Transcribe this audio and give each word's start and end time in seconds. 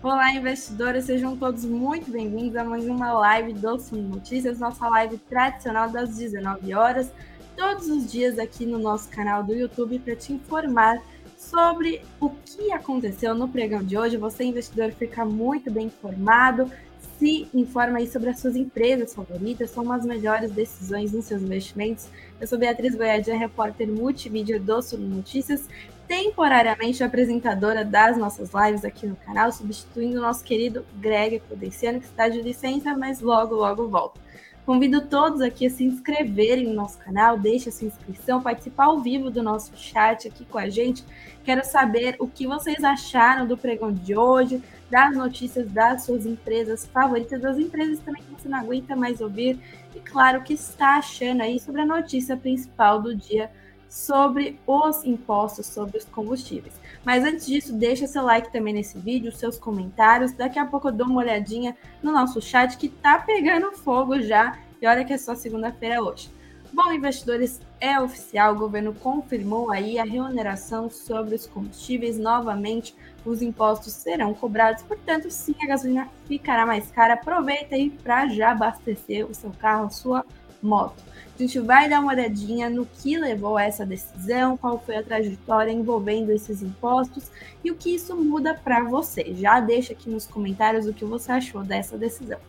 Olá, 0.00 0.32
investidores, 0.32 1.06
sejam 1.06 1.36
todos 1.36 1.64
muito 1.64 2.08
bem-vindos 2.08 2.54
a 2.54 2.62
mais 2.62 2.86
uma 2.86 3.12
live 3.14 3.52
do 3.52 3.80
Suno 3.80 4.08
Notícias, 4.10 4.60
nossa 4.60 4.86
live 4.86 5.18
tradicional 5.18 5.90
das 5.90 6.16
19 6.16 6.72
horas, 6.72 7.10
todos 7.56 7.88
os 7.88 8.08
dias 8.08 8.38
aqui 8.38 8.64
no 8.64 8.78
nosso 8.78 9.08
canal 9.08 9.42
do 9.42 9.52
YouTube 9.52 9.98
para 9.98 10.14
te 10.14 10.32
informar 10.32 11.02
sobre 11.36 12.00
o 12.20 12.30
que 12.30 12.70
aconteceu 12.70 13.34
no 13.34 13.48
pregão 13.48 13.82
de 13.82 13.98
hoje. 13.98 14.16
Você, 14.16 14.44
investidor, 14.44 14.92
fica 14.92 15.24
muito 15.24 15.68
bem 15.68 15.86
informado, 15.86 16.70
se 17.18 17.48
informa 17.52 17.98
aí 17.98 18.06
sobre 18.06 18.30
as 18.30 18.38
suas 18.38 18.54
empresas 18.54 19.12
favoritas, 19.12 19.70
são 19.70 19.90
as 19.90 20.06
melhores 20.06 20.52
decisões 20.52 21.10
nos 21.10 21.24
seus 21.24 21.42
investimentos. 21.42 22.06
Eu 22.40 22.46
sou 22.46 22.56
Beatriz 22.56 22.94
Goiadinha, 22.94 23.36
repórter 23.36 23.88
multimídia 23.88 24.60
do 24.60 24.80
Sul 24.80 25.00
Notícias, 25.00 25.68
temporariamente 26.08 27.04
apresentadora 27.04 27.84
das 27.84 28.16
nossas 28.16 28.50
lives 28.54 28.84
aqui 28.84 29.06
no 29.06 29.14
canal, 29.14 29.52
substituindo 29.52 30.18
o 30.18 30.22
nosso 30.22 30.42
querido 30.42 30.84
Greg 30.94 31.40
Prudenciano, 31.40 32.00
que 32.00 32.06
está 32.06 32.28
de 32.28 32.40
licença, 32.40 32.96
mas 32.96 33.20
logo, 33.20 33.54
logo 33.54 33.86
volta. 33.86 34.18
Convido 34.64 35.02
todos 35.02 35.40
aqui 35.40 35.66
a 35.66 35.70
se 35.70 35.84
inscreverem 35.84 36.66
no 36.66 36.74
nosso 36.74 36.98
canal, 36.98 37.38
deixe 37.38 37.68
a 37.68 37.72
sua 37.72 37.88
inscrição, 37.88 38.42
participar 38.42 38.86
ao 38.86 39.00
vivo 39.00 39.30
do 39.30 39.42
nosso 39.42 39.72
chat 39.76 40.28
aqui 40.28 40.44
com 40.44 40.58
a 40.58 40.68
gente. 40.68 41.04
Quero 41.44 41.64
saber 41.64 42.16
o 42.18 42.26
que 42.26 42.46
vocês 42.46 42.82
acharam 42.84 43.46
do 43.46 43.56
pregão 43.56 43.92
de 43.92 44.14
hoje, 44.16 44.62
das 44.90 45.14
notícias 45.14 45.70
das 45.70 46.02
suas 46.02 46.24
empresas 46.26 46.86
favoritas, 46.86 47.40
das 47.40 47.58
empresas 47.58 47.98
também 48.00 48.22
que 48.22 48.42
você 48.42 48.48
não 48.48 48.58
aguenta 48.58 48.96
mais 48.96 49.20
ouvir, 49.20 49.58
e 49.94 50.00
claro, 50.00 50.40
o 50.40 50.42
que 50.42 50.54
está 50.54 50.96
achando 50.96 51.42
aí 51.42 51.58
sobre 51.60 51.82
a 51.82 51.86
notícia 51.86 52.36
principal 52.36 53.00
do 53.00 53.14
dia 53.14 53.50
sobre 53.88 54.60
os 54.66 55.04
impostos 55.04 55.66
sobre 55.66 55.98
os 55.98 56.04
combustíveis. 56.04 56.74
Mas 57.04 57.24
antes 57.24 57.46
disso, 57.46 57.72
deixa 57.72 58.06
seu 58.06 58.22
like 58.22 58.52
também 58.52 58.74
nesse 58.74 58.98
vídeo, 58.98 59.32
seus 59.32 59.58
comentários. 59.58 60.32
Daqui 60.32 60.58
a 60.58 60.66
pouco 60.66 60.88
eu 60.88 60.92
dou 60.92 61.06
uma 61.06 61.20
olhadinha 61.20 61.76
no 62.02 62.12
nosso 62.12 62.40
chat 62.40 62.76
que 62.76 62.88
tá 62.88 63.18
pegando 63.18 63.72
fogo 63.72 64.20
já. 64.20 64.58
E 64.80 64.86
olha 64.86 65.04
que 65.04 65.12
é 65.12 65.18
só 65.18 65.34
segunda-feira 65.34 66.02
hoje. 66.02 66.30
Bom, 66.70 66.92
investidores, 66.92 67.60
é 67.80 67.98
oficial, 67.98 68.54
o 68.54 68.58
governo 68.58 68.92
confirmou 68.92 69.70
aí 69.70 69.98
a 69.98 70.04
remuneração 70.04 70.90
sobre 70.90 71.34
os 71.34 71.46
combustíveis. 71.46 72.18
Novamente, 72.18 72.94
os 73.24 73.40
impostos 73.40 73.94
serão 73.94 74.34
cobrados, 74.34 74.82
portanto, 74.82 75.30
sim, 75.30 75.54
a 75.62 75.66
gasolina 75.66 76.08
ficará 76.26 76.66
mais 76.66 76.90
cara. 76.90 77.14
Aproveita 77.14 77.74
aí 77.74 77.88
para 77.88 78.28
já 78.28 78.50
abastecer 78.50 79.26
o 79.26 79.34
seu 79.34 79.50
carro, 79.50 79.86
a 79.86 79.90
sua 79.90 80.24
moto. 80.62 81.02
A 81.38 81.42
gente 81.42 81.60
vai 81.60 81.88
dar 81.88 82.00
uma 82.00 82.12
olhadinha 82.12 82.68
no 82.68 82.84
que 82.84 83.16
levou 83.16 83.56
a 83.56 83.62
essa 83.62 83.86
decisão, 83.86 84.56
qual 84.56 84.76
foi 84.76 84.96
a 84.96 85.04
trajetória 85.04 85.70
envolvendo 85.70 86.32
esses 86.32 86.62
impostos 86.62 87.30
e 87.62 87.70
o 87.70 87.76
que 87.76 87.94
isso 87.94 88.16
muda 88.16 88.54
para 88.54 88.82
você. 88.82 89.32
Já 89.34 89.60
deixa 89.60 89.92
aqui 89.92 90.10
nos 90.10 90.26
comentários 90.26 90.88
o 90.88 90.92
que 90.92 91.04
você 91.04 91.30
achou 91.30 91.62
dessa 91.62 91.96
decisão. 91.96 92.40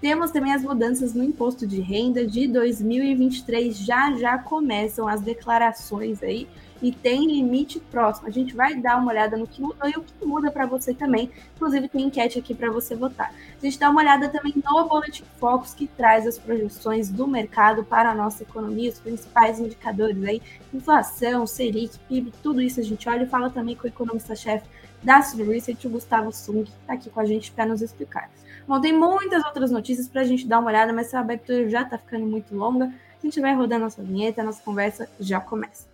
Temos 0.00 0.32
também 0.32 0.52
as 0.52 0.64
mudanças 0.64 1.14
no 1.14 1.22
imposto 1.22 1.64
de 1.68 1.80
renda 1.80 2.26
de 2.26 2.48
2023. 2.48 3.78
Já 3.78 4.12
já 4.16 4.36
começam 4.36 5.06
as 5.06 5.20
declarações 5.20 6.20
aí 6.20 6.48
e 6.82 6.90
tem 6.90 7.26
limite 7.26 7.78
próximo. 7.78 8.26
A 8.26 8.30
gente 8.30 8.54
vai 8.54 8.74
dar 8.74 8.98
uma 8.98 9.12
olhada 9.12 9.36
no 9.36 9.46
que 9.46 9.62
mudou 9.62 9.88
e 9.88 9.92
o 9.92 10.02
que 10.02 10.26
muda 10.26 10.50
para 10.50 10.66
você 10.66 10.92
também. 10.92 11.30
Inclusive, 11.54 11.88
tem 11.88 12.02
enquete 12.02 12.38
aqui 12.38 12.54
para 12.54 12.70
você 12.70 12.96
votar. 12.96 13.32
A 13.56 13.64
gente 13.64 13.78
dá 13.78 13.88
uma 13.88 14.00
olhada 14.00 14.28
também 14.28 14.52
no 14.56 14.88
Boletim 14.88 15.24
Focus, 15.38 15.72
que 15.72 15.86
traz 15.86 16.26
as 16.26 16.36
projeções 16.36 17.08
do 17.08 17.26
mercado 17.28 17.84
para 17.84 18.10
a 18.10 18.14
nossa 18.14 18.42
economia, 18.42 18.90
os 18.90 18.98
principais 18.98 19.60
indicadores 19.60 20.22
aí, 20.24 20.42
inflação, 20.74 21.46
Selic, 21.46 21.98
PIB, 22.00 22.32
tudo 22.42 22.60
isso 22.60 22.80
a 22.80 22.82
gente 22.82 23.08
olha 23.08 23.22
e 23.22 23.28
fala 23.28 23.48
também 23.48 23.76
com 23.76 23.84
o 23.84 23.88
economista-chefe 23.88 24.66
da 25.02 25.22
Sul 25.22 25.46
Research, 25.46 25.86
o 25.86 25.90
Gustavo 25.90 26.32
Sung, 26.32 26.64
que 26.64 26.70
está 26.70 26.94
aqui 26.94 27.10
com 27.10 27.20
a 27.20 27.24
gente 27.24 27.50
para 27.52 27.66
nos 27.66 27.82
explicar. 27.82 28.30
Bom, 28.66 28.80
tem 28.80 28.92
muitas 28.92 29.44
outras 29.44 29.70
notícias 29.70 30.08
para 30.08 30.20
a 30.20 30.24
gente 30.24 30.46
dar 30.46 30.60
uma 30.60 30.68
olhada, 30.68 30.92
mas 30.92 31.08
essa 31.08 31.18
abertura 31.18 31.68
já 31.68 31.82
está 31.82 31.98
ficando 31.98 32.26
muito 32.26 32.54
longa. 32.54 32.86
A 32.86 33.26
gente 33.26 33.40
vai 33.40 33.54
rodar 33.54 33.78
nossa 33.78 34.02
vinheta, 34.02 34.42
nossa 34.42 34.62
conversa 34.62 35.08
já 35.18 35.40
começa. 35.40 35.86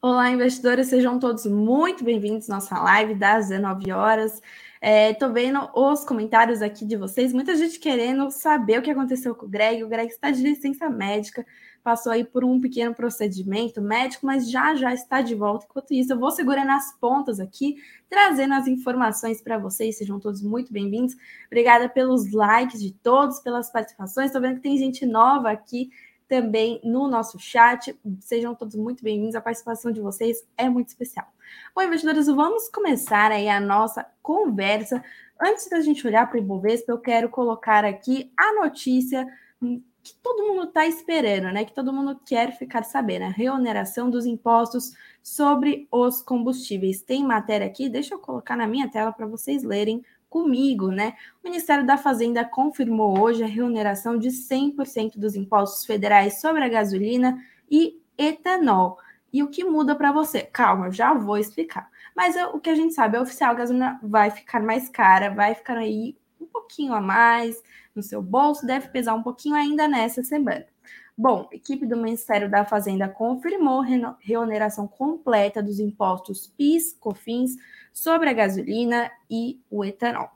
Olá, 0.00 0.30
investidores, 0.30 0.86
sejam 0.86 1.18
todos 1.18 1.44
muito 1.44 2.04
bem-vindos 2.04 2.48
à 2.48 2.54
nossa 2.54 2.78
live 2.80 3.14
das 3.14 3.48
19 3.48 3.92
horas. 3.92 4.40
Estou 4.80 5.28
é, 5.28 5.32
vendo 5.32 5.68
os 5.74 6.04
comentários 6.04 6.62
aqui 6.62 6.84
de 6.86 6.96
vocês, 6.96 7.32
muita 7.32 7.56
gente 7.56 7.78
querendo 7.80 8.30
saber 8.30 8.78
o 8.78 8.82
que 8.82 8.90
aconteceu 8.90 9.34
com 9.34 9.46
o 9.46 9.48
Greg. 9.48 9.82
O 9.82 9.88
Greg 9.88 10.10
está 10.10 10.30
de 10.30 10.42
licença 10.42 10.88
médica, 10.88 11.44
passou 11.82 12.12
aí 12.12 12.24
por 12.24 12.44
um 12.44 12.60
pequeno 12.60 12.94
procedimento 12.94 13.80
médico, 13.80 14.26
mas 14.26 14.50
já 14.50 14.74
já 14.74 14.92
está 14.92 15.20
de 15.20 15.34
volta. 15.34 15.66
Enquanto 15.68 15.92
isso, 15.92 16.12
eu 16.12 16.18
vou 16.18 16.30
segurando 16.30 16.70
as 16.70 16.92
pontas 16.98 17.40
aqui, 17.40 17.76
trazendo 18.08 18.54
as 18.54 18.66
informações 18.66 19.40
para 19.40 19.58
vocês. 19.58 19.96
Sejam 19.96 20.20
todos 20.20 20.42
muito 20.42 20.72
bem-vindos. 20.72 21.14
Obrigada 21.46 21.88
pelos 21.88 22.32
likes 22.32 22.80
de 22.80 22.92
todos, 22.92 23.40
pelas 23.40 23.70
participações. 23.70 24.26
Estou 24.26 24.42
vendo 24.42 24.56
que 24.56 24.62
tem 24.62 24.76
gente 24.76 25.06
nova 25.06 25.50
aqui 25.50 25.90
também 26.28 26.80
no 26.84 27.08
nosso 27.08 27.38
chat. 27.38 27.98
Sejam 28.20 28.54
todos 28.54 28.76
muito 28.76 29.02
bem-vindos. 29.02 29.34
A 29.34 29.40
participação 29.40 29.90
de 29.90 30.00
vocês 30.00 30.46
é 30.56 30.68
muito 30.68 30.88
especial. 30.88 31.26
Bom, 31.74 31.82
investidores, 31.82 32.26
vamos 32.26 32.68
começar 32.68 33.32
aí 33.32 33.48
a 33.48 33.58
nossa 33.58 34.06
conversa. 34.22 35.02
Antes 35.40 35.68
da 35.70 35.80
gente 35.80 36.06
olhar 36.06 36.28
para 36.28 36.36
o 36.36 36.40
Ibovespa, 36.40 36.92
eu 36.92 36.98
quero 36.98 37.28
colocar 37.28 37.84
aqui 37.84 38.30
a 38.36 38.54
notícia 38.54 39.26
que 40.14 40.20
todo 40.22 40.46
mundo 40.46 40.64
está 40.64 40.86
esperando, 40.86 41.52
né? 41.52 41.64
Que 41.64 41.74
todo 41.74 41.92
mundo 41.92 42.20
quer 42.24 42.56
ficar 42.56 42.82
sabendo, 42.84 43.24
a 43.24 43.28
reoneração 43.28 44.10
dos 44.10 44.26
impostos 44.26 44.92
sobre 45.22 45.86
os 45.90 46.22
combustíveis. 46.22 47.02
Tem 47.02 47.24
matéria 47.24 47.66
aqui, 47.66 47.88
deixa 47.88 48.14
eu 48.14 48.18
colocar 48.18 48.56
na 48.56 48.66
minha 48.66 48.88
tela 48.88 49.12
para 49.12 49.26
vocês 49.26 49.62
lerem 49.62 50.02
comigo, 50.28 50.90
né? 50.90 51.14
O 51.42 51.48
Ministério 51.48 51.86
da 51.86 51.96
Fazenda 51.96 52.44
confirmou 52.44 53.18
hoje 53.18 53.42
a 53.42 53.46
reoneração 53.46 54.18
de 54.18 54.28
100% 54.28 55.18
dos 55.18 55.34
impostos 55.34 55.84
federais 55.84 56.40
sobre 56.40 56.62
a 56.62 56.68
gasolina 56.68 57.42
e 57.70 58.00
etanol. 58.16 58.98
E 59.32 59.42
o 59.42 59.48
que 59.48 59.64
muda 59.64 59.94
para 59.94 60.12
você? 60.12 60.42
Calma, 60.42 60.90
já 60.90 61.12
vou 61.14 61.36
explicar. 61.36 61.90
Mas 62.16 62.34
o 62.52 62.58
que 62.58 62.70
a 62.70 62.74
gente 62.74 62.94
sabe 62.94 63.16
é 63.16 63.20
oficial, 63.20 63.52
a 63.52 63.54
gasolina 63.54 64.00
vai 64.02 64.30
ficar 64.30 64.60
mais 64.60 64.88
cara, 64.88 65.30
vai 65.30 65.54
ficar 65.54 65.76
aí 65.76 66.16
um 66.40 66.46
pouquinho 66.46 66.94
a 66.94 67.00
mais 67.00 67.62
no 67.98 68.02
seu 68.02 68.22
bolso, 68.22 68.66
deve 68.66 68.88
pesar 68.88 69.14
um 69.14 69.22
pouquinho 69.22 69.54
ainda 69.54 69.86
nessa 69.86 70.22
semana. 70.22 70.64
Bom, 71.16 71.48
equipe 71.52 71.84
do 71.84 71.96
Ministério 71.96 72.48
da 72.48 72.64
Fazenda 72.64 73.08
confirmou 73.08 73.84
reoneração 74.20 74.86
completa 74.86 75.60
dos 75.60 75.80
impostos 75.80 76.46
PIS, 76.46 76.96
COFINS 76.98 77.56
sobre 77.92 78.30
a 78.30 78.32
gasolina 78.32 79.10
e 79.28 79.60
o 79.68 79.84
etanol. 79.84 80.30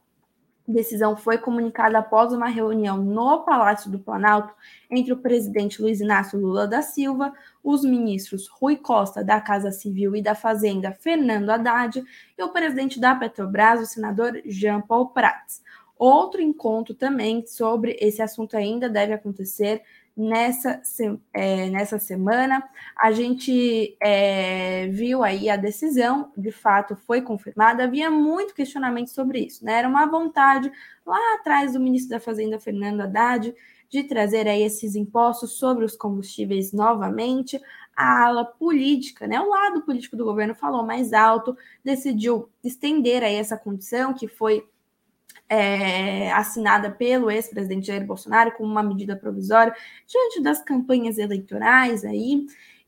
Decisão 0.67 1.17
foi 1.17 1.39
comunicada 1.39 1.99
após 1.99 2.33
uma 2.33 2.47
reunião 2.47 2.97
no 2.97 3.45
Palácio 3.45 3.91
do 3.91 3.99
Planalto 3.99 4.55
entre 4.91 5.13
o 5.13 5.17
presidente 5.19 5.83
Luiz 5.83 6.01
Inácio 6.01 6.39
Lula 6.39 6.69
da 6.69 6.83
Silva, 6.83 7.33
os 7.63 7.85
ministros 7.85 8.49
Rui 8.49 8.77
Costa, 8.77 9.25
da 9.25 9.41
Casa 9.41 9.73
Civil 9.73 10.15
e 10.15 10.23
da 10.23 10.35
Fazenda, 10.35 10.93
Fernando 10.93 11.51
Haddad, 11.51 12.03
e 12.39 12.43
o 12.43 12.53
presidente 12.53 13.01
da 13.01 13.15
Petrobras, 13.15 13.81
o 13.81 13.87
senador 13.87 14.41
Jean 14.47 14.81
Paul 14.81 15.09
Prats. 15.09 15.63
Outro 16.05 16.43
encontro 16.43 16.97
também 16.97 17.47
sobre 17.47 17.97
esse 18.01 18.21
assunto 18.21 18.57
ainda 18.57 18.91
deve 18.91 19.13
acontecer 19.13 19.83
nessa, 20.17 20.83
é, 21.33 21.71
nessa 21.71 21.97
semana. 21.97 22.61
A 22.97 23.13
gente 23.13 23.97
é, 24.03 24.89
viu 24.89 25.23
aí 25.23 25.49
a 25.49 25.55
decisão, 25.55 26.33
de 26.37 26.51
fato 26.51 26.97
foi 26.97 27.23
confirmada. 27.23 27.85
Havia 27.85 28.11
muito 28.11 28.53
questionamento 28.53 29.11
sobre 29.11 29.47
isso, 29.47 29.65
né? 29.65 29.75
Era 29.75 29.89
uma 29.89 30.05
vontade 30.07 30.73
lá 31.07 31.37
atrás 31.37 31.75
do 31.75 31.79
ministro 31.79 32.11
da 32.11 32.19
Fazenda, 32.19 32.59
Fernando 32.59 33.03
Haddad, 33.03 33.55
de 33.89 34.03
trazer 34.03 34.49
aí 34.49 34.65
esses 34.65 34.97
impostos 34.97 35.53
sobre 35.53 35.85
os 35.85 35.95
combustíveis 35.95 36.73
novamente. 36.73 37.61
A 37.95 38.25
ala 38.25 38.45
política, 38.45 39.29
né? 39.29 39.41
O 39.41 39.49
lado 39.49 39.83
político 39.83 40.17
do 40.17 40.25
governo 40.25 40.57
falou 40.57 40.85
mais 40.85 41.13
alto, 41.13 41.57
decidiu 41.85 42.49
estender 42.65 43.23
aí 43.23 43.37
essa 43.37 43.57
condição 43.57 44.13
que 44.13 44.27
foi 44.27 44.67
é, 45.53 46.33
assinada 46.33 46.91
pelo 46.91 47.31
ex-presidente 47.31 47.89
Jair 47.89 48.07
Bolsonaro 48.07 48.53
como 48.53 48.71
uma 48.71 48.83
medida 48.83 49.15
provisória 49.15 49.75
diante 50.07 50.41
das 50.41 50.65
campanhas 50.65 51.19
eleitorais 51.19 52.07
aí. 52.07 52.47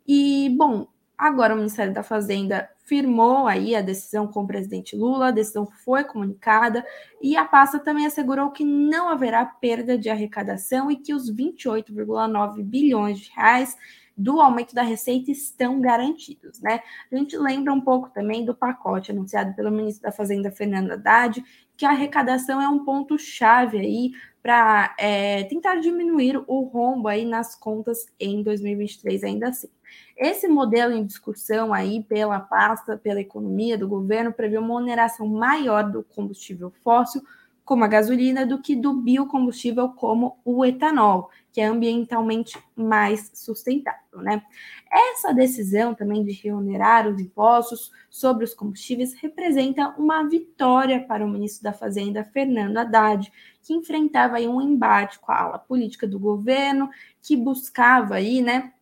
E, 0.09 0.49
bom, 0.57 0.89
agora 1.17 1.53
o 1.53 1.59
Ministério 1.59 1.93
da 1.93 2.03
Fazenda 2.03 2.71
firmou 2.83 3.47
aí 3.47 3.77
a 3.77 3.83
decisão 3.83 4.27
com 4.27 4.45
o 4.45 4.47
presidente 4.47 4.97
Lula, 4.97 5.29
a 5.29 5.31
decisão 5.31 5.67
foi 5.85 6.05
comunicada 6.05 6.83
e 7.21 7.37
a 7.37 7.45
pasta 7.45 7.79
também 7.79 8.07
assegurou 8.07 8.51
que 8.51 8.65
não 8.65 9.11
haverá 9.11 9.45
perda 9.45 9.99
de 9.99 10.09
arrecadação 10.09 10.91
e 10.91 10.97
que 10.97 11.13
os 11.13 11.31
28,9 11.31 12.63
bilhões 12.63 13.19
de 13.19 13.31
reais 13.31 13.77
do 14.17 14.41
aumento 14.41 14.75
da 14.75 14.83
receita 14.83 15.31
estão 15.31 15.81
garantidos, 15.81 16.61
né? 16.61 16.81
A 17.11 17.17
gente 17.17 17.37
lembra 17.37 17.73
um 17.73 17.81
pouco 17.81 18.09
também 18.11 18.45
do 18.45 18.55
pacote 18.55 19.11
anunciado 19.11 19.55
pelo 19.55 19.71
ministro 19.71 20.05
da 20.05 20.13
Fazenda, 20.13 20.53
Fernando 20.53 20.93
Haddad, 20.93 21.45
que 21.77 21.85
a 21.85 21.91
arrecadação 21.91 22.61
é 22.61 22.69
um 22.69 22.85
ponto-chave 22.85 23.79
aí 23.79 24.13
para 24.43 24.95
é, 24.99 25.45
tentar 25.45 25.77
diminuir 25.77 26.37
o 26.47 26.61
rombo 26.65 27.09
aí 27.09 27.25
nas 27.25 27.55
contas 27.55 28.07
em 28.21 28.43
2023 28.43 29.25
ainda 29.25 29.49
assim. 29.49 29.69
Esse 30.17 30.47
modelo 30.47 30.93
em 30.93 31.05
discussão 31.05 31.73
aí 31.73 32.03
pela 32.03 32.39
pasta, 32.39 32.97
pela 32.97 33.21
economia 33.21 33.77
do 33.77 33.89
governo, 33.89 34.33
prevê 34.33 34.59
uma 34.59 34.75
oneração 34.75 35.27
maior 35.27 35.91
do 35.91 36.03
combustível 36.03 36.73
fóssil, 36.83 37.23
como 37.65 37.85
a 37.85 37.89
gasolina, 37.89 38.45
do 38.45 38.61
que 38.61 38.77
do 38.77 38.93
biocombustível 38.93 39.89
como 39.89 40.39
o 40.45 40.65
etanol, 40.65 41.31
que 41.55 41.61
é 41.61 41.67
ambientalmente 41.67 42.59
mais 42.75 43.31
sustentável, 43.33 44.19
né? 44.19 44.43
Essa 44.91 45.33
decisão 45.33 45.95
também 45.95 46.25
de 46.25 46.33
reonerar 46.33 47.07
os 47.07 47.21
impostos 47.21 47.93
sobre 48.11 48.45
os 48.45 48.53
combustíveis 48.53 49.15
representa 49.15 49.95
uma 49.97 50.29
vitória 50.29 51.07
para 51.07 51.25
o 51.25 51.29
ministro 51.29 51.63
da 51.63 51.73
Fazenda, 51.73 52.25
Fernando 52.25 52.77
Haddad, 52.77 53.33
que 53.63 53.73
enfrentava 53.73 54.39
aí 54.39 54.49
um 54.49 54.61
embate 54.61 55.21
com 55.21 55.31
a 55.31 55.43
ala 55.43 55.59
política 55.61 56.09
do 56.09 56.19
governo, 56.19 56.91
que 57.23 57.37
buscava 57.37 58.17
aí, 58.17 58.43
né, 58.43 58.73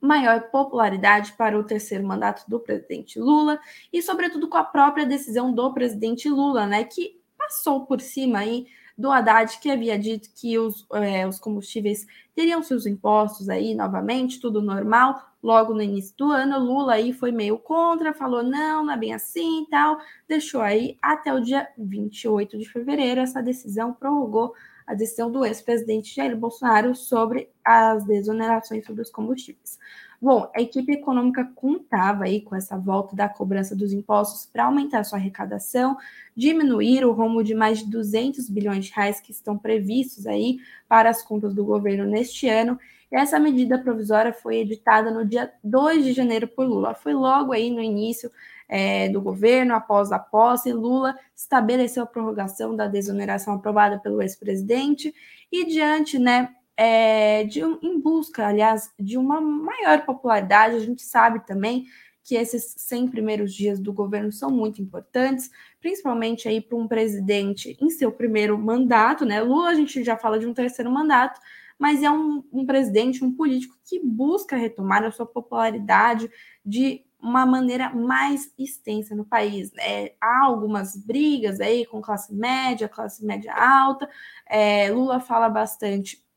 maior 0.00 0.50
popularidade 0.52 1.32
para 1.32 1.58
o 1.58 1.64
terceiro 1.64 2.06
mandato 2.06 2.48
do 2.48 2.60
presidente 2.60 3.18
Lula 3.18 3.58
e, 3.92 4.00
sobretudo, 4.00 4.48
com 4.48 4.56
a 4.56 4.62
própria 4.62 5.04
decisão 5.04 5.52
do 5.52 5.74
presidente 5.74 6.28
Lula, 6.28 6.64
né, 6.64 6.84
que 6.84 7.20
passou 7.36 7.86
por 7.86 8.00
cima 8.00 8.38
aí 8.38 8.68
do 8.98 9.12
Haddad, 9.12 9.60
que 9.60 9.70
havia 9.70 9.96
dito 9.96 10.28
que 10.34 10.58
os, 10.58 10.84
é, 10.92 11.24
os 11.24 11.38
combustíveis 11.38 12.04
teriam 12.34 12.60
seus 12.64 12.84
impostos 12.84 13.48
aí 13.48 13.72
novamente, 13.72 14.40
tudo 14.40 14.60
normal, 14.60 15.22
logo 15.40 15.72
no 15.72 15.80
início 15.80 16.16
do 16.16 16.32
ano. 16.32 16.58
Lula 16.58 16.94
aí 16.94 17.12
foi 17.12 17.30
meio 17.30 17.58
contra, 17.58 18.12
falou 18.12 18.42
não, 18.42 18.84
não 18.84 18.92
é 18.92 18.96
bem 18.96 19.14
assim 19.14 19.62
e 19.62 19.66
tal, 19.68 19.98
deixou 20.26 20.60
aí 20.60 20.98
até 21.00 21.32
o 21.32 21.40
dia 21.40 21.68
28 21.78 22.58
de 22.58 22.68
fevereiro. 22.68 23.20
Essa 23.20 23.40
decisão 23.40 23.92
prorrogou 23.92 24.52
a 24.84 24.94
decisão 24.94 25.30
do 25.30 25.44
ex-presidente 25.44 26.16
Jair 26.16 26.36
Bolsonaro 26.36 26.94
sobre 26.94 27.48
as 27.64 28.04
desonerações 28.04 28.84
sobre 28.84 29.02
os 29.02 29.10
combustíveis. 29.10 29.78
Bom, 30.20 30.50
a 30.54 30.60
equipe 30.60 30.92
econômica 30.92 31.44
contava 31.54 32.24
aí 32.24 32.40
com 32.40 32.56
essa 32.56 32.76
volta 32.76 33.14
da 33.14 33.28
cobrança 33.28 33.76
dos 33.76 33.92
impostos 33.92 34.46
para 34.46 34.64
aumentar 34.64 35.04
sua 35.04 35.16
arrecadação, 35.16 35.96
diminuir 36.36 37.04
o 37.04 37.12
rumo 37.12 37.44
de 37.44 37.54
mais 37.54 37.78
de 37.78 37.86
200 37.88 38.50
bilhões 38.50 38.86
de 38.86 38.92
reais 38.92 39.20
que 39.20 39.30
estão 39.30 39.56
previstos 39.56 40.26
aí 40.26 40.58
para 40.88 41.08
as 41.08 41.22
contas 41.22 41.54
do 41.54 41.64
governo 41.64 42.04
neste 42.04 42.48
ano. 42.48 42.78
E 43.12 43.16
essa 43.16 43.38
medida 43.38 43.78
provisória 43.78 44.32
foi 44.32 44.56
editada 44.56 45.10
no 45.10 45.24
dia 45.24 45.52
2 45.62 46.04
de 46.04 46.12
janeiro 46.12 46.48
por 46.48 46.66
Lula. 46.66 46.94
Foi 46.94 47.14
logo 47.14 47.52
aí 47.52 47.70
no 47.70 47.80
início 47.80 48.30
é, 48.68 49.08
do 49.08 49.22
governo, 49.22 49.74
após 49.74 50.12
a 50.12 50.18
posse, 50.18 50.72
Lula 50.72 51.16
estabeleceu 51.34 52.02
a 52.02 52.06
prorrogação 52.06 52.76
da 52.76 52.86
desoneração 52.86 53.54
aprovada 53.54 53.98
pelo 53.98 54.20
ex-presidente 54.20 55.14
e 55.50 55.64
diante, 55.64 56.18
né, 56.18 56.54
é, 56.80 57.42
de, 57.42 57.60
em 57.60 58.00
busca, 58.00 58.46
aliás, 58.46 58.92
de 58.96 59.18
uma 59.18 59.40
maior 59.40 60.06
popularidade, 60.06 60.76
a 60.76 60.80
gente 60.80 61.02
sabe 61.02 61.44
também 61.44 61.86
que 62.22 62.36
esses 62.36 62.74
100 62.76 63.08
primeiros 63.08 63.52
dias 63.52 63.80
do 63.80 63.92
governo 63.92 64.30
são 64.30 64.48
muito 64.48 64.80
importantes, 64.80 65.50
principalmente 65.80 66.46
aí 66.46 66.60
para 66.60 66.78
um 66.78 66.86
presidente 66.86 67.76
em 67.80 67.90
seu 67.90 68.12
primeiro 68.12 68.56
mandato, 68.56 69.24
né? 69.24 69.40
Lula 69.40 69.70
a 69.70 69.74
gente 69.74 70.04
já 70.04 70.16
fala 70.16 70.38
de 70.38 70.46
um 70.46 70.54
terceiro 70.54 70.88
mandato, 70.88 71.40
mas 71.76 72.00
é 72.00 72.10
um, 72.10 72.44
um 72.52 72.64
presidente, 72.64 73.24
um 73.24 73.34
político 73.34 73.76
que 73.84 73.98
busca 73.98 74.54
retomar 74.56 75.02
a 75.02 75.10
sua 75.10 75.26
popularidade 75.26 76.30
de 76.64 77.04
uma 77.20 77.44
maneira 77.44 77.90
mais 77.92 78.52
extensa 78.56 79.16
no 79.16 79.24
país. 79.24 79.72
É, 79.78 80.14
há 80.20 80.44
algumas 80.44 80.96
brigas 80.96 81.60
aí 81.60 81.84
com 81.86 82.00
classe 82.00 82.32
média, 82.32 82.88
classe 82.88 83.24
média 83.24 83.52
alta. 83.52 84.08
É, 84.48 84.90
Lula 84.90 85.18
fala 85.18 85.48
bastante 85.48 86.27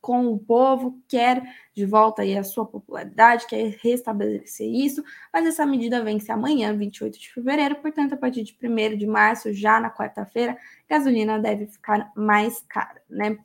com 0.00 0.26
o 0.28 0.38
povo, 0.38 1.00
quer 1.08 1.42
de 1.74 1.84
volta 1.86 2.22
aí 2.22 2.36
a 2.36 2.44
sua 2.44 2.64
popularidade, 2.66 3.46
quer 3.46 3.76
restabelecer 3.82 4.66
isso, 4.68 5.02
mas 5.32 5.46
essa 5.46 5.66
medida 5.66 6.02
vence 6.02 6.30
amanhã, 6.32 6.76
28 6.76 7.18
de 7.18 7.32
fevereiro, 7.32 7.76
portanto, 7.76 8.14
a 8.14 8.16
partir 8.16 8.42
de 8.44 8.52
1 8.54 8.96
de 8.96 9.06
março, 9.06 9.52
já 9.52 9.80
na 9.80 9.90
quarta-feira, 9.90 10.56
gasolina 10.88 11.38
deve 11.38 11.66
ficar 11.66 12.10
mais 12.16 12.60
cara, 12.68 13.02
né? 13.10 13.38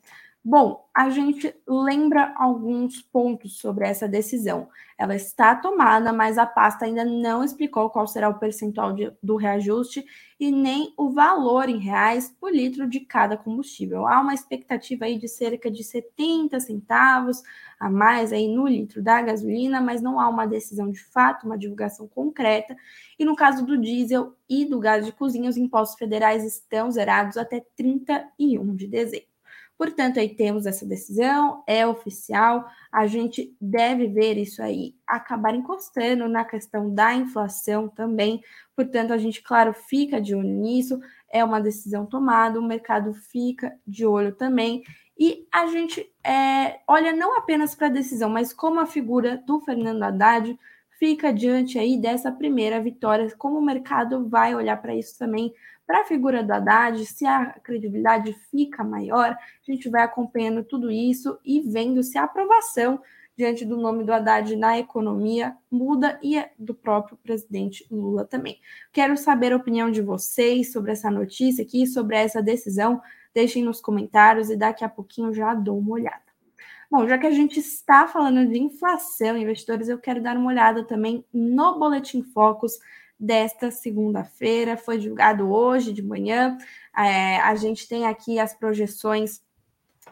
Bom, 0.46 0.86
a 0.94 1.08
gente 1.08 1.54
lembra 1.66 2.34
alguns 2.36 3.00
pontos 3.00 3.58
sobre 3.58 3.86
essa 3.88 4.06
decisão. 4.06 4.68
Ela 4.98 5.16
está 5.16 5.54
tomada, 5.54 6.12
mas 6.12 6.36
a 6.36 6.44
pasta 6.44 6.84
ainda 6.84 7.02
não 7.02 7.42
explicou 7.42 7.88
qual 7.88 8.06
será 8.06 8.28
o 8.28 8.38
percentual 8.38 8.92
de, 8.92 9.10
do 9.22 9.36
reajuste 9.36 10.04
e 10.38 10.50
nem 10.50 10.92
o 10.98 11.10
valor 11.10 11.70
em 11.70 11.78
reais 11.78 12.28
por 12.38 12.52
litro 12.52 12.86
de 12.86 13.00
cada 13.00 13.38
combustível. 13.38 14.06
Há 14.06 14.20
uma 14.20 14.34
expectativa 14.34 15.06
aí 15.06 15.18
de 15.18 15.28
cerca 15.28 15.70
de 15.70 15.82
70 15.82 16.60
centavos 16.60 17.42
a 17.80 17.88
mais 17.88 18.30
aí 18.30 18.46
no 18.46 18.68
litro 18.68 19.02
da 19.02 19.22
gasolina, 19.22 19.80
mas 19.80 20.02
não 20.02 20.20
há 20.20 20.28
uma 20.28 20.46
decisão 20.46 20.90
de 20.90 21.02
fato, 21.04 21.46
uma 21.46 21.56
divulgação 21.56 22.06
concreta. 22.06 22.76
E 23.18 23.24
no 23.24 23.34
caso 23.34 23.64
do 23.64 23.78
diesel 23.80 24.34
e 24.46 24.66
do 24.66 24.78
gás 24.78 25.06
de 25.06 25.12
cozinha, 25.12 25.48
os 25.48 25.56
impostos 25.56 25.98
federais 25.98 26.44
estão 26.44 26.90
zerados 26.90 27.38
até 27.38 27.64
31 27.74 28.76
de 28.76 28.86
dezembro. 28.86 29.33
Portanto, 29.76 30.20
aí 30.20 30.28
temos 30.28 30.66
essa 30.66 30.86
decisão, 30.86 31.64
é 31.66 31.84
oficial, 31.86 32.64
a 32.92 33.06
gente 33.06 33.56
deve 33.60 34.06
ver 34.06 34.38
isso 34.38 34.62
aí 34.62 34.94
acabar 35.04 35.54
encostando 35.54 36.28
na 36.28 36.44
questão 36.44 36.94
da 36.94 37.12
inflação 37.12 37.88
também. 37.88 38.40
Portanto, 38.76 39.12
a 39.12 39.18
gente, 39.18 39.42
claro, 39.42 39.72
fica 39.72 40.20
de 40.20 40.34
olho 40.34 40.48
nisso, 40.48 41.00
é 41.28 41.44
uma 41.44 41.60
decisão 41.60 42.06
tomada, 42.06 42.60
o 42.60 42.62
mercado 42.62 43.12
fica 43.14 43.76
de 43.84 44.06
olho 44.06 44.32
também. 44.32 44.84
E 45.18 45.46
a 45.52 45.66
gente 45.66 46.08
é, 46.24 46.80
olha 46.86 47.12
não 47.12 47.36
apenas 47.36 47.74
para 47.74 47.88
a 47.88 47.90
decisão, 47.90 48.30
mas 48.30 48.52
como 48.52 48.78
a 48.78 48.86
figura 48.86 49.42
do 49.44 49.60
Fernando 49.60 50.02
Haddad 50.02 50.56
fica 50.98 51.32
diante 51.32 51.78
aí 51.78 51.98
dessa 51.98 52.30
primeira 52.30 52.80
vitória, 52.80 53.32
como 53.36 53.58
o 53.58 53.64
mercado 53.64 54.28
vai 54.28 54.54
olhar 54.54 54.80
para 54.80 54.94
isso 54.94 55.18
também 55.18 55.52
para 55.86 56.00
a 56.00 56.04
figura 56.04 56.42
do 56.42 56.52
Haddad, 56.52 57.04
se 57.04 57.26
a 57.26 57.46
credibilidade 57.62 58.32
fica 58.50 58.82
maior, 58.82 59.30
a 59.30 59.70
gente 59.70 59.88
vai 59.88 60.02
acompanhando 60.02 60.64
tudo 60.64 60.90
isso 60.90 61.38
e 61.44 61.60
vendo 61.60 62.02
se 62.02 62.16
a 62.16 62.24
aprovação 62.24 63.00
diante 63.36 63.64
do 63.64 63.76
nome 63.76 64.04
do 64.04 64.12
Haddad 64.12 64.54
na 64.56 64.78
economia 64.78 65.56
muda 65.70 66.18
e 66.22 66.38
é 66.38 66.52
do 66.58 66.74
próprio 66.74 67.16
presidente 67.16 67.86
Lula 67.90 68.24
também. 68.24 68.60
Quero 68.92 69.16
saber 69.16 69.52
a 69.52 69.56
opinião 69.56 69.90
de 69.90 70.00
vocês 70.00 70.72
sobre 70.72 70.92
essa 70.92 71.10
notícia 71.10 71.64
aqui, 71.64 71.86
sobre 71.86 72.16
essa 72.16 72.40
decisão. 72.40 73.02
Deixem 73.34 73.62
nos 73.62 73.80
comentários 73.80 74.50
e 74.50 74.56
daqui 74.56 74.84
a 74.84 74.88
pouquinho 74.88 75.34
já 75.34 75.52
dou 75.54 75.78
uma 75.78 75.94
olhada. 75.94 76.22
Bom, 76.90 77.08
já 77.08 77.18
que 77.18 77.26
a 77.26 77.30
gente 77.30 77.58
está 77.58 78.06
falando 78.06 78.48
de 78.48 78.56
inflação, 78.56 79.36
investidores, 79.36 79.88
eu 79.88 79.98
quero 79.98 80.22
dar 80.22 80.36
uma 80.36 80.48
olhada 80.48 80.84
também 80.84 81.24
no 81.32 81.78
Boletim 81.78 82.22
Focus 82.22 82.78
desta 83.18 83.70
segunda-feira. 83.70 84.76
Foi 84.76 84.98
divulgado 84.98 85.50
hoje 85.50 85.92
de 85.92 86.02
manhã. 86.02 86.58
É, 86.96 87.38
a 87.38 87.54
gente 87.54 87.88
tem 87.88 88.06
aqui 88.06 88.38
as 88.38 88.54
projeções 88.54 89.42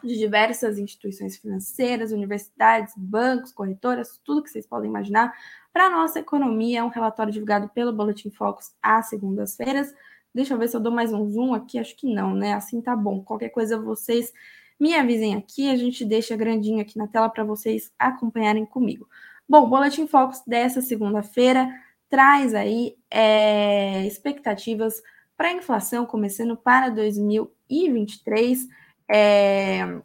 de 0.03 0.17
diversas 0.17 0.77
instituições 0.77 1.37
financeiras, 1.37 2.11
universidades, 2.11 2.93
bancos, 2.97 3.51
corretoras, 3.51 4.19
tudo 4.23 4.43
que 4.43 4.49
vocês 4.49 4.65
podem 4.65 4.89
imaginar 4.89 5.33
para 5.71 5.87
a 5.87 5.89
nossa 5.89 6.19
economia. 6.19 6.79
É 6.79 6.83
um 6.83 6.89
relatório 6.89 7.31
divulgado 7.31 7.69
pelo 7.69 7.93
Boletim 7.93 8.29
Focus 8.29 8.71
às 8.81 9.09
segundas-feiras. 9.09 9.93
Deixa 10.33 10.53
eu 10.53 10.57
ver 10.57 10.67
se 10.67 10.75
eu 10.75 10.81
dou 10.81 10.91
mais 10.91 11.13
um 11.13 11.29
zoom 11.29 11.53
aqui. 11.53 11.77
Acho 11.77 11.95
que 11.95 12.11
não, 12.11 12.33
né? 12.33 12.53
Assim 12.53 12.81
tá 12.81 12.95
bom. 12.95 13.21
Qualquer 13.21 13.49
coisa 13.49 13.79
vocês 13.79 14.33
me 14.79 14.95
avisem 14.95 15.35
aqui. 15.35 15.69
A 15.69 15.75
gente 15.75 16.03
deixa 16.03 16.35
grandinho 16.35 16.81
aqui 16.81 16.97
na 16.97 17.07
tela 17.07 17.29
para 17.29 17.43
vocês 17.43 17.91
acompanharem 17.97 18.65
comigo. 18.65 19.07
Bom, 19.47 19.69
Boletim 19.69 20.07
Focus 20.07 20.41
dessa 20.47 20.81
segunda-feira 20.81 21.69
traz 22.13 22.53
aí 22.53 22.95
é, 23.09 24.05
expectativas 24.05 25.01
para 25.35 25.47
a 25.47 25.53
inflação 25.53 26.05
começando 26.05 26.55
para 26.55 26.89
2023, 26.89 28.67
é, 29.11 29.99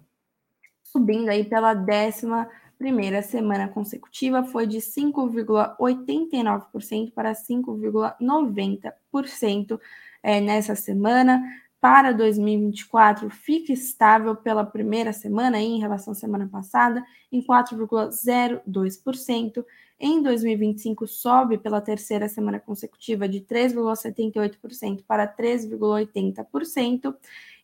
subindo 0.82 1.28
aí 1.28 1.44
pela 1.44 1.74
décima 1.74 2.48
primeira 2.78 3.20
semana 3.20 3.68
consecutiva, 3.68 4.42
foi 4.42 4.66
de 4.66 4.78
5,89% 4.78 7.12
para 7.12 7.34
5,90% 7.34 9.78
é, 10.22 10.40
nessa 10.40 10.74
semana. 10.74 11.44
Para 11.78 12.12
2024, 12.12 13.28
fica 13.28 13.70
estável 13.70 14.34
pela 14.34 14.64
primeira 14.64 15.12
semana 15.12 15.60
em 15.60 15.78
relação 15.78 16.12
à 16.12 16.16
semana 16.16 16.48
passada, 16.50 17.04
em 17.30 17.42
4,02%. 17.42 19.62
Em 20.00 20.22
2025, 20.22 21.08
sobe 21.08 21.58
pela 21.58 21.80
terceira 21.80 22.28
semana 22.28 22.60
consecutiva 22.60 23.28
de 23.28 23.40
3,78% 23.40 25.02
para 25.06 25.26
3,80%. 25.26 27.16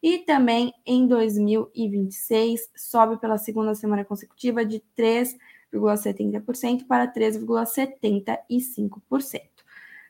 E 0.03 0.19
também 0.19 0.75
em 0.85 1.07
2026, 1.07 2.71
sobe 2.77 3.19
pela 3.19 3.39
segunda 3.39 3.75
semana 3.75 4.05
consecutiva 4.05 4.65
de 4.65 4.83
3,78%. 4.97 5.39
13,70% 5.75 6.87
para 6.87 7.13
13,75%. 7.13 9.43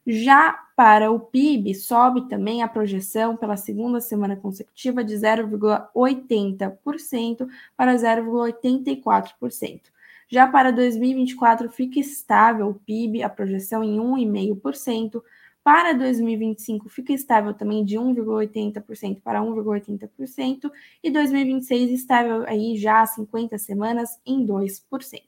Já 0.06 0.52
para 0.76 1.10
o 1.10 1.18
PIB, 1.18 1.74
sobe 1.74 2.28
também 2.28 2.62
a 2.62 2.68
projeção 2.68 3.38
pela 3.38 3.56
segunda 3.56 4.02
semana 4.02 4.36
consecutiva 4.36 5.02
de 5.02 5.14
0,80% 5.14 7.48
para 7.74 7.94
0,84%. 7.94 9.93
Já 10.28 10.46
para 10.46 10.70
2024, 10.70 11.68
fica 11.70 12.00
estável 12.00 12.68
o 12.68 12.74
PIB, 12.74 13.22
a 13.22 13.28
projeção 13.28 13.84
em 13.84 13.98
1,5%. 13.98 15.22
Para 15.62 15.94
2025, 15.94 16.88
fica 16.90 17.12
estável 17.12 17.54
também 17.54 17.84
de 17.84 17.96
1,80% 17.96 19.22
para 19.22 19.40
1,80%. 19.40 20.70
E 21.02 21.10
2026, 21.10 21.90
estável 21.90 22.44
aí 22.46 22.76
já 22.76 23.00
há 23.00 23.06
50 23.06 23.56
semanas 23.58 24.20
em 24.26 24.46
2%. 24.46 25.22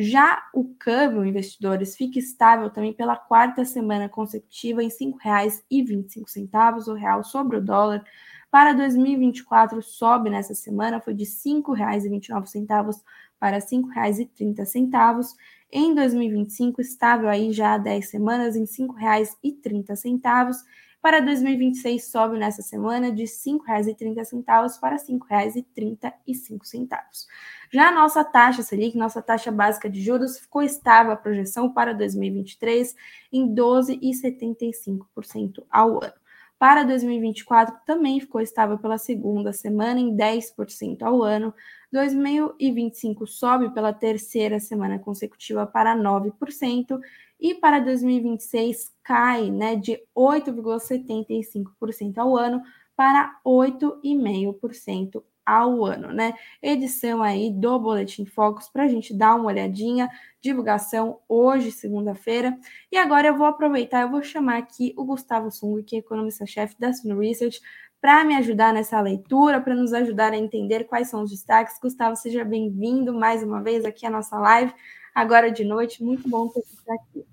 Já 0.00 0.44
o 0.54 0.64
câmbio, 0.78 1.24
investidores, 1.24 1.96
fica 1.96 2.20
estável 2.20 2.70
também 2.70 2.92
pela 2.92 3.16
quarta 3.16 3.64
semana 3.64 4.08
consecutiva 4.08 4.80
em 4.82 4.88
R$ 4.88 4.94
5,25, 4.94 6.86
o 6.86 6.94
real 6.94 7.24
sobre 7.24 7.56
o 7.56 7.60
dólar. 7.60 8.04
Para 8.50 8.72
2024, 8.72 9.82
sobe 9.82 10.30
nessa 10.30 10.54
semana, 10.54 11.00
foi 11.00 11.14
de 11.14 11.24
R$ 11.24 11.30
5,29 11.30 13.02
para 13.38 13.58
R$ 13.58 13.62
5,30. 13.62 15.34
Em 15.70 15.94
2025, 15.94 16.80
estável 16.80 17.28
aí 17.28 17.52
já 17.52 17.74
há 17.74 17.78
10 17.78 18.08
semanas 18.08 18.56
em 18.56 18.60
R$ 18.60 18.66
5,30. 18.66 20.56
Para 21.00 21.20
2026, 21.20 22.10
sobe 22.10 22.36
nessa 22.38 22.60
semana 22.60 23.12
de 23.12 23.22
R$ 23.22 23.28
5,30 23.28 24.80
para 24.80 24.96
R$ 24.96 25.02
5,35. 25.02 27.26
Já 27.70 27.88
a 27.88 27.92
nossa 27.92 28.24
taxa 28.24 28.62
Selic, 28.62 28.96
nossa 28.96 29.20
taxa 29.22 29.52
básica 29.52 29.88
de 29.88 30.02
juros, 30.02 30.38
ficou 30.38 30.62
estável 30.62 31.12
a 31.12 31.16
projeção 31.16 31.72
para 31.72 31.94
2023 31.94 32.96
em 33.32 33.54
12,75% 33.54 35.64
ao 35.70 36.02
ano. 36.02 36.14
Para 36.58 36.82
2024, 36.82 37.76
também 37.86 38.18
ficou 38.20 38.40
estável 38.40 38.78
pela 38.78 38.98
segunda 38.98 39.52
semana 39.52 40.00
em 40.00 40.16
10% 40.16 41.02
ao 41.02 41.22
ano. 41.22 41.54
2025 41.92 43.26
sobe 43.26 43.72
pela 43.72 43.92
terceira 43.92 44.58
semana 44.58 44.98
consecutiva 44.98 45.66
para 45.66 45.94
9% 45.96 46.98
e 47.40 47.54
para 47.54 47.78
2026 47.78 48.92
cai, 49.04 49.50
né, 49.50 49.76
de 49.76 50.00
8,75% 50.14 52.18
ao 52.18 52.36
ano 52.36 52.60
para 52.96 53.38
8,5% 53.46 55.22
ao 55.48 55.82
ano, 55.82 56.12
né? 56.12 56.34
Edição 56.62 57.22
aí 57.22 57.50
do 57.50 57.78
Boletim 57.78 58.26
Focus 58.26 58.68
para 58.68 58.84
a 58.84 58.88
gente 58.88 59.14
dar 59.14 59.34
uma 59.34 59.46
olhadinha, 59.46 60.10
divulgação 60.42 61.20
hoje, 61.26 61.72
segunda-feira. 61.72 62.54
E 62.92 62.98
agora 62.98 63.28
eu 63.28 63.36
vou 63.38 63.46
aproveitar, 63.46 64.02
eu 64.02 64.10
vou 64.10 64.22
chamar 64.22 64.58
aqui 64.58 64.92
o 64.94 65.06
Gustavo 65.06 65.50
Sung, 65.50 65.82
que 65.82 65.96
é 65.96 66.00
economista-chefe 66.00 66.76
da 66.78 66.92
Suno 66.92 67.18
Research, 67.18 67.62
para 67.98 68.24
me 68.26 68.36
ajudar 68.36 68.74
nessa 68.74 69.00
leitura, 69.00 69.58
para 69.58 69.74
nos 69.74 69.94
ajudar 69.94 70.32
a 70.32 70.36
entender 70.36 70.84
quais 70.84 71.08
são 71.08 71.22
os 71.22 71.30
destaques. 71.30 71.78
Gustavo, 71.80 72.14
seja 72.14 72.44
bem-vindo 72.44 73.14
mais 73.14 73.42
uma 73.42 73.62
vez 73.62 73.86
aqui 73.86 74.04
à 74.04 74.10
nossa 74.10 74.38
live, 74.38 74.74
agora 75.14 75.50
de 75.50 75.64
noite. 75.64 76.04
Muito 76.04 76.28
bom 76.28 76.48
ter 76.48 76.60
você 76.60 76.92
aqui. 76.92 77.24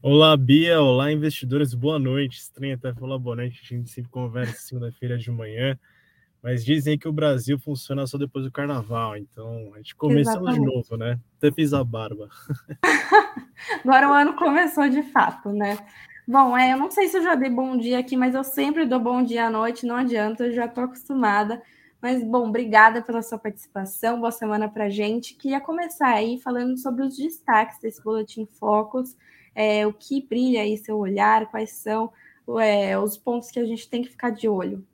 Olá, 0.00 0.36
Bia. 0.36 0.80
Olá, 0.80 1.10
investidores. 1.10 1.74
Boa 1.74 1.98
noite. 1.98 2.38
Estranho 2.38 2.76
até 2.76 2.94
falar 2.94 3.18
boa 3.18 3.34
noite. 3.34 3.60
A 3.64 3.74
gente 3.76 3.90
sempre 3.90 4.08
conversa 4.08 4.54
segunda-feira 4.60 5.18
de 5.18 5.32
manhã. 5.32 5.76
Mas 6.46 6.64
dizem 6.64 6.96
que 6.96 7.08
o 7.08 7.12
Brasil 7.12 7.58
funciona 7.58 8.06
só 8.06 8.16
depois 8.16 8.44
do 8.44 8.52
carnaval, 8.52 9.16
então 9.16 9.72
a 9.74 9.78
gente 9.78 9.96
começou 9.96 10.48
de 10.48 10.60
novo, 10.60 10.96
né? 10.96 11.18
Até 11.38 11.50
fiz 11.50 11.72
a 11.72 11.82
barba. 11.82 12.28
Agora 13.84 14.08
o 14.08 14.12
ano 14.12 14.36
começou 14.36 14.88
de 14.88 15.02
fato, 15.02 15.48
né? 15.48 15.76
Bom, 16.24 16.56
é, 16.56 16.72
eu 16.72 16.76
não 16.76 16.88
sei 16.88 17.08
se 17.08 17.18
eu 17.18 17.22
já 17.24 17.34
dei 17.34 17.50
bom 17.50 17.76
dia 17.76 17.98
aqui, 17.98 18.16
mas 18.16 18.32
eu 18.32 18.44
sempre 18.44 18.86
dou 18.86 19.00
bom 19.00 19.24
dia 19.24 19.46
à 19.46 19.50
noite, 19.50 19.84
não 19.84 19.96
adianta, 19.96 20.44
eu 20.44 20.52
já 20.52 20.66
estou 20.66 20.84
acostumada. 20.84 21.60
Mas, 22.00 22.22
bom, 22.22 22.46
obrigada 22.48 23.02
pela 23.02 23.22
sua 23.22 23.38
participação, 23.38 24.20
boa 24.20 24.30
semana 24.30 24.68
para 24.68 24.88
gente. 24.88 25.34
Queria 25.34 25.60
começar 25.60 26.14
aí 26.14 26.38
falando 26.38 26.78
sobre 26.78 27.04
os 27.04 27.16
destaques 27.16 27.80
desse 27.80 28.00
Boletim 28.04 28.46
Focus, 28.46 29.16
é, 29.52 29.84
o 29.84 29.92
que 29.92 30.24
brilha 30.24 30.62
aí 30.62 30.76
seu 30.76 30.96
olhar, 30.96 31.50
quais 31.50 31.72
são 31.72 32.12
é, 32.60 32.96
os 32.96 33.18
pontos 33.18 33.50
que 33.50 33.58
a 33.58 33.64
gente 33.64 33.90
tem 33.90 34.00
que 34.00 34.10
ficar 34.10 34.30
de 34.30 34.48
olho. 34.48 34.86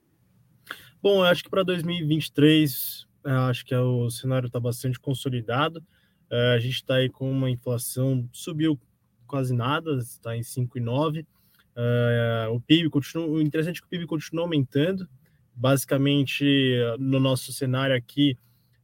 Bom, 1.02 1.16
eu 1.16 1.25
acho 1.25 1.42
que 1.42 1.50
para 1.50 1.64
2023, 1.64 3.09
acho 3.25 3.66
que 3.66 3.75
é 3.75 3.80
o 3.80 4.09
cenário 4.09 4.47
está 4.47 4.61
bastante 4.61 5.00
consolidado. 5.00 5.85
É, 6.30 6.54
a 6.54 6.61
gente 6.61 6.76
está 6.76 6.94
aí 6.94 7.11
com 7.11 7.28
uma 7.28 7.50
inflação, 7.50 8.28
subiu 8.32 8.80
quase 9.26 9.52
nada, 9.52 9.97
está 9.97 10.37
em 10.37 10.42
5,9. 10.42 11.26
É, 11.75 12.47
o 12.52 12.61
PIB 12.61 12.88
continua, 12.88 13.26
o 13.26 13.42
interessante 13.42 13.78
é 13.78 13.80
que 13.80 13.87
o 13.87 13.88
PIB 13.88 14.06
continua 14.06 14.44
aumentando. 14.44 15.09
Basicamente, 15.52 16.44
no 17.00 17.18
nosso 17.18 17.52
cenário 17.52 17.97
aqui, 17.97 18.38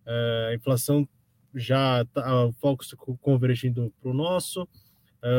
é, 0.04 0.48
a 0.50 0.54
inflação 0.56 1.08
já 1.54 2.04
tá, 2.06 2.46
o 2.46 2.52
foco 2.54 2.82
está 2.82 2.96
convergindo 3.20 3.94
para 4.02 4.10
o 4.10 4.12
nosso. 4.12 4.68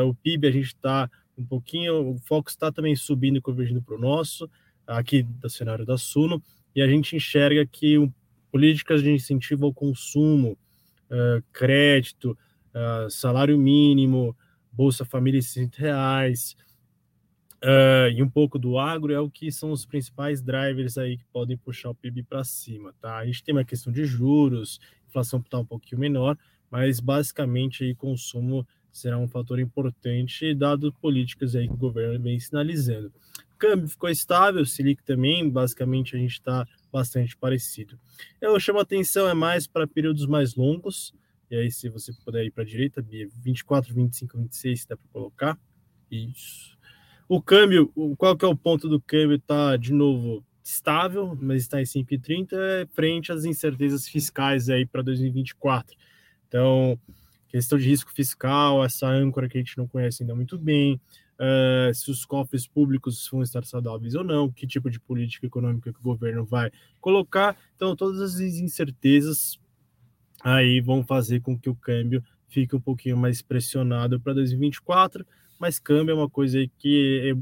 o 0.08 0.14
PIB 0.14 0.46
a 0.46 0.50
gente 0.50 0.68
está 0.68 1.10
um 1.36 1.44
pouquinho, 1.44 2.14
o 2.14 2.18
foco 2.20 2.48
está 2.48 2.72
também 2.72 2.96
subindo 2.96 3.36
e 3.36 3.42
convergindo 3.42 3.82
para 3.82 3.96
o 3.96 4.00
nosso, 4.00 4.50
aqui 4.86 5.22
do 5.22 5.50
cenário 5.50 5.84
da 5.84 5.98
Suno 5.98 6.42
e 6.74 6.82
a 6.82 6.88
gente 6.88 7.16
enxerga 7.16 7.66
que 7.66 7.98
um, 7.98 8.12
políticas 8.50 9.02
de 9.02 9.10
incentivo 9.10 9.66
ao 9.66 9.74
consumo, 9.74 10.56
uh, 11.10 11.42
crédito, 11.52 12.36
uh, 12.74 13.10
salário 13.10 13.58
mínimo, 13.58 14.36
Bolsa 14.72 15.04
Família 15.04 15.40
60 15.40 15.78
reais, 15.78 16.56
uh, 17.62 18.10
e 18.14 18.22
um 18.22 18.28
pouco 18.28 18.58
do 18.58 18.78
agro 18.78 19.12
é 19.12 19.20
o 19.20 19.30
que 19.30 19.50
são 19.50 19.72
os 19.72 19.84
principais 19.84 20.40
drivers 20.40 20.96
aí 20.98 21.18
que 21.18 21.24
podem 21.32 21.56
puxar 21.56 21.90
o 21.90 21.94
PIB 21.94 22.22
para 22.22 22.44
cima, 22.44 22.94
tá? 23.00 23.16
A 23.16 23.26
gente 23.26 23.42
tem 23.42 23.54
uma 23.54 23.64
questão 23.64 23.92
de 23.92 24.04
juros, 24.04 24.80
inflação 25.08 25.40
está 25.40 25.58
um 25.58 25.66
pouquinho 25.66 26.00
menor, 26.00 26.36
mas 26.70 27.00
basicamente 27.00 27.84
aí 27.84 27.94
consumo 27.94 28.66
será 28.92 29.18
um 29.18 29.28
fator 29.28 29.58
importante, 29.58 30.54
dado 30.54 30.92
políticas 30.94 31.54
aí 31.54 31.66
que 31.66 31.74
o 31.74 31.76
governo 31.76 32.22
vem 32.22 32.38
sinalizando 32.38 33.12
câmbio 33.60 33.86
ficou 33.86 34.08
estável, 34.08 34.64
Selic 34.64 35.04
também, 35.04 35.48
basicamente 35.48 36.16
a 36.16 36.18
gente 36.18 36.32
está 36.32 36.66
bastante 36.90 37.36
parecido. 37.36 38.00
Eu 38.40 38.58
chamo 38.58 38.80
atenção 38.80 39.28
é 39.28 39.34
mais 39.34 39.66
para 39.66 39.86
períodos 39.86 40.26
mais 40.26 40.56
longos, 40.56 41.14
e 41.50 41.56
aí 41.56 41.70
se 41.70 41.90
você 41.90 42.10
puder 42.24 42.44
ir 42.46 42.50
para 42.50 42.62
a 42.62 42.66
direita, 42.66 43.02
Bia, 43.02 43.28
24, 43.36 43.94
25, 43.94 44.38
26, 44.38 44.86
dá 44.86 44.96
para 44.96 45.06
colocar. 45.12 45.58
Isso. 46.10 46.76
O 47.28 47.40
câmbio, 47.40 47.92
qual 48.16 48.36
que 48.36 48.44
é 48.44 48.48
o 48.48 48.56
ponto 48.56 48.88
do 48.88 49.00
câmbio? 49.00 49.36
Está, 49.36 49.76
de 49.76 49.92
novo, 49.92 50.42
estável, 50.64 51.36
mas 51.40 51.62
está 51.62 51.80
em 51.80 51.84
5,30, 51.84 52.54
é 52.54 52.86
frente 52.86 53.30
às 53.30 53.44
incertezas 53.44 54.08
fiscais 54.08 54.70
aí 54.70 54.86
para 54.86 55.02
2024. 55.02 55.96
Então, 56.48 56.98
questão 57.50 57.78
de 57.78 57.88
risco 57.88 58.12
fiscal, 58.12 58.84
essa 58.84 59.08
âncora 59.08 59.48
que 59.48 59.58
a 59.58 59.60
gente 59.60 59.76
não 59.76 59.86
conhece 59.86 60.22
ainda 60.22 60.34
muito 60.34 60.56
bem, 60.56 61.00
uh, 61.38 61.92
se 61.92 62.10
os 62.10 62.24
cofres 62.24 62.66
públicos 62.66 63.28
vão 63.30 63.42
estar 63.42 63.64
saudáveis 63.64 64.14
ou 64.14 64.22
não, 64.22 64.50
que 64.50 64.66
tipo 64.66 64.88
de 64.88 65.00
política 65.00 65.46
econômica 65.46 65.92
que 65.92 65.98
o 65.98 66.02
governo 66.02 66.44
vai 66.44 66.70
colocar. 67.00 67.56
Então, 67.74 67.96
todas 67.96 68.20
as 68.20 68.40
incertezas 68.40 69.58
aí 70.42 70.80
vão 70.80 71.04
fazer 71.04 71.40
com 71.40 71.58
que 71.58 71.68
o 71.68 71.74
câmbio 71.74 72.22
fique 72.48 72.74
um 72.74 72.80
pouquinho 72.80 73.16
mais 73.16 73.42
pressionado 73.42 74.20
para 74.20 74.32
2024, 74.32 75.26
mas 75.58 75.78
câmbio 75.78 76.12
é 76.12 76.14
uma 76.14 76.30
coisa 76.30 76.58
que 76.78 77.36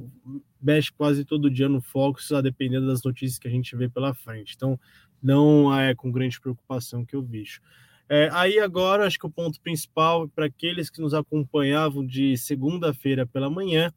mexe 0.61 0.91
quase 0.93 1.25
todo 1.25 1.50
dia 1.50 1.69
no 1.69 1.81
foco, 1.81 2.19
a 2.35 2.41
dependendo 2.41 2.87
das 2.87 3.03
notícias 3.03 3.38
que 3.38 3.47
a 3.47 3.50
gente 3.50 3.77
vê 3.77 3.88
pela 3.88 4.12
frente. 4.15 4.55
Então, 4.57 4.79
não 5.23 5.77
é 5.77 5.95
com 5.95 6.11
grande 6.11 6.41
preocupação 6.41 7.05
que 7.05 7.15
eu 7.15 7.23
vejo. 7.23 7.61
É, 8.09 8.31
aí 8.33 8.59
agora, 8.59 9.07
acho 9.07 9.19
que 9.19 9.27
o 9.27 9.31
ponto 9.31 9.61
principal 9.61 10.29
para 10.29 10.47
aqueles 10.47 10.88
que 10.88 11.00
nos 11.00 11.12
acompanhavam 11.12 12.07
de 12.07 12.38
segunda-feira 12.38 13.27
pela 13.27 13.50
manhã, 13.50 13.93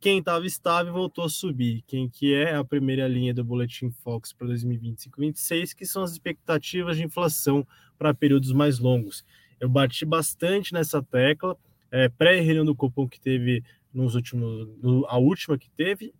quem 0.00 0.18
estava 0.18 0.46
estável 0.46 0.92
voltou 0.92 1.24
a 1.24 1.28
subir. 1.28 1.82
Quem 1.86 2.08
que 2.08 2.34
é 2.34 2.54
a 2.54 2.64
primeira 2.64 3.06
linha 3.06 3.34
do 3.34 3.44
Boletim 3.44 3.90
Fox 3.90 4.32
para 4.32 4.48
2025-26, 4.48 5.74
que 5.74 5.84
são 5.84 6.02
as 6.02 6.12
expectativas 6.12 6.96
de 6.96 7.04
inflação 7.04 7.66
para 7.98 8.14
períodos 8.14 8.52
mais 8.52 8.78
longos. 8.78 9.24
Eu 9.60 9.68
bati 9.68 10.04
bastante 10.04 10.72
nessa 10.72 11.02
tecla, 11.02 11.56
é, 11.90 12.08
pré-reunião 12.08 12.64
do 12.64 12.74
cupom 12.74 13.06
que 13.06 13.20
teve 13.20 13.62
nos 13.92 14.14
últimos, 14.14 14.68
no, 14.82 15.06
a 15.06 15.18
última 15.18 15.56
que 15.56 15.70
teve, 15.70 16.12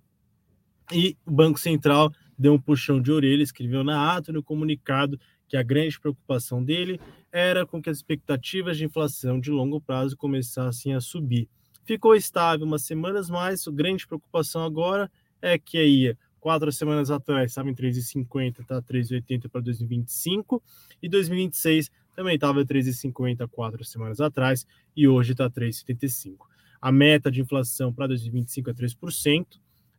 e 0.93 1.17
o 1.27 1.31
Banco 1.31 1.59
Central 1.59 2.13
deu 2.39 2.55
um 2.55 2.61
puxão 2.61 3.01
de 3.01 3.11
orelha, 3.11 3.43
escreveu 3.43 3.83
na 3.83 4.15
ata 4.15 4.33
no 4.33 4.43
comunicado 4.43 5.19
que 5.49 5.57
a 5.57 5.63
grande 5.63 5.99
preocupação 5.99 6.63
dele 6.63 7.01
era 7.31 7.67
com 7.67 7.83
que 7.83 7.91
as 7.91 7.99
expectativas 7.99 8.77
de 8.77 8.85
inflação 8.85 9.41
de 9.41 9.51
longo 9.51 9.81
prazo 9.81 10.17
começassem 10.17 10.95
a 10.95 11.01
subir. 11.01 11.49
Ficou 11.85 12.15
estável 12.15 12.67
umas 12.67 12.83
semanas, 12.83 13.29
mas 13.29 13.67
a 13.69 13.71
grande 13.71 14.07
preocupação 14.07 14.63
agora 14.65 15.11
é 15.43 15.59
que 15.59 15.77
aí, 15.77 16.17
quatro 16.41 16.73
semanas 16.73 17.11
atrás, 17.11 17.51
estava 17.51 17.69
em 17.69 17.75
3,50, 17.75 18.61
está 18.61 18.81
3,80 18.81 19.49
para 19.51 19.61
2025, 19.61 20.63
e 21.03 21.09
2026 21.09 21.91
também 22.15 22.37
estava 22.37 22.65
3,50 22.65 23.49
quatro 23.49 23.85
semanas 23.85 24.21
atrás 24.21 24.67
e 24.97 25.07
hoje 25.07 25.33
está 25.33 25.51
3,75. 25.51 26.47
A 26.81 26.93
meta 26.93 27.31
de 27.31 27.41
inflação 27.41 27.93
para 27.93 28.07
2025 28.09 28.71
é 28.71 28.73
3%, 28.73 29.47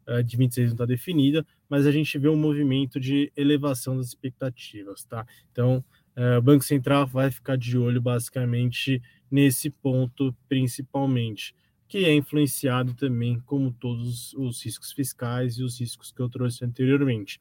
eh, 0.08 0.24
de 0.24 0.38
26 0.38 0.68
não 0.70 0.74
está 0.74 0.86
definida, 0.86 1.46
mas 1.70 1.86
a 1.86 1.92
gente 1.92 2.18
vê 2.18 2.30
um 2.30 2.36
movimento 2.36 3.00
de 3.00 3.32
elevação 3.36 3.98
das 3.98 4.08
expectativas, 4.08 5.04
tá? 5.06 5.26
Então, 5.52 5.84
eh, 6.16 6.38
o 6.38 6.42
Banco 6.42 6.64
Central 6.64 7.08
vai 7.08 7.32
ficar 7.32 7.58
de 7.58 7.78
olho 7.78 8.02
basicamente 8.02 9.02
nesse 9.30 9.70
ponto 9.70 10.36
principalmente, 10.48 11.56
que 11.88 12.06
é 12.06 12.14
influenciado 12.14 12.94
também, 12.94 13.40
como 13.46 13.72
todos 13.72 14.34
os 14.34 14.64
riscos 14.64 14.92
fiscais 14.92 15.58
e 15.58 15.64
os 15.64 15.80
riscos 15.80 16.12
que 16.12 16.22
eu 16.22 16.30
trouxe 16.30 16.64
anteriormente. 16.64 17.40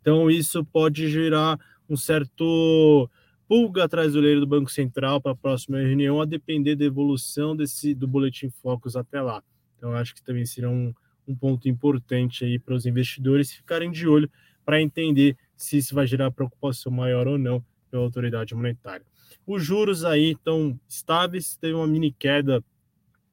Então, 0.00 0.30
isso 0.30 0.64
pode 0.64 1.08
gerar 1.08 1.58
um 1.88 1.96
certo 1.96 3.08
pulga 3.48 3.84
atrás 3.84 4.14
do 4.14 4.20
leiro 4.20 4.40
do 4.40 4.46
Banco 4.46 4.70
Central 4.70 5.20
para 5.20 5.32
a 5.32 5.36
próxima 5.36 5.78
reunião, 5.78 6.20
a 6.20 6.24
depender 6.24 6.74
da 6.74 6.84
evolução 6.84 7.54
desse 7.54 7.94
do 7.94 8.08
boletim 8.08 8.48
Focus 8.48 8.96
até 8.96 9.20
lá. 9.20 9.42
Então, 9.76 9.92
acho 9.92 10.14
que 10.14 10.22
também 10.22 10.46
será 10.46 10.70
um, 10.70 10.94
um 11.26 11.34
ponto 11.34 11.68
importante 11.68 12.44
aí 12.44 12.58
para 12.58 12.74
os 12.74 12.86
investidores 12.86 13.52
ficarem 13.52 13.90
de 13.90 14.06
olho 14.08 14.30
para 14.64 14.80
entender 14.80 15.36
se 15.56 15.78
isso 15.78 15.94
vai 15.94 16.06
gerar 16.06 16.30
preocupação 16.30 16.90
maior 16.90 17.26
ou 17.26 17.38
não 17.38 17.64
pela 17.90 18.02
autoridade 18.02 18.54
monetária. 18.54 19.04
Os 19.46 19.64
juros 19.64 20.04
aí 20.04 20.32
estão 20.32 20.78
estáveis, 20.88 21.56
teve 21.56 21.74
uma 21.74 21.86
mini 21.86 22.12
queda 22.12 22.62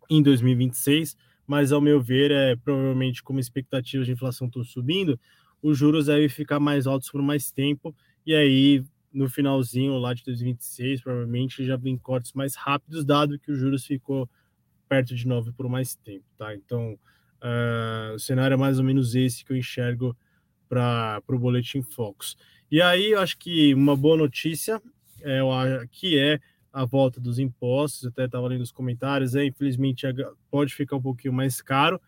em 0.09 0.21
2026, 0.21 1.15
mas 1.45 1.71
ao 1.71 1.81
meu 1.81 2.01
ver, 2.01 2.31
é 2.31 2.55
provavelmente 2.55 3.23
como 3.23 3.39
expectativas 3.39 4.05
de 4.05 4.13
inflação 4.13 4.47
estão 4.47 4.63
subindo, 4.63 5.19
os 5.61 5.77
juros 5.77 6.05
devem 6.05 6.29
ficar 6.29 6.59
mais 6.59 6.87
altos 6.87 7.09
por 7.09 7.21
mais 7.21 7.51
tempo, 7.51 7.95
e 8.25 8.33
aí 8.33 8.83
no 9.11 9.27
finalzinho 9.27 9.97
lá 9.97 10.13
de 10.13 10.23
2026, 10.23 11.01
provavelmente 11.01 11.65
já 11.65 11.75
vem 11.75 11.97
cortes 11.97 12.33
mais 12.33 12.55
rápidos, 12.55 13.03
dado 13.03 13.39
que 13.39 13.51
os 13.51 13.59
juros 13.59 13.85
ficou 13.85 14.29
perto 14.87 15.15
de 15.15 15.27
9 15.27 15.51
por 15.51 15.67
mais 15.67 15.95
tempo, 15.95 16.25
tá? 16.37 16.55
Então, 16.55 16.97
uh, 17.43 18.15
o 18.15 18.19
cenário 18.19 18.55
é 18.55 18.57
mais 18.57 18.79
ou 18.79 18.85
menos 18.85 19.15
esse 19.15 19.43
que 19.43 19.51
eu 19.51 19.57
enxergo 19.57 20.15
para 20.67 21.21
o 21.27 21.39
Boletim 21.39 21.81
Focus. 21.81 22.37
E 22.71 22.81
aí, 22.81 23.11
eu 23.11 23.19
acho 23.19 23.37
que 23.37 23.73
uma 23.73 23.95
boa 23.95 24.15
notícia 24.15 24.81
é, 25.21 25.41
que 25.91 26.17
é 26.17 26.39
a 26.71 26.85
volta 26.85 27.19
dos 27.19 27.39
impostos, 27.39 28.05
até 28.05 28.25
estava 28.25 28.47
lendo 28.47 28.61
os 28.61 28.71
comentários, 28.71 29.35
é, 29.35 29.45
infelizmente 29.45 30.05
pode 30.51 30.73
ficar 30.73 30.97
um 30.97 31.01
pouquinho 31.01 31.33
mais 31.33 31.61
caro, 31.61 31.99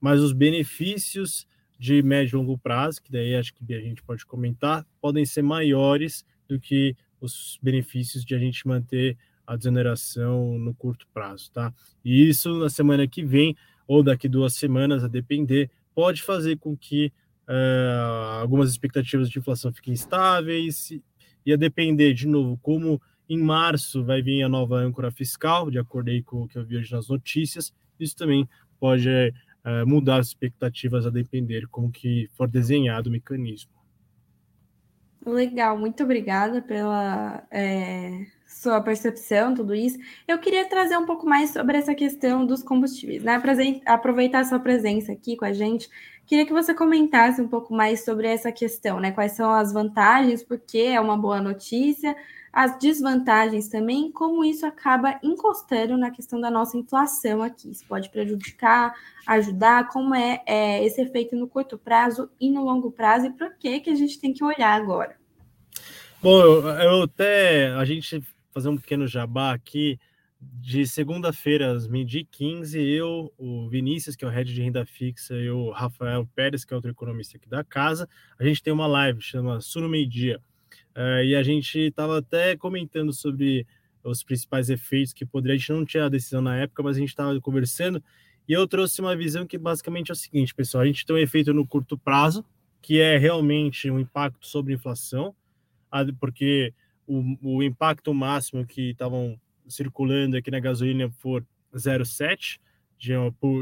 mas 0.00 0.20
os 0.20 0.32
benefícios 0.32 1.46
de 1.78 2.02
médio 2.02 2.36
e 2.36 2.38
longo 2.38 2.58
prazo, 2.58 3.00
que 3.00 3.12
daí 3.12 3.36
acho 3.36 3.54
que 3.54 3.72
a 3.72 3.80
gente 3.80 4.02
pode 4.02 4.26
comentar, 4.26 4.84
podem 5.00 5.24
ser 5.24 5.42
maiores 5.42 6.24
do 6.48 6.58
que 6.58 6.96
os 7.20 7.58
benefícios 7.62 8.24
de 8.24 8.34
a 8.34 8.38
gente 8.38 8.66
manter 8.66 9.16
a 9.46 9.56
desoneração 9.56 10.58
no 10.58 10.74
curto 10.74 11.06
prazo, 11.14 11.50
tá? 11.52 11.72
E 12.04 12.28
isso 12.28 12.58
na 12.58 12.68
semana 12.68 13.06
que 13.06 13.24
vem 13.24 13.56
ou 13.88 14.02
daqui 14.02 14.28
duas 14.28 14.54
semanas, 14.54 15.02
a 15.02 15.08
depender, 15.08 15.70
pode 15.94 16.22
fazer 16.22 16.58
com 16.58 16.76
que 16.76 17.10
uh, 17.48 18.40
algumas 18.40 18.70
expectativas 18.70 19.30
de 19.30 19.38
inflação 19.38 19.72
fiquem 19.72 19.94
estáveis 19.94 20.92
e 21.44 21.52
a 21.52 21.56
depender, 21.56 22.12
de 22.12 22.28
novo, 22.28 22.58
como 22.62 23.00
em 23.28 23.38
março 23.38 24.04
vai 24.04 24.22
vir 24.22 24.42
a 24.42 24.48
nova 24.48 24.76
âncora 24.76 25.10
fiscal, 25.10 25.70
de 25.70 25.78
acordo 25.78 26.10
com 26.24 26.42
o 26.42 26.48
que 26.48 26.58
eu 26.58 26.64
vi 26.64 26.76
hoje 26.76 26.92
nas 26.92 27.08
notícias, 27.08 27.72
isso 27.98 28.14
também 28.14 28.48
pode 28.78 29.08
uh, 29.08 29.86
mudar 29.86 30.18
as 30.18 30.28
expectativas 30.28 31.06
a 31.06 31.10
depender 31.10 31.66
como 31.68 31.90
que 31.90 32.28
for 32.34 32.46
desenhado 32.46 33.08
o 33.08 33.12
mecanismo. 33.12 33.72
Legal, 35.26 35.76
muito 35.78 36.04
obrigada 36.04 36.62
pela 36.62 37.46
é, 37.50 38.26
sua 38.48 38.80
percepção, 38.80 39.54
tudo 39.54 39.74
isso. 39.74 39.98
Eu 40.26 40.38
queria 40.38 40.66
trazer 40.66 40.96
um 40.96 41.04
pouco 41.04 41.26
mais 41.26 41.50
sobre 41.50 41.76
essa 41.76 41.94
questão 41.94 42.46
dos 42.46 42.62
combustíveis, 42.62 43.22
né? 43.22 43.40
Aproveitar 43.84 44.44
sua 44.44 44.58
presença 44.58 45.12
aqui 45.12 45.36
com 45.36 45.44
a 45.44 45.52
gente. 45.52 45.88
Queria 46.26 46.46
que 46.46 46.52
você 46.52 46.74
comentasse 46.74 47.40
um 47.40 47.48
pouco 47.48 47.74
mais 47.74 48.04
sobre 48.04 48.26
essa 48.26 48.50
questão, 48.50 48.98
né? 48.98 49.12
Quais 49.12 49.32
são 49.32 49.52
as 49.52 49.72
vantagens, 49.72 50.42
porque 50.42 50.78
é 50.78 51.00
uma 51.00 51.16
boa 51.16 51.40
notícia, 51.40 52.16
as 52.50 52.78
desvantagens 52.78 53.68
também, 53.68 54.10
como 54.10 54.44
isso 54.44 54.66
acaba 54.66 55.18
encostando 55.22 55.96
na 55.96 56.10
questão 56.10 56.40
da 56.40 56.50
nossa 56.50 56.76
inflação 56.76 57.42
aqui. 57.42 57.70
Isso 57.70 57.84
pode 57.86 58.08
prejudicar, 58.08 58.94
ajudar, 59.26 59.88
como 59.88 60.14
é, 60.14 60.42
é 60.46 60.84
esse 60.84 61.00
efeito 61.02 61.36
no 61.36 61.46
curto 61.46 61.78
prazo 61.78 62.30
e 62.40 62.50
no 62.50 62.64
longo 62.64 62.90
prazo, 62.90 63.26
e 63.26 63.30
por 63.30 63.54
que, 63.58 63.80
que 63.80 63.90
a 63.90 63.94
gente 63.94 64.18
tem 64.18 64.32
que 64.32 64.42
olhar 64.42 64.72
agora. 64.72 65.16
Bom, 66.20 66.40
eu, 66.40 66.66
eu 66.66 67.02
até 67.02 67.68
a 67.72 67.84
gente 67.84 68.22
fazer 68.58 68.68
um 68.68 68.76
pequeno 68.76 69.06
jabá 69.06 69.52
aqui. 69.52 69.98
De 70.40 70.86
segunda-feira, 70.86 71.72
às 71.72 71.88
meio-dia 71.88 72.24
15, 72.30 72.80
eu, 72.80 73.32
o 73.36 73.68
Vinícius, 73.68 74.14
que 74.14 74.24
é 74.24 74.28
o 74.28 74.30
head 74.30 74.52
de 74.52 74.62
renda 74.62 74.86
fixa, 74.86 75.34
e 75.34 75.50
o 75.50 75.70
Rafael 75.70 76.28
Pérez, 76.34 76.64
que 76.64 76.72
é 76.72 76.76
outro 76.76 76.90
economista 76.90 77.36
aqui 77.36 77.48
da 77.48 77.64
casa, 77.64 78.08
a 78.38 78.44
gente 78.44 78.62
tem 78.62 78.72
uma 78.72 78.86
live, 78.86 79.20
chama 79.20 79.60
Suno 79.60 79.88
Meio 79.88 80.08
Dia. 80.08 80.40
Uh, 80.96 81.24
e 81.24 81.34
a 81.34 81.42
gente 81.42 81.78
estava 81.78 82.18
até 82.18 82.56
comentando 82.56 83.12
sobre 83.12 83.66
os 84.02 84.22
principais 84.22 84.70
efeitos 84.70 85.12
que 85.12 85.26
poderia. 85.26 85.54
A 85.54 85.58
gente 85.58 85.72
não 85.72 85.84
tinha 85.84 86.04
a 86.06 86.08
decisão 86.08 86.40
na 86.40 86.56
época, 86.56 86.82
mas 86.82 86.96
a 86.96 87.00
gente 87.00 87.10
estava 87.10 87.40
conversando. 87.40 88.02
E 88.48 88.52
eu 88.52 88.66
trouxe 88.66 89.00
uma 89.00 89.16
visão 89.16 89.46
que 89.46 89.58
basicamente 89.58 90.10
é 90.10 90.12
o 90.12 90.16
seguinte, 90.16 90.54
pessoal: 90.54 90.82
a 90.82 90.86
gente 90.86 91.04
tem 91.04 91.16
um 91.16 91.18
efeito 91.18 91.52
no 91.52 91.66
curto 91.66 91.98
prazo, 91.98 92.44
que 92.80 93.00
é 93.00 93.18
realmente 93.18 93.90
um 93.90 93.98
impacto 93.98 94.46
sobre 94.46 94.72
a 94.72 94.76
inflação, 94.76 95.34
porque 96.18 96.72
o, 97.08 97.56
o 97.56 97.62
impacto 97.62 98.12
máximo 98.12 98.66
que 98.66 98.90
estavam 98.90 99.40
circulando 99.66 100.36
aqui 100.36 100.50
na 100.50 100.60
gasolina 100.60 101.10
for 101.10 101.44
0,7 101.74 102.60
de, 102.98 103.12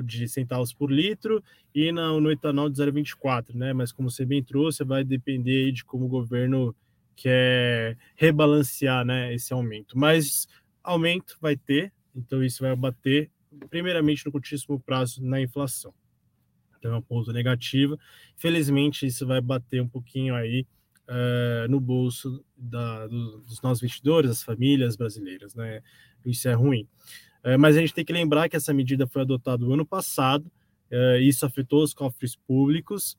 de 0.04 0.28
centavos 0.28 0.72
por 0.72 0.90
litro 0.90 1.42
e 1.74 1.92
no, 1.92 2.20
no 2.20 2.30
etanol 2.30 2.68
de 2.68 2.82
0,24, 2.82 3.54
né? 3.54 3.72
Mas 3.72 3.92
como 3.92 4.10
você 4.10 4.24
bem 4.24 4.42
trouxe, 4.42 4.84
vai 4.84 5.04
depender 5.04 5.70
de 5.72 5.84
como 5.84 6.06
o 6.06 6.08
governo 6.08 6.74
quer 7.14 7.96
rebalancear, 8.14 9.04
né, 9.04 9.32
esse 9.32 9.52
aumento. 9.52 9.96
Mas 9.96 10.46
aumento 10.82 11.38
vai 11.40 11.56
ter, 11.56 11.92
então 12.14 12.44
isso 12.44 12.62
vai 12.62 12.74
bater 12.76 13.30
primeiramente 13.70 14.26
no 14.26 14.32
curtíssimo 14.32 14.78
prazo 14.78 15.24
na 15.24 15.40
inflação. 15.40 15.94
Então 16.78 16.94
é 16.94 16.96
um 16.98 17.02
ponto 17.02 17.32
negativo. 17.32 17.98
Felizmente 18.36 19.06
isso 19.06 19.26
vai 19.26 19.40
bater 19.40 19.80
um 19.80 19.88
pouquinho 19.88 20.34
aí 20.34 20.66
uh, 21.08 21.68
no 21.68 21.80
bolso 21.80 22.44
da, 22.56 23.06
do, 23.06 23.38
dos 23.40 23.60
nossos 23.62 23.82
investidores, 23.82 24.30
das 24.30 24.42
famílias 24.42 24.96
brasileiras, 24.96 25.54
né? 25.54 25.82
Isso 26.24 26.48
é 26.48 26.52
ruim. 26.52 26.88
Uh, 27.44 27.58
mas 27.58 27.76
a 27.76 27.80
gente 27.80 27.94
tem 27.94 28.04
que 28.04 28.12
lembrar 28.12 28.48
que 28.48 28.56
essa 28.56 28.74
medida 28.74 29.06
foi 29.06 29.22
adotada 29.22 29.64
no 29.64 29.72
ano 29.72 29.86
passado, 29.86 30.50
uh, 30.90 31.18
isso 31.20 31.46
afetou 31.46 31.82
os 31.82 31.94
cofres 31.94 32.36
públicos, 32.36 33.16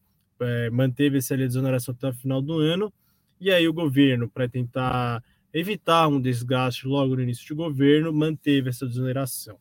manteve 0.72 1.18
essa 1.18 1.36
desoneração 1.36 1.96
até 1.98 2.10
o 2.10 2.14
final 2.14 2.44
do 2.44 2.60
ano, 2.60 2.94
e 3.42 3.50
aí 3.50 3.68
o 3.68 3.74
governo, 3.74 4.30
para 4.30 4.48
tentar 4.48 5.24
evitar 5.52 6.08
um 6.08 6.22
desgaste 6.22 6.88
logo 6.88 7.16
no 7.16 7.24
início 7.24 7.44
de 7.44 7.56
governo, 7.56 8.14
manteve 8.14 8.70
essa 8.70 8.86
desoneração. 8.86 9.58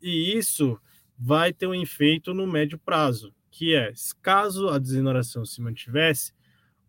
e 0.00 0.38
isso 0.38 0.80
vai 1.18 1.52
ter 1.52 1.66
um 1.66 1.74
efeito 1.74 2.32
no 2.32 2.46
médio 2.46 2.78
prazo, 2.78 3.34
que 3.50 3.74
é, 3.74 3.92
caso 4.22 4.70
a 4.70 4.78
desoneração 4.78 5.44
se 5.44 5.60
mantivesse, 5.60 6.32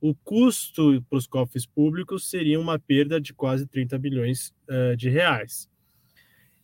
o 0.01 0.15
custo 0.15 1.03
para 1.09 1.17
os 1.17 1.27
cofres 1.27 1.65
públicos 1.65 2.29
seria 2.29 2.59
uma 2.59 2.79
perda 2.79 3.19
de 3.19 3.33
quase 3.33 3.67
30 3.67 3.97
bilhões 3.97 4.53
uh, 4.69 4.95
de 4.95 5.09
reais. 5.09 5.69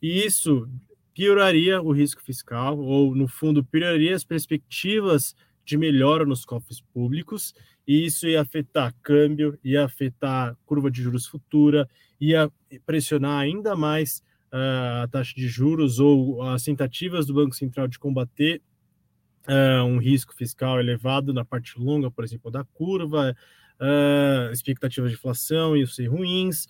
E 0.01 0.23
isso 0.25 0.69
pioraria 1.13 1.81
o 1.81 1.91
risco 1.91 2.21
fiscal, 2.21 2.77
ou, 2.77 3.15
no 3.15 3.27
fundo, 3.27 3.63
pioraria 3.63 4.15
as 4.15 4.23
perspectivas 4.23 5.35
de 5.63 5.77
melhora 5.77 6.25
nos 6.25 6.45
cofres 6.45 6.81
públicos, 6.81 7.53
e 7.87 8.05
isso 8.05 8.27
ia 8.27 8.41
afetar 8.41 8.93
câmbio, 9.01 9.57
ia 9.63 9.85
afetar 9.85 10.55
curva 10.65 10.91
de 10.91 11.01
juros 11.01 11.25
futura, 11.25 11.89
ia 12.19 12.51
pressionar 12.85 13.39
ainda 13.39 13.75
mais 13.75 14.21
uh, 14.53 15.03
a 15.03 15.07
taxa 15.07 15.33
de 15.35 15.47
juros 15.47 15.99
ou 15.99 16.41
as 16.43 16.63
tentativas 16.63 17.25
do 17.25 17.33
Banco 17.33 17.55
Central 17.55 17.87
de 17.87 17.97
combater 17.97 18.61
uh, 19.47 19.83
um 19.83 19.97
risco 19.97 20.33
fiscal 20.35 20.79
elevado 20.79 21.33
na 21.33 21.45
parte 21.45 21.79
longa, 21.79 22.09
por 22.11 22.23
exemplo, 22.23 22.51
da 22.51 22.63
curva, 22.63 23.35
uh, 23.79 24.51
expectativas 24.51 25.11
de 25.11 25.17
inflação 25.17 25.75
e 25.75 25.87
ser 25.87 26.07
ruins. 26.07 26.65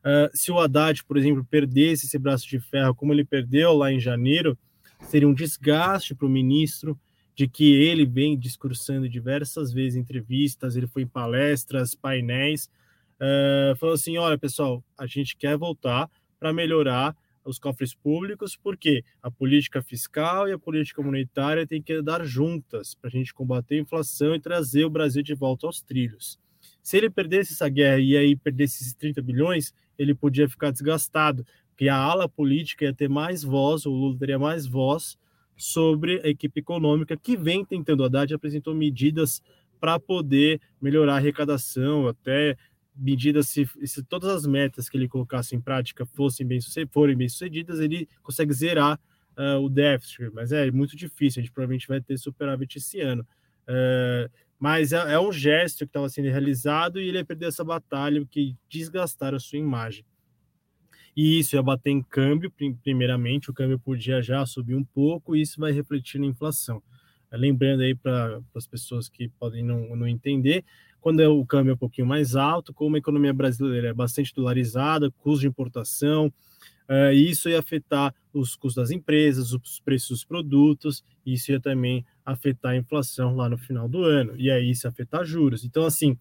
Uh, 0.00 0.30
se 0.32 0.50
o 0.50 0.58
Haddad, 0.58 1.04
por 1.04 1.16
exemplo, 1.16 1.44
perdesse 1.44 2.06
esse 2.06 2.18
braço 2.18 2.48
de 2.48 2.58
ferro, 2.58 2.94
como 2.94 3.12
ele 3.12 3.24
perdeu 3.24 3.72
lá 3.74 3.92
em 3.92 4.00
janeiro, 4.00 4.58
seria 5.02 5.28
um 5.28 5.34
desgaste 5.34 6.14
para 6.14 6.26
o 6.26 6.30
ministro 6.30 6.98
de 7.34 7.48
que 7.48 7.72
ele 7.72 8.04
vem 8.04 8.38
discursando 8.38 9.08
diversas 9.08 9.72
vezes 9.72 9.96
em 9.96 10.00
entrevistas, 10.00 10.76
ele 10.76 10.86
foi 10.86 11.02
em 11.02 11.06
palestras, 11.06 11.94
painéis, 11.94 12.70
uh, 13.16 13.76
falou 13.76 13.94
assim: 13.94 14.16
olha, 14.18 14.38
pessoal, 14.38 14.84
a 14.98 15.06
gente 15.06 15.36
quer 15.36 15.56
voltar 15.56 16.10
para 16.38 16.52
melhorar 16.52 17.16
os 17.44 17.58
cofres 17.58 17.94
públicos, 17.94 18.56
porque 18.56 19.04
a 19.22 19.30
política 19.30 19.82
fiscal 19.82 20.48
e 20.48 20.52
a 20.52 20.58
política 20.58 21.02
monetária 21.02 21.66
têm 21.66 21.82
que 21.82 21.92
andar 21.94 22.24
juntas 22.24 22.94
para 22.94 23.08
a 23.08 23.10
gente 23.10 23.32
combater 23.32 23.76
a 23.76 23.80
inflação 23.80 24.34
e 24.34 24.40
trazer 24.40 24.84
o 24.84 24.90
Brasil 24.90 25.22
de 25.22 25.34
volta 25.34 25.66
aos 25.66 25.80
trilhos. 25.80 26.38
Se 26.82 26.96
ele 26.96 27.10
perdesse 27.10 27.52
essa 27.52 27.68
guerra 27.68 27.98
e 27.98 28.16
aí 28.16 28.36
perdesse 28.36 28.82
esses 28.82 28.94
30 28.94 29.22
bilhões, 29.22 29.72
ele 29.98 30.14
podia 30.14 30.48
ficar 30.48 30.70
desgastado, 30.70 31.46
porque 31.70 31.88
a 31.88 31.96
ala 31.96 32.28
política 32.28 32.84
ia 32.84 32.94
ter 32.94 33.08
mais 33.08 33.42
voz, 33.42 33.86
o 33.86 33.90
Lula 33.90 34.18
teria 34.18 34.38
mais 34.38 34.66
voz 34.66 35.18
sobre 35.56 36.20
a 36.24 36.28
equipe 36.28 36.60
econômica 36.60 37.16
que 37.16 37.36
vem 37.36 37.64
tentando. 37.64 38.04
Haddad 38.04 38.32
apresentou 38.34 38.74
medidas 38.74 39.42
para 39.78 39.98
poder 39.98 40.60
melhorar 40.80 41.14
a 41.14 41.16
arrecadação, 41.16 42.06
até 42.06 42.56
medidas, 42.94 43.48
se, 43.48 43.68
se, 43.84 44.02
todas 44.02 44.28
as 44.30 44.46
metas 44.46 44.88
que 44.88 44.96
ele 44.96 45.08
colocasse 45.08 45.54
em 45.54 45.60
prática 45.60 46.04
fossem 46.04 46.46
bem, 46.46 46.58
forem 46.90 47.16
bem 47.16 47.28
sucedidas, 47.28 47.80
ele 47.80 48.08
consegue 48.22 48.52
zerar 48.52 49.00
uh, 49.36 49.58
o 49.60 49.68
déficit, 49.68 50.30
mas 50.32 50.52
é 50.52 50.70
muito 50.70 50.96
difícil, 50.96 51.40
a 51.40 51.42
gente 51.42 51.52
provavelmente 51.52 51.88
vai 51.88 52.00
ter 52.00 52.18
superávit 52.18 52.78
esse 52.78 53.00
ano. 53.00 53.26
Uh, 53.62 54.30
mas 54.58 54.92
é, 54.92 55.14
é, 55.14 55.18
um 55.18 55.32
gesto 55.32 55.78
que 55.78 55.84
estava 55.84 56.08
sendo 56.08 56.28
realizado 56.28 57.00
e 57.00 57.08
ele 57.08 57.16
ia 57.16 57.24
perder 57.24 57.46
essa 57.46 57.64
batalha, 57.64 58.24
que 58.30 58.54
desgastar 58.68 59.34
a 59.34 59.38
sua 59.38 59.58
imagem. 59.58 60.04
E 61.16 61.38
isso 61.38 61.56
ia 61.56 61.62
bater 61.62 61.90
em 61.90 62.02
câmbio, 62.02 62.52
primeiramente, 62.82 63.50
o 63.50 63.54
câmbio 63.54 63.78
podia 63.78 64.22
já 64.22 64.44
subir 64.44 64.74
um 64.74 64.84
pouco, 64.84 65.34
e 65.34 65.40
isso 65.40 65.58
vai 65.58 65.72
refletir 65.72 66.20
na 66.20 66.26
inflação. 66.26 66.82
Lembrando 67.32 67.82
aí 67.82 67.94
para 67.94 68.40
as 68.54 68.66
pessoas 68.66 69.08
que 69.08 69.28
podem 69.28 69.62
não, 69.62 69.96
não 69.96 70.06
entender, 70.06 70.64
quando 71.00 71.20
é 71.20 71.28
o 71.28 71.44
câmbio 71.44 71.72
é 71.72 71.74
um 71.74 71.78
pouquinho 71.78 72.06
mais 72.06 72.36
alto, 72.36 72.72
como 72.72 72.96
a 72.96 72.98
economia 72.98 73.32
brasileira 73.32 73.88
é 73.88 73.92
bastante 73.92 74.34
dolarizada, 74.34 75.10
custo 75.18 75.40
de 75.40 75.46
importação, 75.48 76.32
uh, 76.88 77.12
isso 77.12 77.48
ia 77.48 77.58
afetar 77.58 78.14
os 78.32 78.54
custos 78.54 78.74
das 78.74 78.90
empresas, 78.90 79.52
os 79.52 79.80
preços 79.80 80.08
dos 80.08 80.24
produtos, 80.24 81.04
isso 81.24 81.50
ia 81.50 81.60
também 81.60 82.04
afetar 82.24 82.72
a 82.72 82.76
inflação 82.76 83.34
lá 83.34 83.48
no 83.48 83.58
final 83.58 83.88
do 83.88 84.04
ano, 84.04 84.34
e 84.36 84.50
aí 84.50 84.70
isso 84.70 84.86
afetar 84.86 85.24
juros. 85.24 85.64
Então, 85.64 85.84
assim, 85.84 86.16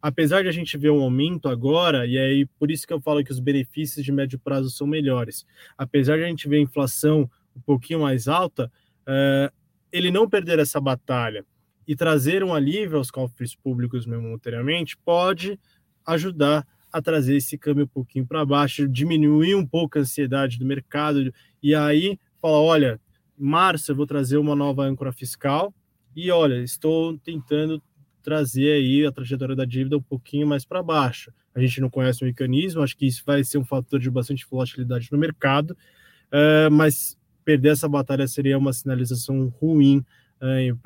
apesar 0.00 0.42
de 0.42 0.48
a 0.48 0.52
gente 0.52 0.76
ver 0.76 0.90
um 0.90 1.02
aumento 1.02 1.48
agora, 1.48 2.06
e 2.06 2.18
aí 2.18 2.46
por 2.58 2.70
isso 2.70 2.86
que 2.86 2.92
eu 2.92 3.00
falo 3.00 3.24
que 3.24 3.32
os 3.32 3.40
benefícios 3.40 4.04
de 4.04 4.12
médio 4.12 4.38
prazo 4.38 4.70
são 4.70 4.86
melhores, 4.86 5.46
apesar 5.76 6.18
de 6.18 6.24
a 6.24 6.28
gente 6.28 6.48
ver 6.48 6.56
a 6.56 6.60
inflação 6.60 7.28
um 7.56 7.60
pouquinho 7.60 8.00
mais 8.00 8.28
alta, 8.28 8.70
uh, 9.02 9.52
ele 9.92 10.10
não 10.10 10.28
perder 10.28 10.58
essa 10.58 10.80
batalha 10.80 11.44
e 11.90 11.96
trazer 11.96 12.44
um 12.44 12.54
alívio 12.54 12.98
aos 12.98 13.10
cofres 13.10 13.56
públicos 13.56 14.06
momentaneamente 14.06 14.96
pode 14.96 15.58
ajudar 16.06 16.64
a 16.92 17.02
trazer 17.02 17.34
esse 17.34 17.58
câmbio 17.58 17.82
um 17.82 17.88
pouquinho 17.88 18.24
para 18.24 18.46
baixo, 18.46 18.86
diminuir 18.86 19.56
um 19.56 19.66
pouco 19.66 19.98
a 19.98 20.00
ansiedade 20.00 20.56
do 20.56 20.64
mercado 20.64 21.34
e 21.60 21.74
aí 21.74 22.16
falar, 22.40 22.60
olha, 22.60 23.00
em 23.36 23.44
março 23.44 23.90
eu 23.90 23.96
vou 23.96 24.06
trazer 24.06 24.36
uma 24.36 24.54
nova 24.54 24.84
âncora 24.84 25.10
fiscal 25.10 25.74
e 26.14 26.30
olha, 26.30 26.62
estou 26.62 27.18
tentando 27.18 27.82
trazer 28.22 28.70
aí 28.70 29.04
a 29.04 29.10
trajetória 29.10 29.56
da 29.56 29.64
dívida 29.64 29.96
um 29.96 30.02
pouquinho 30.02 30.46
mais 30.46 30.64
para 30.64 30.84
baixo. 30.84 31.32
A 31.52 31.58
gente 31.58 31.80
não 31.80 31.90
conhece 31.90 32.22
o 32.22 32.26
mecanismo, 32.26 32.82
acho 32.82 32.96
que 32.96 33.06
isso 33.06 33.24
vai 33.26 33.42
ser 33.42 33.58
um 33.58 33.64
fator 33.64 33.98
de 33.98 34.08
bastante 34.08 34.46
volatilidade 34.48 35.08
no 35.10 35.18
mercado, 35.18 35.72
uh, 35.72 36.70
mas 36.70 37.18
perder 37.44 37.70
essa 37.70 37.88
batalha 37.88 38.28
seria 38.28 38.56
uma 38.56 38.72
sinalização 38.72 39.48
ruim 39.60 40.04
uh, 40.40 40.78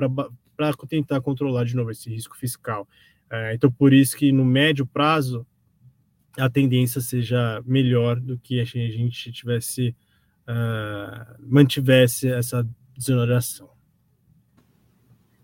para 0.56 0.72
tentar 0.88 1.20
controlar 1.20 1.64
de 1.64 1.76
novo 1.76 1.90
esse 1.90 2.08
risco 2.08 2.36
fiscal. 2.36 2.88
É, 3.30 3.54
então, 3.54 3.70
por 3.70 3.92
isso 3.92 4.16
que 4.16 4.30
no 4.32 4.44
médio 4.44 4.86
prazo 4.86 5.46
a 6.38 6.50
tendência 6.50 7.00
seja 7.00 7.62
melhor 7.64 8.18
do 8.18 8.38
que 8.38 8.60
a 8.60 8.64
gente 8.64 9.30
tivesse 9.32 9.94
uh, 10.48 11.36
mantivesse 11.38 12.28
essa 12.28 12.66
desoneração. 12.96 13.74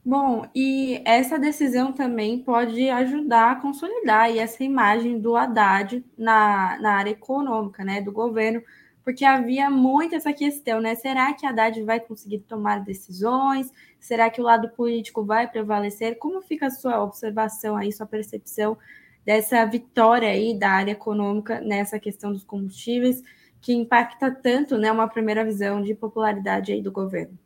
Bom, 0.04 0.48
e 0.54 1.02
essa 1.04 1.38
decisão 1.38 1.92
também 1.92 2.42
pode 2.42 2.88
ajudar 2.88 3.52
a 3.52 3.56
consolidar 3.56 4.34
essa 4.36 4.64
imagem 4.64 5.20
do 5.20 5.36
Haddad 5.36 6.04
na, 6.16 6.78
na 6.80 6.94
área 6.94 7.10
econômica, 7.10 7.84
né, 7.84 8.00
do 8.00 8.10
governo, 8.10 8.62
porque 9.04 9.24
havia 9.24 9.68
muito 9.70 10.14
essa 10.14 10.32
questão, 10.32 10.80
né? 10.80 10.94
Será 10.94 11.32
que 11.34 11.46
Haddad 11.46 11.82
vai 11.82 12.00
conseguir 12.00 12.40
tomar 12.40 12.80
decisões? 12.80 13.70
Será 14.00 14.30
que 14.30 14.40
o 14.40 14.44
lado 14.44 14.70
político 14.70 15.24
vai 15.24 15.48
prevalecer? 15.48 16.18
Como 16.18 16.40
fica 16.40 16.66
a 16.66 16.70
sua 16.70 17.02
observação 17.02 17.76
aí, 17.76 17.92
sua 17.92 18.06
percepção 18.06 18.76
dessa 19.24 19.64
vitória 19.66 20.28
aí 20.28 20.58
da 20.58 20.70
área 20.70 20.92
econômica 20.92 21.60
nessa 21.60 22.00
questão 22.00 22.32
dos 22.32 22.42
combustíveis, 22.42 23.22
que 23.60 23.72
impacta 23.74 24.30
tanto, 24.30 24.78
né, 24.78 24.90
uma 24.90 25.06
primeira 25.06 25.44
visão 25.44 25.82
de 25.82 25.94
popularidade 25.94 26.72
aí 26.72 26.80
do 26.80 26.90
governo? 26.90 27.38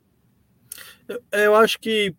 Eu, 1.32 1.54
acho 1.56 1.78
que 1.80 2.14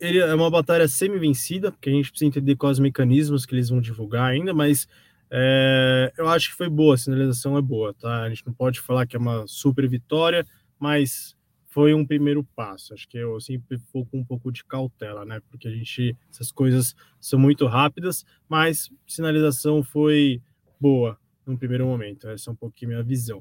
ele 0.00 0.18
é 0.18 0.34
uma 0.34 0.50
batalha 0.50 0.88
semi-vencida, 0.88 1.72
porque 1.72 1.90
a 1.90 1.92
gente 1.92 2.10
precisa 2.10 2.28
entender 2.28 2.56
quais 2.56 2.78
os 2.78 2.80
mecanismos 2.80 3.44
que 3.44 3.54
eles 3.54 3.68
vão 3.68 3.80
divulgar 3.80 4.30
ainda, 4.30 4.54
mas 4.54 4.88
é, 5.30 6.12
eu 6.16 6.28
acho 6.28 6.50
que 6.50 6.56
foi 6.56 6.68
boa, 6.68 6.94
a 6.94 6.98
sinalização 6.98 7.58
é 7.58 7.60
boa, 7.60 7.92
tá? 7.92 8.22
A 8.22 8.28
gente 8.28 8.46
não 8.46 8.54
pode 8.54 8.80
falar 8.80 9.06
que 9.06 9.16
é 9.16 9.18
uma 9.18 9.46
super 9.46 9.86
vitória, 9.88 10.46
mas 10.78 11.36
foi 11.70 11.94
um 11.94 12.04
primeiro 12.04 12.44
passo. 12.54 12.92
Acho 12.92 13.08
que 13.08 13.16
eu 13.16 13.40
sempre 13.40 13.78
vou 13.92 14.04
com 14.04 14.18
um 14.18 14.24
pouco 14.24 14.52
de 14.52 14.64
cautela, 14.64 15.24
né? 15.24 15.40
Porque 15.48 15.68
a 15.68 15.70
gente, 15.70 16.16
essas 16.28 16.50
coisas 16.50 16.94
são 17.20 17.38
muito 17.38 17.64
rápidas, 17.66 18.26
mas 18.48 18.90
sinalização 19.06 19.82
foi 19.82 20.42
boa 20.80 21.16
no 21.46 21.56
primeiro 21.56 21.86
momento. 21.86 22.28
Essa 22.28 22.50
é 22.50 22.52
um 22.52 22.56
pouquinho 22.56 22.90
minha 22.90 23.02
visão. 23.02 23.38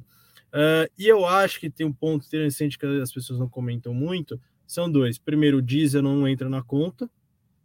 Uh, 0.49 0.89
e 0.97 1.07
eu 1.07 1.25
acho 1.25 1.59
que 1.59 1.69
tem 1.69 1.85
um 1.85 1.93
ponto 1.93 2.25
interessante 2.25 2.77
que 2.77 2.85
as 2.85 3.11
pessoas 3.11 3.39
não 3.39 3.49
comentam 3.49 3.93
muito. 3.93 4.39
São 4.65 4.89
dois. 4.89 5.17
Primeiro, 5.17 5.57
o 5.57 5.61
diesel 5.61 6.03
não 6.03 6.27
entra 6.27 6.47
na 6.47 6.61
conta. 6.61 7.09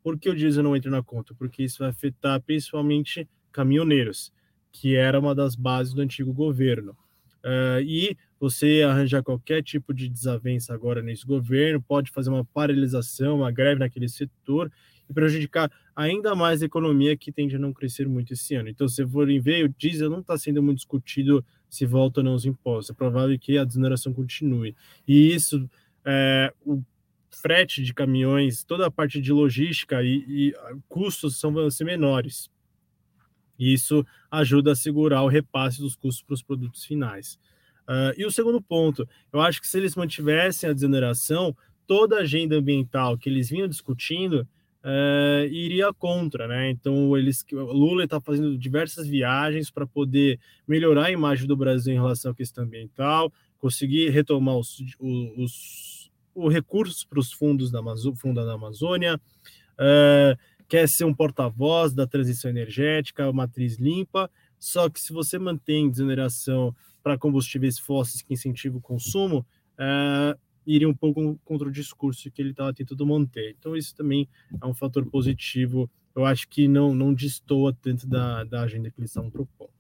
Por 0.03 0.19
que 0.19 0.31
o 0.31 0.35
diesel 0.35 0.63
não 0.63 0.75
entra 0.75 0.91
na 0.91 1.03
conta? 1.03 1.35
Porque 1.35 1.63
isso 1.63 1.79
vai 1.81 1.91
afetar 1.91 2.41
principalmente 2.41 3.29
caminhoneiros, 3.53 4.33
que 4.73 4.97
era 4.97 5.21
uma 5.21 5.35
das 5.35 5.55
bases 5.55 5.93
do 5.93 6.01
antigo 6.01 6.33
governo. 6.33 6.97
Uh, 7.45 7.81
e 7.83 8.17
você 8.41 8.83
arranjar 8.89 9.23
qualquer 9.23 9.63
tipo 9.63 9.93
de 9.93 10.09
desavença 10.09 10.73
agora 10.73 11.03
nesse 11.03 11.27
governo 11.27 11.83
pode 11.83 12.11
fazer 12.11 12.31
uma 12.31 12.45
paralisação, 12.45 13.37
uma 13.37 13.53
greve 13.53 13.81
naquele 13.81 14.09
setor 14.09 14.73
e 15.09 15.13
prejudicar 15.13 15.71
ainda 15.95 16.35
mais 16.35 16.63
a 16.63 16.67
economia 16.67 17.15
que 17.17 17.31
tende 17.31 17.57
a 17.57 17.59
não 17.59 17.71
crescer 17.71 18.09
muito 18.09 18.33
esse 18.33 18.55
ano. 18.55 18.71
Então, 18.71 18.89
se 18.89 19.07
forem 19.07 19.41
ver, 19.41 19.67
o 19.67 19.75
diesel 19.77 20.09
não 20.09 20.21
está 20.21 20.39
sendo 20.39 20.63
muito 20.63 20.79
discutido 20.79 21.45
se 21.69 21.85
volta 21.85 22.21
ou 22.21 22.25
não 22.25 22.35
os 22.35 22.47
impostos. 22.47 22.91
É 22.91 22.95
provável 22.95 23.39
que 23.39 23.59
a 23.59 23.65
desoneração 23.65 24.15
continue. 24.15 24.75
E 25.07 25.35
isso, 25.35 25.69
é, 26.05 26.53
o 26.65 26.83
frete 27.31 27.83
de 27.83 27.93
caminhões, 27.93 28.65
toda 28.65 28.87
a 28.87 28.91
parte 28.91 29.21
de 29.21 29.33
logística 29.33 30.03
e, 30.03 30.25
e 30.29 30.55
custos 30.89 31.39
são 31.39 31.53
vão 31.53 31.71
ser 31.71 31.85
menores. 31.85 32.51
Isso 33.59 34.05
ajuda 34.31 34.73
a 34.73 34.77
segurar 34.77 35.23
o 35.23 35.29
repasse 35.29 35.81
dos 35.81 35.95
custos 35.97 36.23
para 36.23 36.35
os 36.35 36.43
produtos 36.43 36.85
finais. 36.85 37.39
Uh, 37.89 38.15
e 38.17 38.25
o 38.25 38.31
segundo 38.31 38.61
ponto, 38.61 39.07
eu 39.33 39.41
acho 39.41 39.61
que 39.61 39.69
se 39.69 39.77
eles 39.79 39.95
mantivessem 39.95 40.69
a 40.69 40.73
desoneração, 40.73 41.55
toda 41.87 42.17
a 42.17 42.21
agenda 42.21 42.57
ambiental 42.57 43.19
que 43.19 43.29
eles 43.29 43.51
vinham 43.51 43.69
discutindo 43.69 44.47
uh, 44.85 45.47
iria 45.47 45.93
contra, 45.93 46.47
né? 46.47 46.71
Então, 46.71 47.17
eles, 47.17 47.45
Lula 47.51 48.05
está 48.05 48.21
fazendo 48.21 48.57
diversas 48.57 49.07
viagens 49.07 49.71
para 49.71 49.87
poder 49.87 50.39
melhorar 50.69 51.07
a 51.07 51.11
imagem 51.11 51.47
do 51.47 51.57
Brasil 51.57 51.93
em 51.93 51.97
relação 51.97 52.31
à 52.31 52.35
questão 52.35 52.65
ambiental, 52.65 53.33
conseguir 53.59 54.11
retomar 54.11 54.57
os, 54.57 54.79
os, 54.99 55.39
os, 55.39 56.11
os 56.35 56.53
recursos 56.53 57.05
para 57.05 57.19
os 57.19 57.33
fundos 57.33 57.71
da, 57.71 57.79
Amazo, 57.79 58.15
fundo 58.15 58.45
da 58.45 58.53
Amazônia. 58.53 59.21
Uh, 59.75 60.39
quer 60.69 60.89
ser 60.89 61.05
um 61.05 61.15
porta-voz 61.15 61.93
da 61.93 62.07
transição 62.07 62.51
energética, 62.51 63.33
matriz 63.33 63.77
limpa, 63.77 64.31
só 64.59 64.89
que 64.89 65.01
se 65.01 65.13
você 65.13 65.39
mantém 65.39 65.91
desoneração 65.91 66.75
para 67.03 67.19
combustíveis 67.19 67.79
fósseis 67.79 68.23
que 68.23 68.33
incentivam 68.33 68.79
o 68.79 68.83
consumo, 68.83 69.45
é, 69.79 70.37
iria 70.67 70.89
um 70.89 70.95
pouco 70.95 71.39
contra 71.45 71.69
o 71.69 71.73
discurso 71.73 72.31
que 72.31 72.41
ele 72.41 72.51
estava 72.51 72.73
tentando 72.73 73.07
manter. 73.07 73.55
Então, 73.59 73.77
isso 73.77 73.95
também 73.95 74.29
é 74.61 74.67
um 74.67 74.75
fator 74.75 75.05
positivo. 75.07 75.91
Eu 76.15 76.25
acho 76.25 76.49
que 76.49 76.67
não, 76.67 76.95
não 76.95 77.13
destoa 77.13 77.77
tanto 77.83 78.07
da, 78.07 78.45
da 78.45 78.63
agenda 78.63 78.91
que 78.91 78.99
eles 78.99 79.11
estavam 79.11 79.31
propondo. 79.31 79.71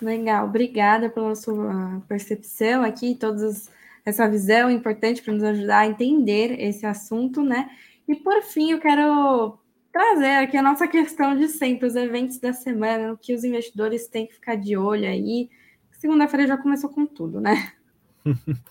Legal, 0.00 0.46
obrigada 0.46 1.08
pela 1.08 1.34
sua 1.34 2.02
percepção 2.08 2.82
aqui, 2.82 3.14
todas 3.14 3.70
essa 4.04 4.28
visão 4.28 4.70
importante 4.70 5.22
para 5.22 5.32
nos 5.32 5.42
ajudar 5.42 5.78
a 5.80 5.86
entender 5.86 6.60
esse 6.60 6.84
assunto, 6.84 7.42
né? 7.42 7.70
E 8.06 8.14
por 8.14 8.42
fim, 8.42 8.72
eu 8.72 8.80
quero 8.80 9.58
trazer 9.92 10.36
aqui 10.36 10.56
a 10.56 10.62
nossa 10.62 10.88
questão 10.88 11.36
de 11.36 11.48
sempre, 11.48 11.86
os 11.86 11.94
eventos 11.94 12.38
da 12.38 12.52
semana, 12.52 13.12
o 13.12 13.16
que 13.16 13.34
os 13.34 13.44
investidores 13.44 14.08
têm 14.08 14.26
que 14.26 14.34
ficar 14.34 14.56
de 14.56 14.76
olho 14.76 15.06
aí. 15.06 15.48
Segunda-feira 15.92 16.46
já 16.46 16.58
começou 16.58 16.90
com 16.90 17.06
tudo, 17.06 17.40
né? 17.40 17.72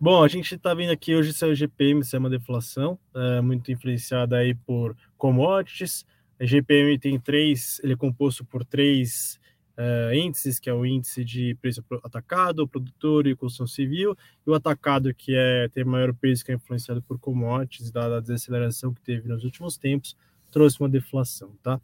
Bom, 0.00 0.22
a 0.22 0.28
gente 0.28 0.54
está 0.54 0.74
vendo 0.74 0.90
aqui 0.90 1.14
hoje 1.14 1.32
o 1.44 1.54
GPM, 1.54 2.00
isso 2.00 2.14
é 2.14 2.18
uma 2.18 2.30
deflação, 2.30 2.98
é, 3.14 3.40
muito 3.40 3.72
influenciada 3.72 4.36
aí 4.36 4.54
por 4.54 4.96
commodities. 5.16 6.04
A 6.40 6.44
GPM 6.44 6.98
tem 6.98 7.18
três, 7.18 7.80
ele 7.82 7.94
é 7.94 7.96
composto 7.96 8.44
por 8.44 8.64
três 8.64 9.40
uh, 9.78 10.12
índices, 10.12 10.58
que 10.58 10.68
é 10.68 10.74
o 10.74 10.84
índice 10.84 11.24
de 11.24 11.54
preço 11.62 11.82
atacado, 12.02 12.66
produtor 12.66 13.26
e 13.26 13.36
construção 13.36 13.66
civil, 13.66 14.16
e 14.46 14.50
o 14.50 14.54
atacado, 14.54 15.14
que 15.14 15.34
é 15.34 15.68
tem 15.68 15.84
maior 15.84 16.12
peso, 16.12 16.44
que 16.44 16.50
é 16.50 16.56
influenciado 16.56 17.00
por 17.00 17.18
commodities, 17.18 17.90
dada 17.90 18.18
a 18.18 18.20
desaceleração 18.20 18.92
que 18.92 19.00
teve 19.00 19.28
nos 19.28 19.44
últimos 19.44 19.78
tempos, 19.78 20.16
trouxe 20.50 20.80
uma 20.80 20.88
deflação, 20.88 21.54
tá? 21.62 21.76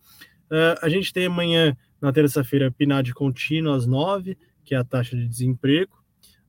Uh, 0.50 0.76
a 0.82 0.88
gente 0.88 1.12
tem 1.12 1.26
amanhã, 1.26 1.76
na 2.00 2.12
terça-feira, 2.12 2.70
PNAD 2.70 3.14
contínuo 3.14 3.72
às 3.72 3.86
9, 3.86 4.36
que 4.64 4.74
é 4.74 4.78
a 4.78 4.84
taxa 4.84 5.16
de 5.16 5.26
desemprego. 5.26 5.92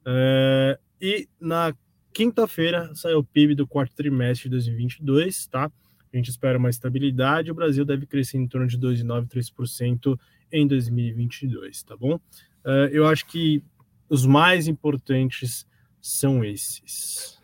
Uh, 0.01 0.77
e 1.01 1.27
na 1.39 1.73
quinta-feira 2.13 2.93
sai 2.93 3.13
o 3.13 3.23
PIB 3.23 3.55
do 3.55 3.67
quarto 3.67 3.95
trimestre 3.95 4.49
de 4.49 4.55
2022, 4.55 5.47
tá? 5.47 5.71
A 6.15 6.17
gente 6.17 6.29
espera 6.29 6.57
uma 6.57 6.69
estabilidade. 6.69 7.51
O 7.51 7.53
Brasil 7.53 7.83
deve 7.83 8.05
crescer 8.05 8.37
em 8.37 8.47
torno 8.47 8.65
de 8.65 8.79
2,9%, 8.79 9.27
3% 9.27 10.17
em 10.49 10.65
2022, 10.65 11.83
tá 11.83 11.97
bom? 11.97 12.15
Uh, 12.63 12.87
eu 12.89 13.05
acho 13.05 13.25
que 13.25 13.61
os 14.07 14.25
mais 14.25 14.65
importantes 14.69 15.67
são 15.99 16.41
esses. 16.41 17.37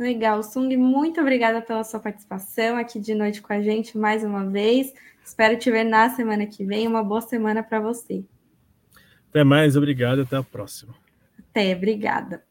Legal, 0.00 0.42
Sung, 0.42 0.74
muito 0.78 1.20
obrigada 1.20 1.60
pela 1.60 1.84
sua 1.84 2.00
participação 2.00 2.78
aqui 2.78 2.98
de 2.98 3.14
noite 3.14 3.42
com 3.42 3.52
a 3.52 3.60
gente 3.60 3.98
mais 3.98 4.24
uma 4.24 4.46
vez. 4.46 4.94
Espero 5.22 5.58
te 5.58 5.70
ver 5.70 5.84
na 5.84 6.08
semana 6.08 6.46
que 6.46 6.64
vem. 6.64 6.88
Uma 6.88 7.04
boa 7.04 7.20
semana 7.20 7.62
para 7.62 7.80
você. 7.80 8.24
Até 9.28 9.44
mais, 9.44 9.76
obrigado, 9.76 10.22
até 10.22 10.36
a 10.36 10.42
próxima. 10.42 10.94
Até, 11.38 11.76
obrigada. 11.76 12.47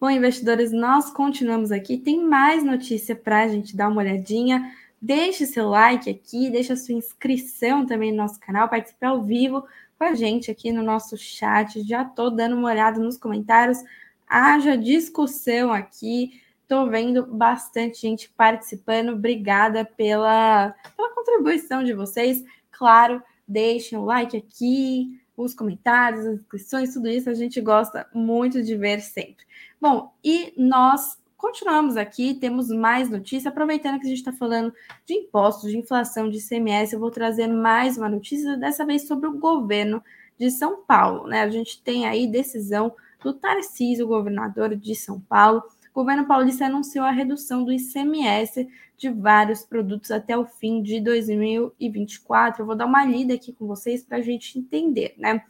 Bom, 0.00 0.10
investidores, 0.10 0.72
nós 0.72 1.10
continuamos 1.10 1.70
aqui. 1.70 1.96
Tem 1.96 2.22
mais 2.22 2.64
notícia 2.64 3.14
para 3.14 3.42
a 3.42 3.48
gente 3.48 3.76
dar 3.76 3.88
uma 3.88 4.02
olhadinha. 4.02 4.72
Deixe 5.00 5.46
seu 5.46 5.68
like 5.68 6.10
aqui, 6.10 6.50
deixe 6.50 6.72
a 6.72 6.76
sua 6.76 6.94
inscrição 6.94 7.86
também 7.86 8.10
no 8.10 8.18
nosso 8.18 8.40
canal, 8.40 8.68
participe 8.68 9.06
ao 9.06 9.22
vivo 9.22 9.64
com 9.96 10.04
a 10.04 10.14
gente 10.14 10.50
aqui 10.50 10.72
no 10.72 10.82
nosso 10.82 11.16
chat. 11.16 11.82
Já 11.86 12.02
estou 12.02 12.30
dando 12.30 12.56
uma 12.56 12.68
olhada 12.68 12.98
nos 12.98 13.16
comentários. 13.16 13.78
Haja 14.26 14.76
discussão 14.76 15.72
aqui. 15.72 16.40
Estou 16.62 16.90
vendo 16.90 17.24
bastante 17.26 18.00
gente 18.00 18.28
participando. 18.36 19.10
Obrigada 19.10 19.84
pela, 19.84 20.74
pela 20.96 21.14
contribuição 21.14 21.84
de 21.84 21.94
vocês. 21.94 22.44
Claro, 22.72 23.22
deixem 23.46 23.96
o 23.96 24.04
like 24.04 24.36
aqui, 24.36 25.20
os 25.36 25.54
comentários, 25.54 26.26
as 26.26 26.40
inscrições, 26.40 26.94
tudo 26.94 27.08
isso 27.08 27.28
a 27.28 27.34
gente 27.34 27.60
gosta 27.60 28.08
muito 28.14 28.62
de 28.62 28.76
ver 28.76 29.00
sempre. 29.00 29.44
Bom, 29.86 30.14
e 30.24 30.54
nós 30.56 31.18
continuamos 31.36 31.98
aqui, 31.98 32.32
temos 32.32 32.70
mais 32.70 33.10
notícia. 33.10 33.50
Aproveitando 33.50 34.00
que 34.00 34.06
a 34.06 34.08
gente 34.08 34.16
está 34.16 34.32
falando 34.32 34.72
de 35.04 35.12
impostos, 35.12 35.70
de 35.70 35.76
inflação, 35.76 36.30
de 36.30 36.38
ICMS, 36.38 36.94
eu 36.94 36.98
vou 36.98 37.10
trazer 37.10 37.48
mais 37.48 37.98
uma 37.98 38.08
notícia, 38.08 38.56
dessa 38.56 38.86
vez 38.86 39.06
sobre 39.06 39.28
o 39.28 39.38
governo 39.38 40.02
de 40.38 40.50
São 40.50 40.82
Paulo. 40.84 41.26
Né? 41.26 41.42
A 41.42 41.50
gente 41.50 41.82
tem 41.82 42.06
aí 42.06 42.26
decisão 42.26 42.96
do 43.22 43.34
Tarcísio, 43.34 44.06
governador 44.06 44.74
de 44.74 44.94
São 44.94 45.20
Paulo, 45.20 45.62
o 45.94 46.00
governo 46.00 46.26
paulista 46.26 46.66
anunciou 46.66 47.04
a 47.04 47.12
redução 47.12 47.62
do 47.64 47.70
ICMS 47.70 48.68
de 48.96 49.10
vários 49.10 49.62
produtos 49.62 50.10
até 50.10 50.36
o 50.36 50.44
fim 50.44 50.82
de 50.82 51.00
2024. 51.00 52.62
Eu 52.62 52.66
vou 52.66 52.74
dar 52.74 52.86
uma 52.86 53.04
lida 53.04 53.34
aqui 53.34 53.52
com 53.52 53.64
vocês 53.68 54.02
para 54.02 54.18
a 54.18 54.20
gente 54.20 54.58
entender, 54.58 55.14
né? 55.16 55.44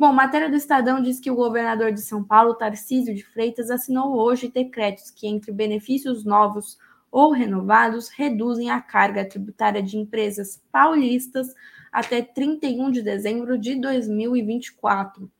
Bom, 0.00 0.14
matéria 0.14 0.48
do 0.48 0.56
Estadão 0.56 1.02
diz 1.02 1.20
que 1.20 1.30
o 1.30 1.34
governador 1.34 1.92
de 1.92 2.00
São 2.00 2.24
Paulo, 2.24 2.54
Tarcísio 2.54 3.14
de 3.14 3.22
Freitas, 3.22 3.70
assinou 3.70 4.16
hoje 4.16 4.48
decretos 4.48 5.10
que, 5.10 5.26
entre 5.26 5.52
benefícios 5.52 6.24
novos 6.24 6.78
ou 7.12 7.32
renovados, 7.32 8.08
reduzem 8.08 8.70
a 8.70 8.80
carga 8.80 9.26
tributária 9.26 9.82
de 9.82 9.98
empresas 9.98 10.58
paulistas 10.72 11.54
até 11.92 12.22
31 12.22 12.90
de 12.90 13.02
dezembro 13.02 13.58
de 13.58 13.74
2024. 13.74 15.30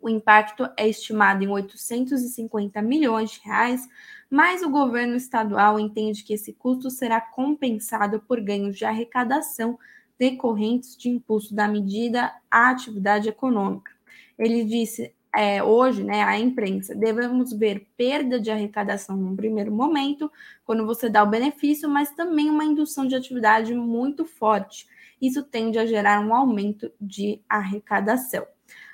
O 0.00 0.08
impacto 0.08 0.70
é 0.76 0.88
estimado 0.88 1.42
em 1.42 1.48
850 1.48 2.80
milhões 2.80 3.32
de 3.32 3.40
reais, 3.40 3.88
mas 4.30 4.62
o 4.62 4.70
governo 4.70 5.16
estadual 5.16 5.80
entende 5.80 6.22
que 6.22 6.32
esse 6.32 6.52
custo 6.52 6.90
será 6.90 7.20
compensado 7.20 8.20
por 8.20 8.40
ganhos 8.40 8.78
de 8.78 8.84
arrecadação 8.84 9.76
decorrentes 10.20 10.94
de 10.98 11.08
impulso 11.08 11.54
da 11.54 11.66
medida 11.66 12.30
à 12.50 12.68
atividade 12.68 13.26
econômica. 13.26 13.90
Ele 14.38 14.62
disse 14.64 15.14
é, 15.34 15.62
hoje, 15.62 16.04
né, 16.04 16.22
à 16.22 16.38
imprensa, 16.38 16.94
devemos 16.94 17.52
ver 17.54 17.86
perda 17.96 18.38
de 18.38 18.50
arrecadação 18.50 19.16
no 19.16 19.34
primeiro 19.34 19.72
momento, 19.72 20.30
quando 20.66 20.84
você 20.84 21.08
dá 21.08 21.22
o 21.22 21.30
benefício, 21.30 21.88
mas 21.88 22.10
também 22.10 22.50
uma 22.50 22.64
indução 22.64 23.06
de 23.06 23.14
atividade 23.14 23.72
muito 23.72 24.26
forte. 24.26 24.86
Isso 25.22 25.42
tende 25.42 25.78
a 25.78 25.86
gerar 25.86 26.20
um 26.20 26.34
aumento 26.34 26.92
de 27.00 27.40
arrecadação. 27.48 28.44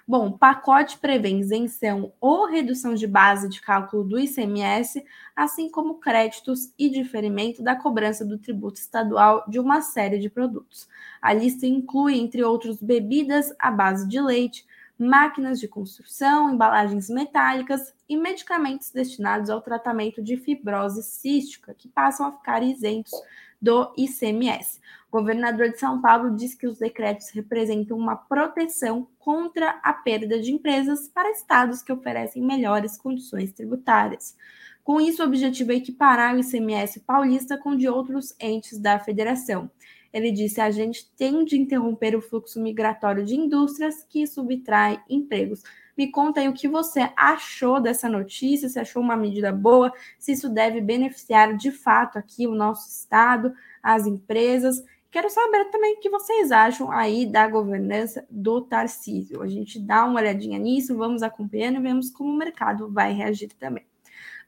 Bom, 0.08 0.30
pacote 0.30 0.98
prevê 0.98 1.30
isenção 1.30 2.12
ou 2.20 2.46
redução 2.46 2.94
de 2.94 3.08
base 3.08 3.48
de 3.48 3.60
cálculo 3.60 4.04
do 4.04 4.20
ICMS, 4.20 5.04
assim 5.34 5.68
como 5.68 5.98
créditos 5.98 6.72
e 6.78 6.88
diferimento 6.88 7.60
da 7.60 7.74
cobrança 7.74 8.24
do 8.24 8.38
tributo 8.38 8.78
estadual 8.78 9.44
de 9.48 9.58
uma 9.58 9.80
série 9.80 10.20
de 10.20 10.30
produtos. 10.30 10.88
A 11.20 11.32
lista 11.32 11.66
inclui, 11.66 12.20
entre 12.20 12.44
outros, 12.44 12.80
bebidas 12.80 13.52
à 13.58 13.68
base 13.68 14.06
de 14.06 14.20
leite, 14.20 14.64
máquinas 14.96 15.58
de 15.58 15.66
construção, 15.66 16.54
embalagens 16.54 17.10
metálicas 17.10 17.92
e 18.08 18.16
medicamentos 18.16 18.92
destinados 18.92 19.50
ao 19.50 19.60
tratamento 19.60 20.22
de 20.22 20.36
fibrose 20.36 21.02
cística, 21.02 21.74
que 21.74 21.88
passam 21.88 22.26
a 22.26 22.32
ficar 22.32 22.62
isentos 22.62 23.12
do 23.60 23.92
ICMS. 23.96 24.80
O 25.10 25.18
governador 25.18 25.70
de 25.70 25.78
São 25.78 26.00
Paulo 26.00 26.36
diz 26.36 26.54
que 26.54 26.66
os 26.66 26.78
decretos 26.78 27.30
representam 27.30 27.96
uma 27.96 28.16
proteção 28.16 29.08
contra 29.18 29.78
a 29.82 29.92
perda 29.92 30.38
de 30.40 30.52
empresas 30.52 31.08
para 31.08 31.30
estados 31.30 31.82
que 31.82 31.92
oferecem 31.92 32.42
melhores 32.42 32.98
condições 32.98 33.52
tributárias. 33.52 34.36
Com 34.84 35.00
isso, 35.00 35.22
o 35.22 35.26
objetivo 35.26 35.72
é 35.72 35.76
equiparar 35.76 36.34
o 36.34 36.38
ICMS 36.38 37.00
paulista 37.00 37.58
com 37.58 37.76
de 37.76 37.88
outros 37.88 38.34
entes 38.38 38.78
da 38.78 38.98
federação. 38.98 39.70
Ele 40.16 40.32
disse: 40.32 40.62
a 40.62 40.70
gente 40.70 41.12
tem 41.14 41.44
de 41.44 41.58
interromper 41.58 42.16
o 42.16 42.22
fluxo 42.22 42.58
migratório 42.58 43.22
de 43.22 43.36
indústrias 43.36 44.02
que 44.02 44.26
subtrai 44.26 44.98
empregos. 45.10 45.62
Me 45.94 46.10
conta 46.10 46.40
aí 46.40 46.48
o 46.48 46.54
que 46.54 46.66
você 46.66 47.10
achou 47.14 47.78
dessa 47.78 48.08
notícia, 48.08 48.66
se 48.70 48.78
achou 48.78 49.02
uma 49.02 49.14
medida 49.14 49.52
boa, 49.52 49.92
se 50.18 50.32
isso 50.32 50.48
deve 50.48 50.80
beneficiar 50.80 51.54
de 51.54 51.70
fato 51.70 52.18
aqui 52.18 52.46
o 52.46 52.54
nosso 52.54 52.88
estado, 52.88 53.52
as 53.82 54.06
empresas. 54.06 54.82
Quero 55.10 55.28
saber 55.28 55.66
também 55.66 55.96
o 55.96 56.00
que 56.00 56.08
vocês 56.08 56.50
acham 56.50 56.90
aí 56.90 57.26
da 57.26 57.46
governança 57.46 58.26
do 58.30 58.62
Tarcísio. 58.62 59.42
A 59.42 59.46
gente 59.46 59.78
dá 59.78 60.06
uma 60.06 60.18
olhadinha 60.18 60.58
nisso, 60.58 60.96
vamos 60.96 61.22
acompanhando 61.22 61.76
e 61.76 61.82
vemos 61.82 62.08
como 62.08 62.30
o 62.30 62.36
mercado 62.38 62.90
vai 62.90 63.12
reagir 63.12 63.52
também. 63.58 63.84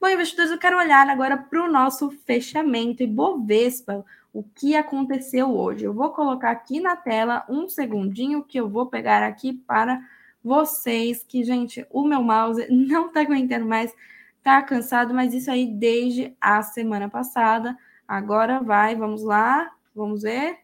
Bom, 0.00 0.08
investidores, 0.08 0.52
eu 0.52 0.58
quero 0.58 0.78
olhar 0.78 1.08
agora 1.08 1.36
para 1.36 1.64
o 1.64 1.70
nosso 1.70 2.10
fechamento 2.24 3.02
e 3.02 3.06
Bovespa, 3.06 4.04
o 4.32 4.42
que 4.42 4.76
aconteceu 4.76 5.56
hoje. 5.56 5.84
Eu 5.84 5.92
vou 5.92 6.10
colocar 6.10 6.50
aqui 6.50 6.80
na 6.80 6.94
tela 6.94 7.44
um 7.48 7.68
segundinho 7.68 8.44
que 8.44 8.58
eu 8.58 8.68
vou 8.68 8.86
pegar 8.86 9.22
aqui 9.22 9.52
para 9.52 10.00
vocês, 10.42 11.24
que, 11.24 11.42
gente, 11.42 11.86
o 11.90 12.06
meu 12.06 12.22
mouse 12.22 12.66
não 12.70 13.08
está 13.08 13.20
aguentando 13.20 13.66
mais, 13.66 13.92
está 14.36 14.62
cansado, 14.62 15.12
mas 15.12 15.34
isso 15.34 15.50
aí 15.50 15.66
desde 15.66 16.36
a 16.40 16.62
semana 16.62 17.08
passada. 17.08 17.76
Agora 18.06 18.60
vai, 18.60 18.94
vamos 18.94 19.22
lá, 19.22 19.70
Vamos 19.98 20.22
ver. 20.22 20.60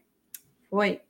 Foi. 0.71 1.01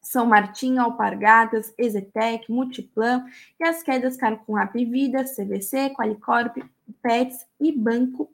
São 0.03 0.27
Martinho, 0.27 0.83
Alpargatas, 0.83 1.73
Ezetec, 1.79 2.51
Multiplan 2.51 3.25
e 3.59 3.63
as 3.63 3.81
quedas 3.81 4.13
ficaram 4.13 4.37
com 4.37 4.53
Vida, 4.71 5.23
CVC, 5.23 5.95
Qualicorp, 5.95 6.57
Pets 7.01 7.39
e 7.59 7.71
Banco 7.71 8.31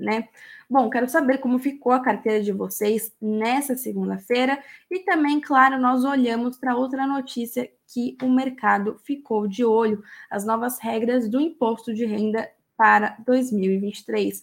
né? 0.00 0.28
Bom, 0.68 0.88
quero 0.88 1.08
saber 1.08 1.38
como 1.38 1.58
ficou 1.58 1.92
a 1.92 2.00
carteira 2.00 2.42
de 2.42 2.52
vocês 2.52 3.12
nessa 3.20 3.76
segunda-feira 3.76 4.58
e 4.90 5.00
também, 5.00 5.40
claro, 5.40 5.78
nós 5.78 6.04
olhamos 6.04 6.56
para 6.56 6.76
outra 6.76 7.06
notícia 7.06 7.70
que 7.86 8.16
o 8.22 8.28
mercado 8.28 8.98
ficou 9.04 9.46
de 9.46 9.64
olho, 9.64 10.02
as 10.30 10.44
novas 10.44 10.78
regras 10.78 11.28
do 11.28 11.40
imposto 11.40 11.92
de 11.92 12.04
renda 12.04 12.48
para 12.76 13.16
2023. 13.26 14.40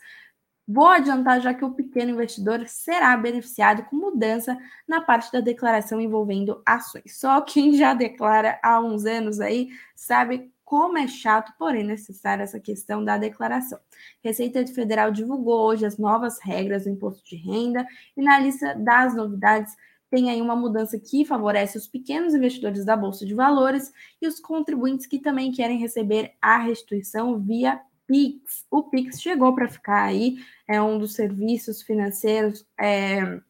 Vou 0.68 0.88
adiantar 0.88 1.42
já 1.42 1.54
que 1.54 1.66
o 1.66 1.74
pequeno 1.74 2.12
investidor 2.12 2.66
será 2.68 3.18
beneficiado 3.18 3.84
com 3.86 3.96
mudança 3.96 4.58
na 4.88 5.02
parte 5.02 5.32
da 5.32 5.42
declaração 5.42 6.00
envolvendo 6.00 6.62
ações. 6.66 7.20
Só 7.20 7.42
quem 7.42 7.74
já 7.76 7.94
declara 7.94 8.60
há 8.64 8.80
uns 8.80 9.06
anos 9.06 9.40
aí 9.40 9.70
sabe 9.96 10.51
como 10.72 10.98
é 10.98 11.06
chato, 11.06 11.52
porém 11.60 11.84
necessário 11.84 12.44
essa 12.44 12.58
questão 12.58 13.04
da 13.04 13.18
declaração. 13.18 13.78
Receita 14.24 14.66
Federal 14.68 15.12
divulgou 15.12 15.66
hoje 15.66 15.86
as 15.86 15.98
novas 15.98 16.40
regras 16.40 16.86
do 16.86 16.92
imposto 16.92 17.22
de 17.26 17.36
renda 17.36 17.86
e 18.16 18.22
na 18.22 18.40
lista 18.40 18.74
das 18.76 19.14
novidades 19.14 19.76
tem 20.10 20.30
aí 20.30 20.42
uma 20.42 20.56
mudança 20.56 20.98
que 20.98 21.26
favorece 21.26 21.78
os 21.78 21.90
pequenos 21.90 22.34
investidores 22.34 22.86
da 22.86 22.96
Bolsa 22.96 23.26
de 23.26 23.34
Valores 23.34 23.92
e 24.22 24.26
os 24.26 24.40
contribuintes 24.40 25.06
que 25.06 25.20
também 25.20 25.52
querem 25.52 25.78
receber 25.78 26.36
a 26.42 26.58
restituição 26.60 27.38
via 27.38 27.82
Pix. 28.08 28.66
O 28.72 28.84
Pix 28.84 29.22
chegou 29.22 29.54
para 29.54 29.68
ficar 29.68 30.04
aí, 30.04 30.38
é 30.66 30.82
um 30.82 30.98
dos 30.98 31.16
serviços 31.16 31.82
financeiros 31.82 32.66
é, 32.80 33.42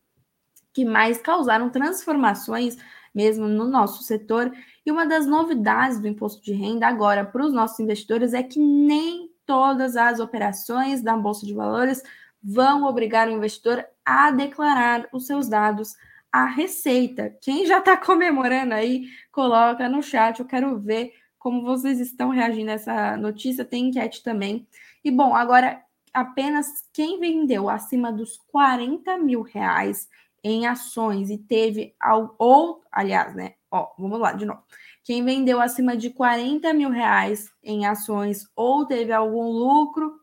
que 0.74 0.84
mais 0.84 1.20
causaram 1.20 1.70
transformações 1.70 2.80
mesmo 3.14 3.48
no 3.48 3.66
nosso 3.68 4.04
setor. 4.04 4.52
E 4.86 4.92
uma 4.92 5.06
das 5.06 5.26
novidades 5.26 6.00
do 6.00 6.08
imposto 6.08 6.42
de 6.42 6.54
renda 6.54 6.88
agora 6.88 7.26
para 7.26 7.46
os 7.46 7.54
nossos 7.54 7.80
investidores 7.80 8.34
é 8.34 8.42
que 8.42 8.60
nem 8.60 9.30
todas 9.46 9.96
as 9.96 10.20
operações 10.20 11.02
da 11.02 11.16
Bolsa 11.18 11.46
de 11.46 11.54
Valores 11.54 12.02
vão 12.42 12.86
obrigar 12.86 13.28
o 13.28 13.32
investidor 13.32 13.86
a 14.06 14.32
declarar 14.32 15.08
os 15.12 15.28
seus 15.28 15.48
dados 15.48 15.96
à 16.32 16.46
Receita. 16.46 17.36
Quem 17.42 17.66
já 17.66 17.80
está 17.80 17.98
comemorando 17.98 18.74
aí, 18.74 19.08
coloca 19.32 19.88
no 19.90 20.02
chat, 20.02 20.40
eu 20.40 20.46
quero 20.46 20.80
ver 20.80 21.14
como 21.38 21.64
vocês 21.64 22.00
estão 22.00 22.30
reagindo 22.30 22.70
a 22.70 22.76
essa 22.76 23.18
notícia, 23.18 23.66
tem 23.66 23.88
enquete 23.88 24.24
também. 24.24 24.68
E 25.04 25.10
bom, 25.10 25.36
agora 25.36 25.82
apenas 26.14 26.68
quem 26.94 27.20
vendeu 27.20 27.70
acima 27.70 28.12
dos 28.12 28.38
40 28.52 29.18
mil 29.18 29.42
reais 29.42 30.08
em 30.44 30.68
ações 30.68 31.30
e 31.30 31.38
teve 31.38 31.96
ou, 32.38 32.82
aliás, 32.92 33.36
né? 33.36 33.54
Ó, 33.70 33.88
vamos 33.98 34.20
lá 34.20 34.34
de 34.34 34.46
novo. 34.46 34.62
Quem 35.04 35.24
vendeu 35.24 35.62
acima 35.62 35.96
de 35.96 36.10
40 36.10 36.74
mil 36.74 36.90
reais 36.90 37.52
em 37.64 37.86
ações 37.86 38.48
ou 38.56 38.86
teve 38.86 39.12
algum 39.12 39.50
lucro, 39.50 40.20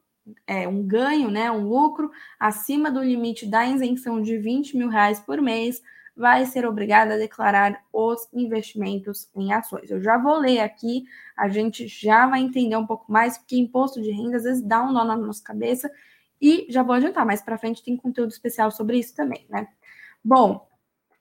é, 0.46 0.68
um 0.68 0.86
ganho, 0.86 1.30
né? 1.30 1.50
Um 1.50 1.66
lucro 1.66 2.10
acima 2.38 2.90
do 2.90 3.02
limite 3.02 3.46
da 3.46 3.66
isenção 3.66 4.20
de 4.20 4.36
20 4.38 4.76
mil 4.76 4.88
reais 4.88 5.20
por 5.20 5.40
mês, 5.40 5.80
vai 6.18 6.44
ser 6.46 6.66
obrigada 6.66 7.14
a 7.14 7.18
declarar 7.18 7.80
os 7.92 8.28
investimentos 8.32 9.30
em 9.36 9.52
ações. 9.52 9.90
Eu 9.90 10.02
já 10.02 10.18
vou 10.18 10.36
ler 10.36 10.60
aqui, 10.60 11.04
a 11.36 11.48
gente 11.48 11.86
já 11.86 12.26
vai 12.26 12.40
entender 12.40 12.76
um 12.76 12.86
pouco 12.86 13.10
mais, 13.10 13.38
porque 13.38 13.56
imposto 13.56 14.02
de 14.02 14.10
renda 14.10 14.36
às 14.36 14.42
vezes 14.42 14.62
dá 14.62 14.82
um 14.82 14.92
nó 14.92 15.04
na 15.04 15.16
nossa 15.16 15.42
cabeça, 15.42 15.88
e 16.40 16.66
já 16.68 16.82
vou 16.82 16.94
adiantar, 16.94 17.24
mais 17.24 17.42
para 17.42 17.58
frente 17.58 17.82
tem 17.82 17.96
conteúdo 17.96 18.30
especial 18.30 18.70
sobre 18.70 18.98
isso 18.98 19.14
também, 19.14 19.46
né? 19.48 19.68
Bom, 20.24 20.68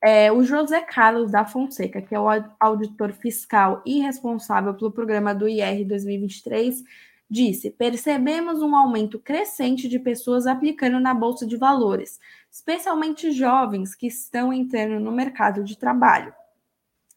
é, 0.04 0.32
o 0.32 0.44
José 0.44 0.82
Carlos 0.82 1.32
da 1.32 1.46
Fonseca, 1.46 2.02
que 2.02 2.14
é 2.14 2.20
o 2.20 2.28
auditor 2.60 3.14
fiscal 3.14 3.82
e 3.86 4.00
responsável 4.00 4.74
pelo 4.74 4.92
programa 4.92 5.34
do 5.34 5.48
IR 5.48 5.86
2023, 5.88 6.84
disse: 7.30 7.72
percebemos 7.72 8.62
um 8.62 8.76
aumento 8.76 9.20
crescente 9.20 9.88
de 9.88 10.00
pessoas 10.00 10.48
aplicando 10.48 11.00
na 11.00 11.14
Bolsa 11.14 11.46
de 11.46 11.58
Valores, 11.58 12.20
especialmente 12.52 13.32
jovens 13.32 13.96
que 13.96 14.08
estão 14.08 14.54
entrando 14.54 15.00
no 15.00 15.12
mercado 15.12 15.64
de 15.64 15.78
trabalho. 15.78 16.34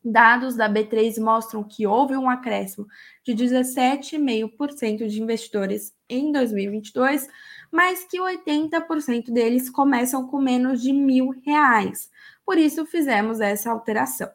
Dados 0.02 0.56
da 0.56 0.68
B3 0.68 1.20
mostram 1.20 1.62
que 1.62 1.86
houve 1.86 2.16
um 2.16 2.30
acréscimo 2.30 2.86
de 3.22 3.34
17,5% 3.34 5.06
de 5.06 5.22
investidores 5.22 5.92
em 6.08 6.32
2022, 6.32 7.28
mas 7.70 8.04
que 8.04 8.18
80% 8.18 9.30
deles 9.30 9.68
começam 9.68 10.26
com 10.26 10.40
menos 10.40 10.80
de 10.82 10.92
mil 10.92 11.30
reais. 11.44 12.10
Por 12.46 12.56
isso 12.56 12.86
fizemos 12.86 13.40
essa 13.40 13.70
alteração. 13.70 14.30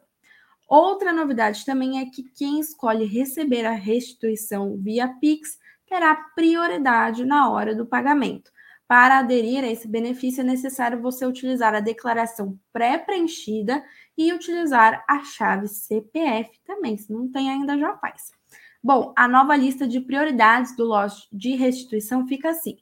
Outra 0.68 1.12
novidade 1.12 1.64
também 1.64 2.00
é 2.00 2.06
que 2.06 2.22
quem 2.22 2.60
escolhe 2.60 3.04
receber 3.04 3.64
a 3.64 3.72
restituição 3.72 4.76
via 4.78 5.08
Pix 5.20 5.58
terá 5.86 6.14
prioridade 6.34 7.24
na 7.24 7.50
hora 7.50 7.74
do 7.74 7.86
pagamento. 7.86 8.50
Para 8.88 9.18
aderir 9.18 9.64
a 9.64 9.66
esse 9.70 9.88
benefício, 9.88 10.42
é 10.42 10.44
necessário 10.44 11.02
você 11.02 11.26
utilizar 11.26 11.74
a 11.74 11.80
declaração 11.80 12.56
pré-preenchida 12.72 13.82
e 14.16 14.32
utilizar 14.32 15.04
a 15.08 15.22
chave 15.24 15.68
CPF 15.68 16.50
também. 16.64 16.96
Se 16.96 17.12
não 17.12 17.30
tem 17.30 17.50
ainda, 17.50 17.78
já 17.78 17.96
faz. 17.96 18.32
Bom, 18.82 19.12
a 19.16 19.26
nova 19.26 19.56
lista 19.56 19.86
de 19.86 20.00
prioridades 20.00 20.76
do 20.76 20.84
lote 20.84 21.26
de 21.32 21.56
restituição 21.56 22.26
fica 22.26 22.50
assim: 22.50 22.76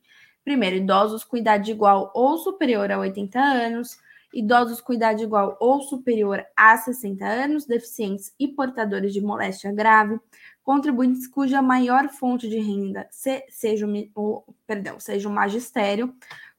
primeiro, 0.45 0.77
idosos 0.77 1.25
com 1.25 1.37
idade 1.37 1.71
igual 1.71 2.13
ou 2.15 2.37
superior 2.39 2.91
a 2.93 2.99
80 2.99 3.41
anos, 3.41 3.97
idosos 4.33 4.81
com 4.81 4.93
idade 4.93 5.23
igual 5.23 5.57
ou 5.61 5.81
superior 5.81 6.45
a 6.57 6.77
60 6.77 7.25
anos, 7.25 7.67
deficientes 7.67 8.35
e 8.39 8.49
portadores 8.49 9.13
de 9.13 9.21
moléstia 9.21 9.73
grave, 9.73 10.21
contribuintes 10.63 11.27
cuja 11.27 11.63
maior 11.63 12.09
fonte 12.09 12.49
de 12.49 12.59
renda 12.59 13.07
se, 13.11 13.45
seja, 13.49 13.87
o, 14.15 14.43
perdão, 14.67 14.99
seja 14.99 15.29
o 15.29 15.33
magistério, 15.33 16.15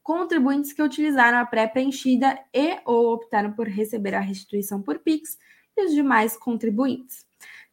contribuintes 0.06 0.72
que 0.72 0.84
utilizaram 0.84 1.40
a 1.40 1.46
pré-preenchida 1.46 2.40
e 2.54 2.78
ou 2.86 3.12
optaram 3.12 3.52
por 3.52 3.68
receber 3.68 4.14
a 4.14 4.20
restituição 4.20 4.80
por 4.80 5.00
PIX 5.00 5.36
e 5.76 5.84
os 5.84 5.96
demais 5.96 6.38
contribuintes. 6.38 7.26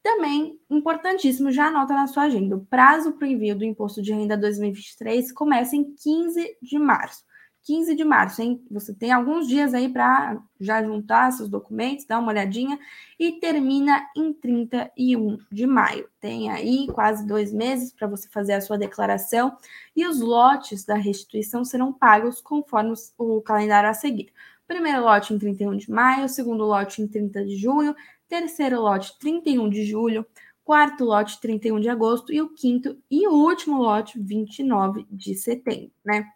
Também, 0.02 0.58
importantíssimo, 0.70 1.52
já 1.52 1.66
anota 1.66 1.92
na 1.92 2.06
sua 2.06 2.22
agenda, 2.22 2.56
o 2.56 2.64
prazo 2.64 3.12
para 3.12 3.28
o 3.28 3.30
envio 3.30 3.54
do 3.54 3.66
Imposto 3.66 4.00
de 4.00 4.14
Renda 4.14 4.34
2023 4.34 5.30
começa 5.30 5.76
em 5.76 5.94
15 5.94 6.56
de 6.62 6.78
março. 6.78 7.22
15 7.64 7.94
de 7.94 8.04
março, 8.04 8.42
hein? 8.42 8.64
Você 8.70 8.92
tem 8.92 9.12
alguns 9.12 9.46
dias 9.46 9.72
aí 9.72 9.88
para 9.88 10.42
já 10.60 10.82
juntar 10.82 11.30
seus 11.32 11.48
documentos, 11.48 12.04
dar 12.04 12.18
uma 12.18 12.32
olhadinha 12.32 12.78
e 13.18 13.32
termina 13.32 14.04
em 14.16 14.32
31 14.32 15.38
de 15.50 15.66
maio. 15.66 16.08
Tem 16.20 16.50
aí 16.50 16.86
quase 16.88 17.26
dois 17.26 17.52
meses 17.52 17.92
para 17.92 18.08
você 18.08 18.28
fazer 18.28 18.54
a 18.54 18.60
sua 18.60 18.76
declaração 18.76 19.56
e 19.94 20.06
os 20.06 20.20
lotes 20.20 20.84
da 20.84 20.94
restituição 20.94 21.64
serão 21.64 21.92
pagos 21.92 22.40
conforme 22.40 22.94
o 23.16 23.40
calendário 23.40 23.88
a 23.88 23.94
seguir. 23.94 24.32
Primeiro 24.66 25.02
lote 25.02 25.32
em 25.32 25.38
31 25.38 25.76
de 25.76 25.90
maio, 25.90 26.28
segundo 26.28 26.64
lote 26.64 27.02
em 27.02 27.06
30 27.06 27.44
de 27.44 27.56
junho, 27.56 27.94
terceiro 28.28 28.80
lote 28.80 29.18
31 29.18 29.68
de 29.68 29.84
julho, 29.84 30.26
quarto 30.64 31.04
lote 31.04 31.40
31 31.40 31.80
de 31.80 31.88
agosto 31.88 32.32
e 32.32 32.40
o 32.40 32.48
quinto 32.48 32.96
e 33.10 33.28
último 33.28 33.78
lote 33.78 34.18
29 34.18 35.06
de 35.10 35.34
setembro, 35.34 35.92
né? 36.04 36.26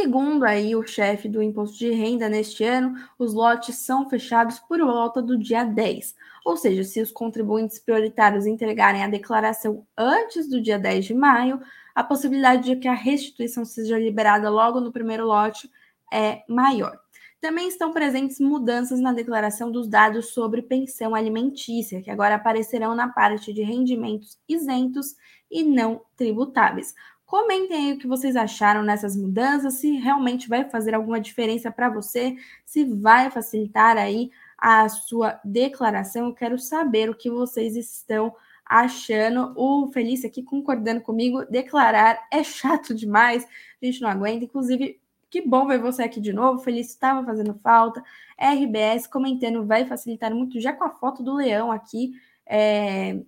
Segundo 0.00 0.44
aí 0.44 0.76
o 0.76 0.86
chefe 0.86 1.28
do 1.28 1.42
imposto 1.42 1.76
de 1.76 1.90
renda 1.90 2.28
neste 2.28 2.62
ano, 2.62 2.94
os 3.18 3.34
lotes 3.34 3.74
são 3.74 4.08
fechados 4.08 4.60
por 4.60 4.78
volta 4.78 5.20
do 5.20 5.36
dia 5.36 5.64
10. 5.64 6.14
Ou 6.44 6.56
seja, 6.56 6.84
se 6.84 7.02
os 7.02 7.10
contribuintes 7.10 7.80
prioritários 7.80 8.46
entregarem 8.46 9.02
a 9.02 9.08
declaração 9.08 9.84
antes 9.96 10.48
do 10.48 10.62
dia 10.62 10.78
10 10.78 11.06
de 11.06 11.14
maio, 11.14 11.60
a 11.96 12.04
possibilidade 12.04 12.62
de 12.62 12.76
que 12.76 12.86
a 12.86 12.94
restituição 12.94 13.64
seja 13.64 13.98
liberada 13.98 14.48
logo 14.48 14.80
no 14.80 14.92
primeiro 14.92 15.26
lote 15.26 15.68
é 16.12 16.44
maior. 16.48 16.96
Também 17.40 17.66
estão 17.66 17.92
presentes 17.92 18.38
mudanças 18.38 19.00
na 19.00 19.12
declaração 19.12 19.68
dos 19.68 19.88
dados 19.88 20.26
sobre 20.26 20.62
pensão 20.62 21.12
alimentícia, 21.12 22.00
que 22.00 22.10
agora 22.10 22.36
aparecerão 22.36 22.94
na 22.94 23.08
parte 23.08 23.52
de 23.52 23.62
rendimentos 23.62 24.38
isentos 24.48 25.16
e 25.50 25.64
não 25.64 26.02
tributáveis. 26.16 26.94
Comentem 27.28 27.76
aí 27.76 27.92
o 27.92 27.98
que 27.98 28.06
vocês 28.06 28.34
acharam 28.36 28.82
nessas 28.82 29.14
mudanças, 29.14 29.74
se 29.74 29.98
realmente 29.98 30.48
vai 30.48 30.64
fazer 30.64 30.94
alguma 30.94 31.20
diferença 31.20 31.70
para 31.70 31.90
você, 31.90 32.34
se 32.64 32.86
vai 32.86 33.30
facilitar 33.30 33.98
aí 33.98 34.30
a 34.56 34.88
sua 34.88 35.38
declaração. 35.44 36.28
Eu 36.28 36.34
quero 36.34 36.58
saber 36.58 37.10
o 37.10 37.14
que 37.14 37.28
vocês 37.28 37.76
estão 37.76 38.34
achando. 38.64 39.52
O 39.56 39.92
Felício 39.92 40.26
aqui 40.26 40.42
concordando 40.42 41.02
comigo, 41.02 41.44
declarar 41.50 42.18
é 42.32 42.42
chato 42.42 42.94
demais, 42.94 43.44
a 43.44 43.84
gente 43.84 44.00
não 44.00 44.08
aguenta. 44.08 44.46
Inclusive, 44.46 44.98
que 45.28 45.42
bom 45.42 45.66
ver 45.66 45.80
você 45.80 46.04
aqui 46.04 46.22
de 46.22 46.32
novo. 46.32 46.60
Felício 46.60 46.92
estava 46.92 47.22
fazendo 47.26 47.52
falta. 47.62 48.02
RBS 48.38 49.06
comentando, 49.06 49.66
vai 49.66 49.84
facilitar 49.84 50.34
muito, 50.34 50.58
já 50.58 50.72
com 50.72 50.84
a 50.84 50.90
foto 50.90 51.22
do 51.22 51.34
leão 51.34 51.70
aqui. 51.70 52.12
É, 52.46 53.20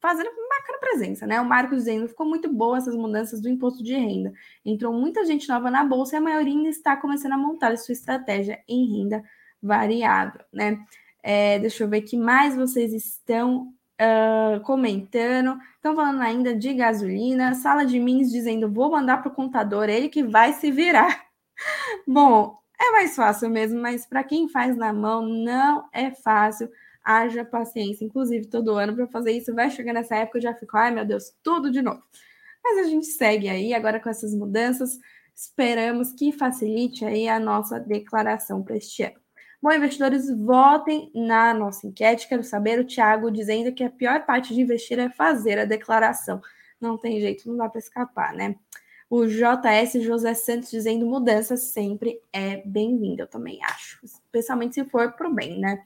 fazendo 0.00 0.30
bacana 0.48 0.78
presença, 0.80 1.26
né? 1.26 1.40
O 1.40 1.44
Marcos 1.44 1.78
dizendo 1.78 2.08
ficou 2.08 2.26
muito 2.26 2.52
boa 2.52 2.78
essas 2.78 2.96
mudanças 2.96 3.40
do 3.40 3.48
imposto 3.48 3.82
de 3.82 3.94
renda. 3.94 4.32
Entrou 4.64 4.92
muita 4.92 5.24
gente 5.24 5.48
nova 5.48 5.70
na 5.70 5.84
bolsa 5.84 6.16
e 6.16 6.18
a 6.18 6.20
maioria 6.20 6.54
ainda 6.54 6.68
está 6.68 6.96
começando 6.96 7.32
a 7.32 7.38
montar 7.38 7.72
a 7.72 7.76
sua 7.76 7.92
estratégia 7.92 8.62
em 8.66 8.98
renda 8.98 9.22
variável, 9.62 10.40
né? 10.52 10.78
É, 11.22 11.58
deixa 11.58 11.84
eu 11.84 11.88
ver 11.88 12.00
que 12.02 12.16
mais 12.16 12.56
vocês 12.56 12.92
estão 12.94 13.74
uh, 14.00 14.60
comentando. 14.62 15.58
Estão 15.76 15.94
falando 15.94 16.22
ainda 16.22 16.54
de 16.54 16.72
gasolina. 16.72 17.54
Sala 17.54 17.84
de 17.84 17.98
Mins 17.98 18.30
dizendo: 18.30 18.72
vou 18.72 18.90
mandar 18.90 19.18
para 19.18 19.30
o 19.30 19.34
contador, 19.34 19.88
ele 19.88 20.08
que 20.08 20.22
vai 20.22 20.54
se 20.54 20.70
virar. 20.70 21.24
Bom, 22.06 22.58
é 22.80 22.90
mais 22.92 23.14
fácil 23.14 23.50
mesmo, 23.50 23.80
mas 23.80 24.06
para 24.06 24.24
quem 24.24 24.48
faz 24.48 24.76
na 24.76 24.92
mão 24.92 25.22
não 25.26 25.88
é 25.92 26.10
fácil. 26.10 26.70
Haja 27.10 27.44
paciência. 27.44 28.04
Inclusive, 28.04 28.46
todo 28.46 28.76
ano 28.76 28.94
para 28.94 29.06
fazer 29.08 29.32
isso, 29.32 29.54
vai 29.54 29.68
chegar 29.70 29.92
nessa 29.92 30.16
época, 30.16 30.38
eu 30.38 30.42
já 30.42 30.54
fico, 30.54 30.76
ai 30.76 30.92
meu 30.92 31.04
Deus, 31.04 31.32
tudo 31.42 31.70
de 31.70 31.82
novo. 31.82 32.02
Mas 32.62 32.78
a 32.78 32.84
gente 32.84 33.06
segue 33.06 33.48
aí, 33.48 33.74
agora 33.74 33.98
com 33.98 34.08
essas 34.08 34.34
mudanças, 34.34 34.98
esperamos 35.34 36.12
que 36.12 36.30
facilite 36.30 37.04
aí 37.04 37.28
a 37.28 37.40
nossa 37.40 37.80
declaração 37.80 38.62
para 38.62 38.76
este 38.76 39.02
ano. 39.02 39.18
Bom, 39.62 39.72
investidores, 39.72 40.30
votem 40.30 41.10
na 41.14 41.52
nossa 41.52 41.86
enquete. 41.86 42.28
Quero 42.28 42.42
saber 42.44 42.78
o 42.78 42.86
Thiago 42.86 43.30
dizendo 43.30 43.74
que 43.74 43.84
a 43.84 43.90
pior 43.90 44.24
parte 44.24 44.54
de 44.54 44.60
investir 44.60 44.98
é 44.98 45.10
fazer 45.10 45.58
a 45.58 45.64
declaração. 45.64 46.40
Não 46.80 46.96
tem 46.96 47.20
jeito, 47.20 47.48
não 47.48 47.56
dá 47.56 47.68
para 47.68 47.78
escapar, 47.78 48.32
né? 48.32 48.54
O 49.10 49.26
JS 49.26 50.02
José 50.02 50.32
Santos 50.34 50.70
dizendo 50.70 51.04
mudança 51.04 51.56
sempre 51.56 52.22
é 52.32 52.58
bem-vinda, 52.64 53.24
eu 53.24 53.26
também 53.26 53.58
acho. 53.64 53.98
Especialmente 54.04 54.76
se 54.76 54.84
for 54.84 55.12
para 55.12 55.28
o 55.28 55.34
bem, 55.34 55.58
né? 55.58 55.84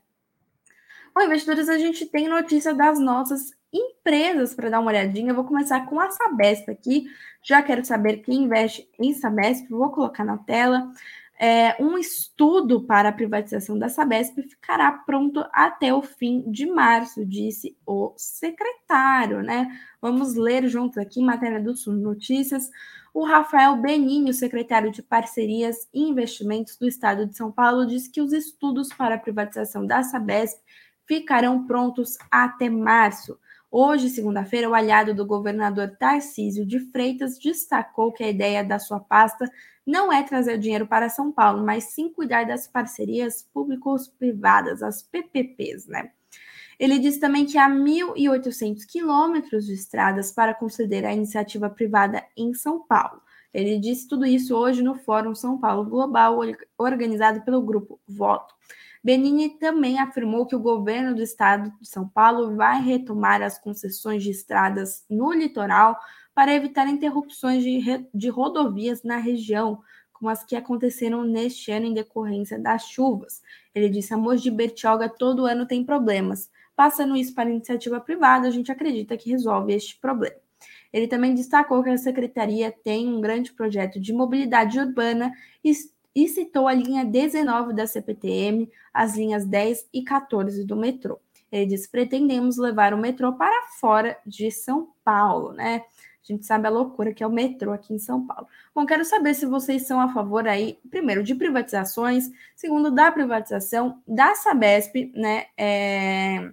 Bom, 1.14 1.22
investidores, 1.22 1.68
a 1.68 1.78
gente 1.78 2.06
tem 2.06 2.26
notícia 2.26 2.74
das 2.74 2.98
nossas 2.98 3.52
empresas 3.72 4.52
para 4.52 4.68
dar 4.68 4.80
uma 4.80 4.90
olhadinha. 4.90 5.30
Eu 5.30 5.36
vou 5.36 5.44
começar 5.44 5.86
com 5.86 6.00
a 6.00 6.10
Sabesp 6.10 6.68
aqui. 6.68 7.06
Já 7.40 7.62
quero 7.62 7.84
saber 7.84 8.16
quem 8.16 8.42
investe 8.42 8.90
em 8.98 9.14
Sabesp. 9.14 9.68
Vou 9.70 9.92
colocar 9.92 10.24
na 10.24 10.38
tela. 10.38 10.90
É, 11.38 11.80
um 11.80 11.96
estudo 11.96 12.80
para 12.82 13.10
a 13.10 13.12
privatização 13.12 13.78
da 13.78 13.88
Sabesp 13.88 14.42
ficará 14.42 14.90
pronto 14.90 15.44
até 15.52 15.94
o 15.94 16.02
fim 16.02 16.50
de 16.50 16.66
março, 16.66 17.24
disse 17.24 17.76
o 17.86 18.12
secretário, 18.16 19.40
né? 19.40 19.68
Vamos 20.02 20.34
ler 20.34 20.66
juntos 20.66 20.98
aqui, 20.98 21.20
matéria 21.22 21.60
do 21.60 21.76
Sul 21.76 21.94
Notícias. 21.94 22.68
O 23.12 23.24
Rafael 23.24 23.76
Benini, 23.76 24.30
o 24.30 24.34
secretário 24.34 24.90
de 24.90 25.00
Parcerias 25.00 25.88
e 25.94 26.02
Investimentos 26.02 26.76
do 26.76 26.88
Estado 26.88 27.24
de 27.24 27.36
São 27.36 27.52
Paulo, 27.52 27.86
disse 27.86 28.10
que 28.10 28.20
os 28.20 28.32
estudos 28.32 28.88
para 28.88 29.14
a 29.14 29.18
privatização 29.18 29.86
da 29.86 30.02
Sabesp 30.02 30.60
ficarão 31.07 31.66
prontos 31.66 32.16
até 32.30 32.68
março. 32.68 33.38
Hoje, 33.70 34.09
segunda-feira, 34.09 34.68
o 34.68 34.74
aliado 34.74 35.14
do 35.14 35.26
governador 35.26 35.96
Tarcísio 35.98 36.64
de 36.64 36.78
Freitas 36.78 37.38
destacou 37.38 38.12
que 38.12 38.22
a 38.22 38.30
ideia 38.30 38.62
da 38.62 38.78
sua 38.78 39.00
pasta 39.00 39.50
não 39.86 40.12
é 40.12 40.22
trazer 40.22 40.59
dinheiro 40.59 40.86
para 40.86 41.09
São 41.09 41.32
Paulo, 41.32 41.64
mas 41.64 41.84
sim 41.84 42.09
cuidar 42.09 42.46
das 42.46 42.66
parcerias 42.68 43.42
público-privadas, 43.52 44.82
as 44.82 45.02
PPPs, 45.02 45.86
né? 45.86 46.11
Ele 46.78 46.98
disse 46.98 47.20
também 47.20 47.46
que 47.46 47.59
há 47.59 47.68
1.800 47.68 48.84
quilômetros 48.86 49.66
de 49.66 49.74
estradas 49.74 50.32
para 50.32 50.55
conceder 50.55 51.05
a 51.05 51.12
iniciativa 51.12 51.70
privada 51.70 52.24
em 52.36 52.52
São 52.55 52.80
Paulo. 52.80 53.20
Ele 53.52 53.78
disse 53.78 54.09
tudo 54.09 54.26
isso 54.26 54.57
hoje 54.57 54.82
no 54.82 54.96
Fórum 54.96 55.34
São 55.34 55.59
Paulo 55.59 55.88
Global, 55.88 56.38
organizado 56.76 57.42
pelo 57.42 57.62
grupo 57.62 58.00
Voto. 58.07 58.55
Benini 59.05 59.50
também 59.59 59.98
afirmou 59.98 60.46
que 60.46 60.57
o 60.57 60.61
governo 60.61 61.14
do 61.14 61.22
estado 61.22 61.70
de 61.78 61.86
São 61.86 62.09
Paulo 62.09 62.57
vai 62.57 62.80
retomar 62.80 63.42
as 63.42 63.59
concessões 63.59 64.22
de 64.22 64.30
estradas 64.30 65.05
no 65.11 65.30
litoral 65.30 65.94
para 66.34 66.55
evitar 66.55 66.88
interrupções 66.88 67.62
de, 67.62 67.82
de 68.14 68.28
rodovias 68.30 69.02
na 69.02 69.18
região, 69.18 69.82
como 70.11 70.30
as 70.30 70.42
que 70.42 70.57
aconteceram 70.57 71.22
neste 71.22 71.70
ano 71.70 71.84
em 71.84 71.92
decorrência 71.92 72.59
das 72.59 72.84
chuvas. 72.84 73.42
Ele 73.74 73.90
disse: 73.90 74.14
a 74.14 74.16
Mogi 74.16 74.50
Bertioga 74.50 75.07
todo 75.07 75.44
ano 75.44 75.66
tem 75.66 75.84
problemas. 75.84 76.50
Passando 76.74 77.14
isso 77.14 77.34
para 77.34 77.50
iniciativa 77.50 78.00
privada, 78.00 78.48
a 78.48 78.50
gente 78.50 78.72
acredita 78.72 79.18
que 79.18 79.30
resolve 79.30 79.74
este 79.74 80.00
problema. 80.00 80.36
Ele 80.90 81.07
também 81.07 81.34
destacou 81.34 81.82
que 81.82 81.90
a 81.90 81.98
secretaria 81.98 82.72
tem 82.72 83.07
um 83.09 83.20
grande 83.20 83.52
projeto 83.52 84.00
de 84.00 84.12
mobilidade 84.12 84.78
urbana 84.78 85.30
e 85.62 85.72
e 86.14 86.28
citou 86.28 86.68
a 86.68 86.74
linha 86.74 87.04
19 87.04 87.72
da 87.72 87.86
CPTM, 87.86 88.70
as 88.92 89.16
linhas 89.16 89.44
10 89.44 89.88
e 89.92 90.02
14 90.02 90.64
do 90.64 90.76
metrô. 90.76 91.18
Ele 91.50 91.66
disse: 91.66 91.88
pretendemos 91.88 92.56
levar 92.56 92.94
o 92.94 92.98
metrô 92.98 93.32
para 93.34 93.68
fora 93.80 94.18
de 94.26 94.50
São 94.50 94.88
Paulo, 95.04 95.52
né? 95.52 95.84
A 96.22 96.32
gente 96.32 96.46
sabe 96.46 96.66
a 96.66 96.70
loucura 96.70 97.12
que 97.12 97.22
é 97.22 97.26
o 97.26 97.30
metrô 97.30 97.72
aqui 97.72 97.92
em 97.92 97.98
São 97.98 98.26
Paulo. 98.26 98.48
Bom, 98.74 98.86
quero 98.86 99.04
saber 99.04 99.34
se 99.34 99.44
vocês 99.44 99.86
são 99.86 100.00
a 100.00 100.08
favor 100.08 100.48
aí, 100.48 100.78
primeiro, 100.90 101.22
de 101.22 101.34
privatizações, 101.34 102.30
segundo, 102.56 102.90
da 102.90 103.12
privatização 103.12 104.02
da 104.08 104.34
Sabesp, 104.34 105.12
né? 105.14 105.46
É, 105.56 106.50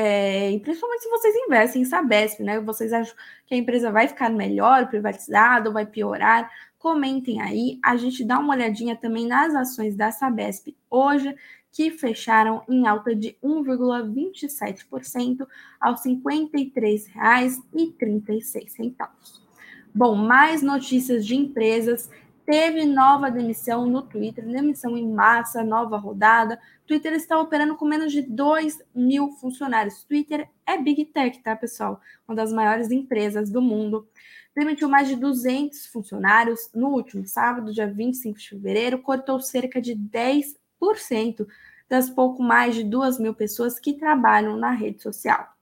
é, 0.00 0.52
e 0.52 0.60
principalmente 0.60 1.02
se 1.02 1.10
vocês 1.10 1.34
investem 1.34 1.82
em 1.82 1.84
Sabesp, 1.84 2.40
né? 2.44 2.60
Vocês 2.60 2.92
acham 2.92 3.16
que 3.44 3.52
a 3.52 3.58
empresa 3.58 3.90
vai 3.90 4.06
ficar 4.06 4.30
melhor, 4.30 4.86
privatizada, 4.86 5.68
ou 5.68 5.72
vai 5.72 5.84
piorar? 5.84 6.48
Comentem 6.78 7.42
aí. 7.42 7.80
A 7.82 7.96
gente 7.96 8.24
dá 8.24 8.38
uma 8.38 8.54
olhadinha 8.54 8.94
também 8.94 9.26
nas 9.26 9.56
ações 9.56 9.96
da 9.96 10.12
Sabesp 10.12 10.68
hoje, 10.88 11.34
que 11.72 11.90
fecharam 11.90 12.62
em 12.68 12.86
alta 12.86 13.12
de 13.12 13.36
1,27% 13.42 15.44
aos 15.80 16.04
R$ 16.04 16.14
53,36. 16.14 19.10
Bom, 19.92 20.14
mais 20.14 20.62
notícias 20.62 21.26
de 21.26 21.34
empresas. 21.34 22.08
Teve 22.48 22.86
nova 22.86 23.30
demissão 23.30 23.84
no 23.84 24.00
Twitter, 24.00 24.42
demissão 24.42 24.96
em 24.96 25.06
massa, 25.06 25.62
nova 25.62 25.98
rodada. 25.98 26.58
Twitter 26.86 27.12
está 27.12 27.38
operando 27.38 27.76
com 27.76 27.84
menos 27.84 28.10
de 28.10 28.22
2 28.22 28.82
mil 28.94 29.32
funcionários. 29.32 30.02
Twitter 30.04 30.48
é 30.66 30.78
Big 30.78 31.04
Tech, 31.04 31.38
tá, 31.42 31.54
pessoal? 31.54 32.00
Uma 32.26 32.34
das 32.34 32.50
maiores 32.50 32.90
empresas 32.90 33.50
do 33.50 33.60
mundo 33.60 34.08
demitiu 34.56 34.88
mais 34.88 35.08
de 35.08 35.16
200 35.16 35.88
funcionários 35.88 36.70
no 36.74 36.88
último 36.88 37.26
sábado, 37.26 37.70
dia 37.70 37.86
25 37.86 38.38
de 38.38 38.48
fevereiro, 38.48 39.02
cortou 39.02 39.38
cerca 39.40 39.78
de 39.78 39.94
10% 39.94 41.46
das 41.86 42.08
pouco 42.08 42.42
mais 42.42 42.74
de 42.74 42.82
2 42.82 43.20
mil 43.20 43.34
pessoas 43.34 43.78
que 43.78 43.92
trabalham 43.92 44.56
na 44.56 44.70
rede 44.70 45.02
social. 45.02 45.57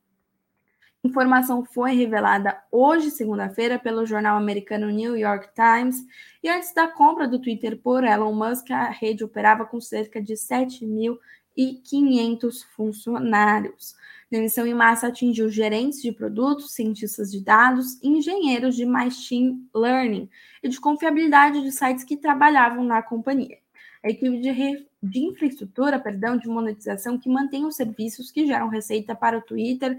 Informação 1.07 1.65
foi 1.65 1.93
revelada 1.93 2.61
hoje, 2.71 3.11
segunda-feira, 3.13 3.79
pelo 3.79 4.05
jornal 4.05 4.37
americano 4.37 4.91
New 4.91 5.17
York 5.17 5.49
Times. 5.55 6.05
E 6.43 6.49
antes 6.49 6.75
da 6.75 6.89
compra 6.89 7.29
do 7.29 7.39
Twitter 7.39 7.81
por 7.81 8.03
Elon 8.03 8.35
Musk, 8.35 8.73
a 8.73 8.91
rede 8.91 9.23
operava 9.23 9.65
com 9.65 9.81
cerca 9.81 10.21
de 10.21 10.35
7.500 10.35 12.65
funcionários. 12.75 13.95
Demissão 14.29 14.67
em 14.67 14.75
massa 14.75 15.07
atingiu 15.07 15.49
gerentes 15.49 16.03
de 16.03 16.11
produtos, 16.11 16.75
cientistas 16.75 17.31
de 17.31 17.41
dados, 17.41 18.03
engenheiros 18.03 18.75
de 18.75 18.85
machine 18.85 19.65
learning 19.73 20.29
e 20.61 20.69
de 20.69 20.81
confiabilidade 20.81 21.63
de 21.63 21.71
sites 21.71 22.03
que 22.03 22.17
trabalhavam 22.17 22.83
na 22.83 23.01
companhia. 23.01 23.59
A 24.03 24.11
equipe 24.11 24.41
de, 24.41 24.53
de 25.01 25.21
infraestrutura, 25.21 26.01
perdão, 26.01 26.37
de 26.37 26.49
monetização 26.49 27.17
que 27.17 27.29
mantém 27.29 27.65
os 27.65 27.77
serviços 27.77 28.33
que 28.33 28.45
geram 28.45 28.67
receita 28.69 29.15
para 29.15 29.39
o 29.39 29.43
Twitter 29.43 29.97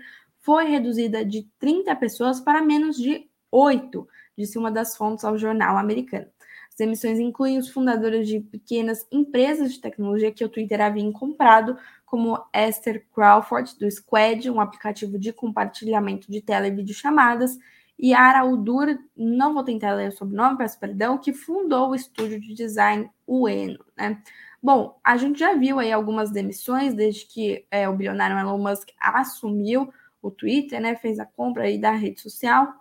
foi 0.47 0.63
reduzida 0.63 1.25
de 1.25 1.45
30 1.59 1.93
pessoas 1.97 2.39
para 2.39 2.61
menos 2.61 2.95
de 2.95 3.29
8, 3.51 4.07
disse 4.37 4.57
uma 4.57 4.71
das 4.71 4.95
fontes 4.95 5.25
ao 5.25 5.37
jornal 5.37 5.77
americano. 5.77 6.27
As 6.73 6.79
emissões 6.79 7.19
incluem 7.19 7.57
os 7.57 7.67
fundadores 7.67 8.25
de 8.25 8.39
pequenas 8.39 9.05
empresas 9.11 9.73
de 9.73 9.81
tecnologia 9.81 10.31
que 10.31 10.45
o 10.45 10.47
Twitter 10.47 10.79
havia 10.79 11.11
comprado, 11.11 11.77
como 12.05 12.41
Esther 12.55 13.05
Crawford, 13.13 13.77
do 13.77 13.91
Squad, 13.91 14.49
um 14.49 14.61
aplicativo 14.61 15.19
de 15.19 15.33
compartilhamento 15.33 16.31
de 16.31 16.41
tela 16.41 16.65
e 16.65 16.71
videochamadas, 16.71 17.57
e 17.99 18.13
Ara 18.13 18.45
Udur, 18.45 18.97
não 19.17 19.53
vou 19.53 19.65
tentar 19.65 19.95
ler 19.95 20.07
o 20.07 20.15
sobrenome, 20.15 20.59
peço 20.59 20.79
perdão, 20.79 21.17
que 21.17 21.33
fundou 21.33 21.89
o 21.89 21.95
estúdio 21.95 22.39
de 22.39 22.53
design 22.53 23.11
Ueno. 23.27 23.83
Né? 23.97 24.21
Bom, 24.63 24.97
a 25.03 25.17
gente 25.17 25.39
já 25.39 25.55
viu 25.55 25.77
aí 25.77 25.91
algumas 25.91 26.31
demissões 26.31 26.93
desde 26.93 27.25
que 27.25 27.65
é, 27.69 27.89
o 27.89 27.97
bilionário 27.97 28.37
Elon 28.37 28.57
Musk 28.57 28.87
assumiu 28.97 29.91
o 30.27 30.31
Twitter, 30.31 30.81
né? 30.81 30.95
Fez 30.95 31.19
a 31.19 31.25
compra 31.25 31.63
aí 31.63 31.77
da 31.77 31.91
rede 31.91 32.21
social. 32.21 32.73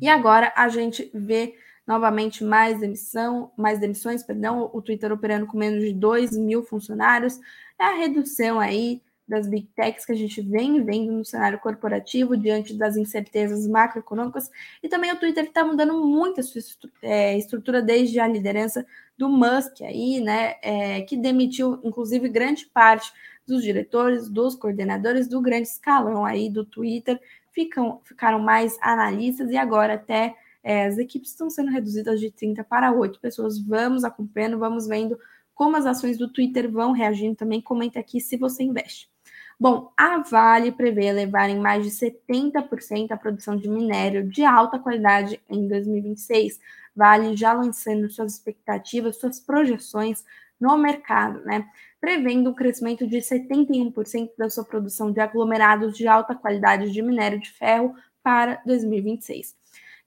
E 0.00 0.08
agora 0.08 0.52
a 0.56 0.68
gente 0.68 1.10
vê 1.12 1.54
novamente 1.86 2.44
mais 2.44 2.80
demissão, 2.80 3.50
mais 3.56 3.78
demissões, 3.78 4.22
perdão, 4.22 4.70
o 4.72 4.80
Twitter 4.80 5.12
operando 5.12 5.46
com 5.46 5.58
menos 5.58 5.82
de 5.82 5.92
2 5.92 6.36
mil 6.36 6.62
funcionários, 6.62 7.40
é 7.78 7.84
a 7.84 7.96
redução 7.96 8.60
aí 8.60 9.02
das 9.26 9.48
big 9.48 9.68
techs 9.74 10.04
que 10.04 10.12
a 10.12 10.16
gente 10.16 10.40
vem 10.42 10.84
vendo 10.84 11.12
no 11.12 11.24
cenário 11.24 11.58
corporativo 11.58 12.36
diante 12.36 12.74
das 12.74 12.96
incertezas 12.96 13.66
macroeconômicas 13.66 14.50
e 14.82 14.88
também 14.88 15.12
o 15.12 15.18
Twitter 15.18 15.44
está 15.44 15.64
mudando 15.64 15.94
muito 16.04 16.40
a 16.40 16.42
sua 16.42 16.60
é, 17.02 17.36
estrutura 17.38 17.80
desde 17.80 18.20
a 18.20 18.26
liderança 18.26 18.84
do 19.16 19.28
Musk 19.28 19.80
aí, 19.82 20.20
né, 20.20 20.56
é, 20.60 21.02
que 21.02 21.16
demitiu 21.16 21.80
inclusive 21.82 22.28
grande 22.28 22.66
parte 22.66 23.10
dos 23.46 23.62
diretores, 23.62 24.28
dos 24.28 24.54
coordenadores 24.54 25.28
do 25.28 25.40
grande 25.40 25.68
escalão 25.68 26.24
aí 26.24 26.48
do 26.48 26.64
Twitter, 26.64 27.20
ficam, 27.52 28.00
ficaram 28.04 28.38
mais 28.38 28.78
analistas 28.80 29.50
e 29.50 29.56
agora 29.56 29.94
até 29.94 30.34
é, 30.62 30.86
as 30.86 30.98
equipes 30.98 31.30
estão 31.30 31.50
sendo 31.50 31.70
reduzidas 31.70 32.20
de 32.20 32.30
30 32.30 32.62
para 32.64 32.92
8 32.92 33.20
pessoas. 33.20 33.58
Vamos 33.58 34.04
acompanhando, 34.04 34.58
vamos 34.58 34.86
vendo 34.86 35.18
como 35.54 35.76
as 35.76 35.86
ações 35.86 36.16
do 36.16 36.28
Twitter 36.28 36.70
vão 36.70 36.92
reagindo 36.92 37.36
também. 37.36 37.60
Comenta 37.60 37.98
aqui 38.00 38.20
se 38.20 38.36
você 38.36 38.62
investe. 38.62 39.10
Bom, 39.58 39.92
a 39.96 40.18
Vale 40.18 40.72
prevê 40.72 41.06
elevar 41.06 41.48
em 41.48 41.60
mais 41.60 41.84
de 41.84 41.90
70% 41.90 43.12
a 43.12 43.16
produção 43.16 43.56
de 43.56 43.68
minério 43.68 44.28
de 44.28 44.44
alta 44.44 44.78
qualidade 44.78 45.40
em 45.48 45.68
2026. 45.68 46.58
Vale 46.96 47.36
já 47.36 47.52
lançando 47.52 48.10
suas 48.10 48.34
expectativas, 48.34 49.20
suas 49.20 49.38
projeções 49.38 50.24
no 50.60 50.76
mercado, 50.76 51.44
né? 51.44 51.64
Prevendo 52.02 52.50
um 52.50 52.54
crescimento 52.54 53.06
de 53.06 53.18
71% 53.18 54.30
da 54.36 54.50
sua 54.50 54.64
produção 54.64 55.12
de 55.12 55.20
aglomerados 55.20 55.96
de 55.96 56.08
alta 56.08 56.34
qualidade 56.34 56.90
de 56.90 57.00
minério 57.00 57.40
de 57.40 57.48
ferro 57.52 57.94
para 58.24 58.60
2026. 58.66 59.56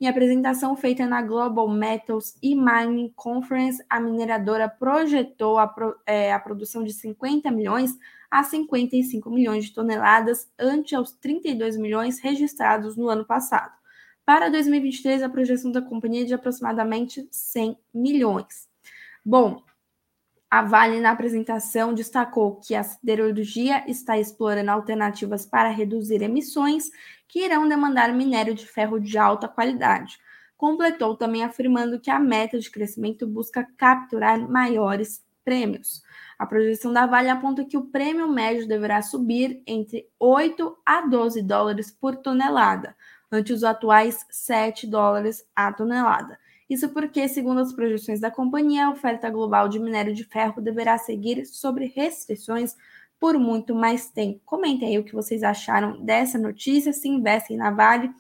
Em 0.02 0.08
apresentação 0.08 0.76
feita 0.76 1.06
na 1.06 1.22
Global 1.22 1.70
Metals 1.70 2.38
e 2.44 2.54
Mining 2.54 3.14
Conference, 3.16 3.82
a 3.90 3.98
mineradora 3.98 4.68
projetou 4.68 5.58
a, 5.58 5.68
pro, 5.68 5.96
é, 6.06 6.34
a 6.34 6.40
produção 6.40 6.84
de 6.84 6.92
50 6.92 7.50
milhões 7.50 7.98
a 8.30 8.44
55 8.44 9.30
milhões 9.30 9.64
de 9.64 9.74
toneladas, 9.74 10.52
ante 10.60 10.94
aos 10.94 11.14
32 11.14 11.78
milhões 11.78 12.20
registrados 12.20 12.98
no 12.98 13.08
ano 13.08 13.24
passado. 13.24 13.72
Para 14.26 14.50
2023, 14.50 15.24
a 15.24 15.30
projeção 15.30 15.72
da 15.72 15.82
companhia 15.82 16.24
é 16.24 16.26
de 16.26 16.34
aproximadamente 16.34 17.26
100 17.32 17.78
milhões. 17.94 18.68
Bom, 19.24 19.64
a 20.56 20.62
Vale, 20.62 21.02
na 21.02 21.12
apresentação, 21.12 21.94
destacou 21.94 22.56
que 22.62 22.76
a 22.76 22.82
siderurgia 22.82 23.84
está 23.92 24.18
explorando 24.18 24.72
alternativas 24.72 25.46
para 25.46 25.68
reduzir 25.68 26.22
emissões 26.22 26.90
que 27.28 27.44
irão 27.44 27.68
demandar 27.68 28.14
minério 28.14 28.56
de 28.56 28.66
ferro 28.66 28.98
de 28.98 29.18
alta 29.18 29.50
qualidade. 29.50 30.18
Completou 30.56 31.18
também 31.18 31.44
afirmando 31.44 32.00
que 32.00 32.10
a 32.10 32.22
meta 32.22 32.58
de 32.58 32.72
crescimento 32.72 33.28
busca 33.28 33.68
capturar 33.76 34.40
maiores 34.50 35.22
prêmios. 35.44 36.02
A 36.40 36.46
projeção 36.46 36.94
da 36.94 37.06
Vale 37.06 37.28
aponta 37.28 37.66
que 37.66 37.76
o 37.76 37.88
prêmio 37.88 38.30
médio 38.30 38.66
deverá 38.66 39.02
subir 39.02 39.62
entre 39.68 40.08
8 40.18 40.78
a 40.86 41.02
12 41.02 41.42
dólares 41.42 41.92
por 41.92 42.16
tonelada, 42.16 42.96
ante 43.30 43.52
os 43.52 43.62
atuais 43.62 44.26
7 44.32 44.88
dólares 44.88 45.46
a 45.54 45.74
tonelada. 45.74 46.40
Isso 46.70 46.90
porque, 46.90 47.28
segundo 47.28 47.60
as 47.60 47.72
projeções 47.72 48.20
da 48.20 48.32
companhia, 48.32 48.88
a 48.88 48.92
oferta 48.92 49.30
global 49.30 49.70
de 49.70 49.80
minério 49.80 50.14
de 50.14 50.24
ferro 50.24 50.62
deverá 50.62 50.98
seguir 50.98 51.46
sobre 51.46 51.86
restrições 51.96 52.76
por 53.20 53.38
muito 53.38 53.74
mais 53.76 54.10
tempo. 54.10 54.42
Comentem 54.46 54.90
aí 54.90 54.98
o 54.98 55.04
que 55.04 55.14
vocês 55.14 55.44
acharam 55.44 56.04
dessa 56.04 56.38
notícia, 56.38 56.92
se 56.92 57.08
investem 57.08 57.58
na 57.58 57.72
Vale. 57.72 58.12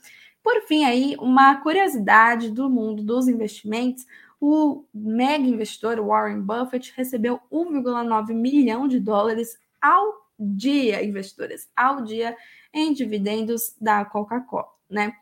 Por 0.44 0.62
fim, 0.68 0.86
aí, 0.86 1.16
uma 1.20 1.56
curiosidade 1.56 2.52
do 2.52 2.70
mundo 2.70 3.04
dos 3.04 3.28
investimentos. 3.28 4.06
O 4.40 4.86
mega 4.94 5.44
investidor 5.44 6.00
Warren 6.00 6.42
Buffett 6.42 6.94
recebeu 6.96 7.40
1,9 7.52 8.34
milhão 8.34 8.88
de 8.88 9.00
dólares 9.00 9.58
ao 9.82 10.26
dia, 10.40 11.04
investidores, 11.04 11.68
ao 11.76 12.04
dia 12.04 12.38
em 12.74 12.94
dividendos 12.94 13.76
da 13.80 14.06
Coca-Cola, 14.06 14.68
né? 14.90 15.14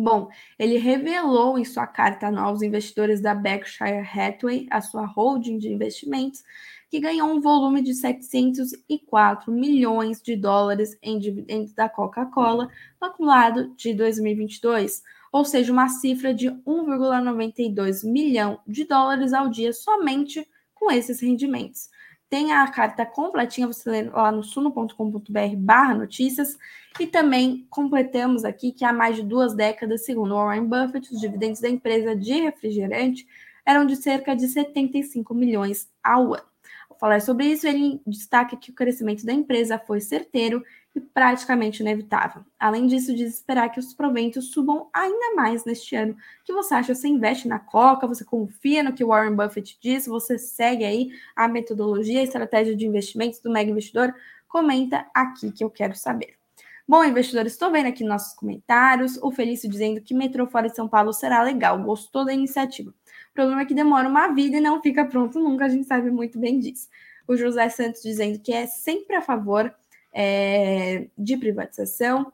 Bom, 0.00 0.28
ele 0.56 0.78
revelou 0.78 1.58
em 1.58 1.64
sua 1.64 1.84
carta 1.84 2.28
aos 2.38 2.62
investidores 2.62 3.20
da 3.20 3.34
Berkshire 3.34 3.98
Hathaway, 3.98 4.68
a 4.70 4.80
sua 4.80 5.04
holding 5.04 5.58
de 5.58 5.72
investimentos, 5.72 6.44
que 6.88 7.00
ganhou 7.00 7.28
um 7.28 7.40
volume 7.40 7.82
de 7.82 7.92
704 7.92 9.52
milhões 9.52 10.22
de 10.22 10.36
dólares 10.36 10.96
em 11.02 11.18
dividendos 11.18 11.72
da 11.72 11.88
Coca-Cola 11.88 12.70
no 13.00 13.08
acumulado 13.08 13.74
de 13.74 13.92
2022, 13.92 15.02
ou 15.32 15.44
seja, 15.44 15.72
uma 15.72 15.88
cifra 15.88 16.32
de 16.32 16.48
1,92 16.48 18.08
milhão 18.08 18.60
de 18.68 18.84
dólares 18.84 19.32
ao 19.32 19.48
dia 19.48 19.72
somente 19.72 20.48
com 20.74 20.92
esses 20.92 21.20
rendimentos. 21.20 21.90
Tem 22.28 22.52
a 22.52 22.66
carta 22.68 23.06
completinha, 23.06 23.66
você 23.66 23.90
lê 23.90 24.02
lá 24.02 24.30
no 24.30 24.42
suno.com.br 24.42 25.56
barra 25.56 25.94
notícias. 25.94 26.58
E 27.00 27.06
também 27.06 27.66
completamos 27.70 28.44
aqui 28.44 28.72
que 28.72 28.84
há 28.84 28.92
mais 28.92 29.16
de 29.16 29.22
duas 29.22 29.54
décadas, 29.54 30.04
segundo 30.04 30.34
Warren 30.34 30.66
Buffett, 30.66 31.12
os 31.12 31.20
dividendos 31.20 31.60
da 31.60 31.68
empresa 31.68 32.14
de 32.14 32.34
refrigerante 32.40 33.26
eram 33.64 33.86
de 33.86 33.96
cerca 33.96 34.34
de 34.34 34.48
75 34.48 35.34
milhões 35.34 35.88
ao 36.02 36.34
ano. 36.34 36.48
Ao 36.90 36.98
falar 36.98 37.20
sobre 37.20 37.46
isso, 37.46 37.66
ele 37.66 38.00
destaca 38.06 38.56
que 38.56 38.70
o 38.70 38.74
crescimento 38.74 39.24
da 39.24 39.32
empresa 39.32 39.78
foi 39.78 40.00
certeiro 40.00 40.62
e 40.94 41.00
praticamente 41.00 41.82
inevitável. 41.82 42.44
Além 42.58 42.86
disso, 42.86 43.14
diz 43.14 43.34
esperar 43.34 43.70
que 43.70 43.78
os 43.78 43.94
proventos 43.94 44.50
subam 44.50 44.88
ainda 44.92 45.34
mais 45.34 45.64
neste 45.64 45.94
ano. 45.94 46.12
O 46.12 46.44
que 46.44 46.52
você 46.52 46.74
acha? 46.74 46.94
Você 46.94 47.08
investe 47.08 47.46
na 47.46 47.58
Coca? 47.58 48.06
Você 48.06 48.24
confia 48.24 48.82
no 48.82 48.92
que 48.92 49.04
Warren 49.04 49.36
Buffett 49.36 49.78
diz? 49.80 50.06
Você 50.06 50.38
segue 50.38 50.84
aí 50.84 51.10
a 51.36 51.46
metodologia, 51.46 52.20
a 52.20 52.24
estratégia 52.24 52.74
de 52.74 52.86
investimentos 52.86 53.40
do 53.40 53.50
Mega 53.50 53.70
Investidor? 53.70 54.14
Comenta 54.48 55.06
aqui 55.14 55.52
que 55.52 55.62
eu 55.62 55.70
quero 55.70 55.94
saber. 55.94 56.38
Bom, 56.86 57.04
investidores, 57.04 57.52
estou 57.52 57.70
vendo 57.70 57.86
aqui 57.86 58.02
nossos 58.02 58.32
comentários. 58.34 59.18
O 59.18 59.30
Felício 59.30 59.68
dizendo 59.68 60.00
que 60.00 60.14
metrô 60.14 60.46
fora 60.46 60.70
de 60.70 60.74
São 60.74 60.88
Paulo 60.88 61.12
será 61.12 61.42
legal. 61.42 61.82
Gostou 61.82 62.24
da 62.24 62.32
iniciativa. 62.32 62.90
O 62.90 63.34
problema 63.34 63.60
é 63.60 63.66
que 63.66 63.74
demora 63.74 64.08
uma 64.08 64.28
vida 64.28 64.56
e 64.56 64.60
não 64.60 64.80
fica 64.80 65.04
pronto 65.04 65.38
nunca. 65.38 65.66
A 65.66 65.68
gente 65.68 65.86
sabe 65.86 66.10
muito 66.10 66.38
bem 66.38 66.58
disso. 66.58 66.88
O 67.26 67.36
José 67.36 67.68
Santos 67.68 68.00
dizendo 68.00 68.40
que 68.40 68.54
é 68.54 68.66
sempre 68.66 69.14
a 69.16 69.20
favor 69.20 69.70
é, 70.20 71.06
de 71.16 71.36
privatização. 71.36 72.32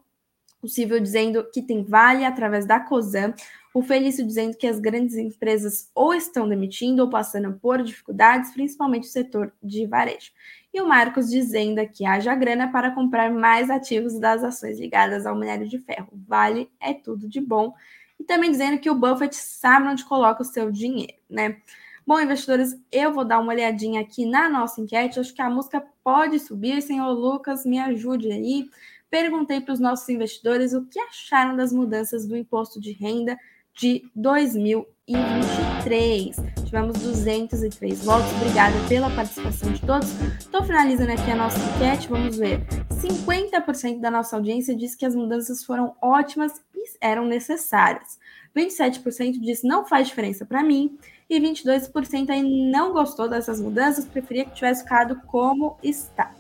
O 0.63 0.67
Cível 0.67 0.99
dizendo 0.99 1.45
que 1.53 1.61
tem 1.61 1.85
vale 1.85 2.25
através 2.25 2.65
da 2.65 2.81
COSAN. 2.81 3.35
O 3.75 3.83
Felício 3.83 4.27
dizendo 4.27 4.57
que 4.57 4.67
as 4.67 4.81
grandes 4.81 5.17
empresas 5.17 5.91
ou 5.95 6.15
estão 6.15 6.49
demitindo 6.49 7.03
ou 7.03 7.11
passando 7.11 7.53
por 7.61 7.83
dificuldades, 7.83 8.53
principalmente 8.53 9.07
o 9.07 9.11
setor 9.11 9.53
de 9.63 9.85
varejo. 9.85 10.31
E 10.73 10.81
o 10.81 10.89
Marcos 10.89 11.29
dizendo 11.29 11.87
que 11.89 12.07
haja 12.07 12.35
grana 12.35 12.73
para 12.73 12.91
comprar 12.93 13.31
mais 13.31 13.69
ativos 13.69 14.19
das 14.19 14.43
ações 14.43 14.81
ligadas 14.81 15.27
ao 15.27 15.37
minério 15.37 15.69
de 15.69 15.79
ferro. 15.79 16.09
Vale 16.27 16.71
é 16.81 16.95
tudo 16.95 17.29
de 17.29 17.41
bom. 17.41 17.75
E 18.19 18.25
também 18.25 18.51
dizendo 18.51 18.79
que 18.79 18.89
o 18.89 18.95
Buffett 18.95 19.37
sabe 19.37 19.89
onde 19.89 20.05
coloca 20.05 20.41
o 20.41 20.47
seu 20.47 20.71
dinheiro, 20.71 21.19
né? 21.29 21.59
Bom, 22.07 22.21
investidores, 22.21 22.79
eu 22.93 23.15
vou 23.15 23.25
dar 23.25 23.39
uma 23.39 23.51
olhadinha 23.51 24.03
aqui 24.03 24.27
na 24.27 24.51
nossa 24.51 24.79
enquete. 24.79 25.19
Acho 25.19 25.33
que 25.33 25.41
a 25.41 25.49
música 25.49 25.83
pode 26.03 26.39
subir. 26.39 26.83
Senhor 26.83 27.11
Lucas, 27.13 27.65
me 27.65 27.79
ajude 27.79 28.31
aí. 28.31 28.69
Perguntei 29.09 29.63
para 29.63 29.73
os 29.73 29.81
nossos 29.81 30.07
investidores 30.11 30.75
o 30.75 30.85
que 30.85 30.99
acharam 30.99 31.57
das 31.57 31.73
mudanças 31.73 32.27
do 32.27 32.37
imposto 32.37 32.79
de 32.79 32.93
renda 32.93 33.39
de 33.73 34.07
2023. 34.15 36.37
Tivemos 36.67 36.99
203 36.99 38.05
votos. 38.05 38.31
Obrigada 38.33 38.77
pela 38.87 39.09
participação 39.09 39.73
de 39.73 39.81
todos. 39.81 40.11
Estou 40.39 40.63
finalizando 40.63 41.13
aqui 41.13 41.31
a 41.31 41.37
nossa 41.37 41.59
enquete. 41.59 42.09
Vamos 42.09 42.37
ver. 42.37 42.67
50% 42.91 44.01
da 44.01 44.11
nossa 44.11 44.37
audiência 44.37 44.77
disse 44.77 44.99
que 44.99 45.07
as 45.07 45.15
mudanças 45.15 45.65
foram 45.65 45.97
ótimas 46.03 46.53
e 46.75 46.85
eram 47.01 47.25
necessárias. 47.25 48.19
27% 48.55 49.41
disse 49.41 49.67
não 49.67 49.87
faz 49.87 50.09
diferença 50.09 50.45
para 50.45 50.63
mim 50.63 50.99
e 51.29 51.41
22% 51.41 52.31
aí 52.31 52.43
não 52.71 52.93
gostou 52.93 53.29
dessas 53.29 53.61
mudanças, 53.61 54.05
preferia 54.05 54.45
que 54.45 54.55
tivesse 54.55 54.83
ficado 54.83 55.21
como 55.27 55.77
está. 55.83 56.33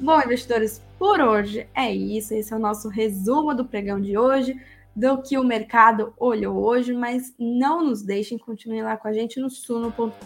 Bom, 0.00 0.20
investidores, 0.20 0.80
por 0.98 1.20
hoje 1.20 1.68
é 1.74 1.92
isso. 1.92 2.34
Esse 2.34 2.52
é 2.52 2.56
o 2.56 2.60
nosso 2.60 2.88
resumo 2.88 3.54
do 3.54 3.64
pregão 3.64 4.00
de 4.00 4.16
hoje, 4.16 4.60
do 4.94 5.22
que 5.22 5.38
o 5.38 5.44
mercado 5.44 6.12
olhou 6.18 6.56
hoje, 6.56 6.92
mas 6.92 7.32
não 7.38 7.84
nos 7.84 8.02
deixem, 8.02 8.38
continuem 8.38 8.82
lá 8.82 8.96
com 8.96 9.08
a 9.08 9.12
gente 9.12 9.40
no 9.40 9.48
suno.com.br 9.48 10.20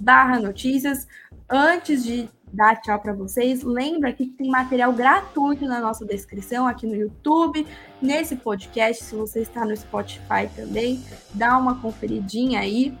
barra 0.00 0.40
notícias. 0.40 1.06
Antes 1.50 2.04
de 2.04 2.28
dar 2.52 2.80
tchau 2.80 2.98
para 2.98 3.12
vocês. 3.12 3.62
Lembra 3.62 4.12
que 4.12 4.26
tem 4.26 4.50
material 4.50 4.92
gratuito 4.92 5.64
na 5.66 5.80
nossa 5.80 6.04
descrição 6.04 6.66
aqui 6.66 6.86
no 6.86 6.94
YouTube, 6.94 7.66
nesse 8.00 8.36
podcast, 8.36 9.04
se 9.04 9.14
você 9.14 9.40
está 9.40 9.64
no 9.64 9.76
Spotify 9.76 10.48
também, 10.54 11.02
dá 11.34 11.56
uma 11.58 11.80
conferidinha 11.80 12.60
aí. 12.60 12.96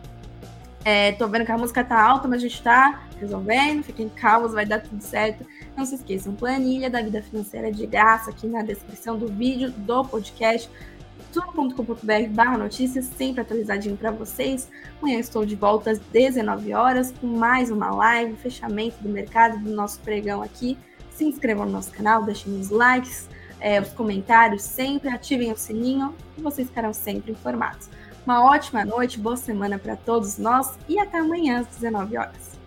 É, 0.84 1.12
tô 1.12 1.26
vendo 1.26 1.44
que 1.44 1.52
a 1.52 1.58
música 1.58 1.84
tá 1.84 2.00
alta, 2.00 2.28
mas 2.28 2.38
a 2.38 2.48
gente 2.48 2.62
tá 2.62 3.02
resolvendo, 3.20 3.82
fiquem 3.82 4.08
calmos, 4.08 4.52
vai 4.52 4.64
dar 4.64 4.80
tudo 4.80 5.02
certo. 5.02 5.44
Não 5.76 5.84
se 5.84 5.96
esqueçam, 5.96 6.34
planilha 6.34 6.88
da 6.88 7.02
vida 7.02 7.22
financeira 7.22 7.70
de 7.70 7.86
graça 7.86 8.30
aqui 8.30 8.46
na 8.46 8.62
descrição 8.62 9.18
do 9.18 9.28
vídeo 9.28 9.70
do 9.70 10.04
podcast 10.04 10.70
tudo.com.br 11.32 12.28
barra 12.30 12.58
notícias, 12.58 13.06
sempre 13.16 13.40
atualizadinho 13.40 13.96
para 13.96 14.10
vocês. 14.10 14.68
Amanhã 15.00 15.18
estou 15.18 15.44
de 15.44 15.54
volta 15.54 15.90
às 15.90 15.98
19 15.98 16.74
horas 16.74 17.12
com 17.20 17.26
mais 17.26 17.70
uma 17.70 17.90
live, 17.90 18.36
fechamento 18.36 19.02
do 19.02 19.08
mercado 19.08 19.58
do 19.58 19.70
nosso 19.70 20.00
pregão 20.00 20.42
aqui. 20.42 20.78
Se 21.10 21.24
inscrevam 21.24 21.66
no 21.66 21.72
nosso 21.72 21.90
canal, 21.90 22.22
deixem 22.22 22.58
os 22.58 22.70
likes, 22.70 23.28
é, 23.60 23.80
os 23.80 23.90
comentários 23.90 24.62
sempre, 24.62 25.08
ativem 25.08 25.52
o 25.52 25.56
sininho 25.56 26.14
e 26.36 26.42
vocês 26.42 26.68
ficarão 26.68 26.92
sempre 26.92 27.32
informados. 27.32 27.88
Uma 28.24 28.44
ótima 28.44 28.84
noite, 28.84 29.18
boa 29.18 29.36
semana 29.36 29.78
para 29.78 29.96
todos 29.96 30.38
nós 30.38 30.78
e 30.88 30.98
até 30.98 31.18
amanhã 31.18 31.60
às 31.60 31.66
19 31.68 32.16
horas. 32.16 32.58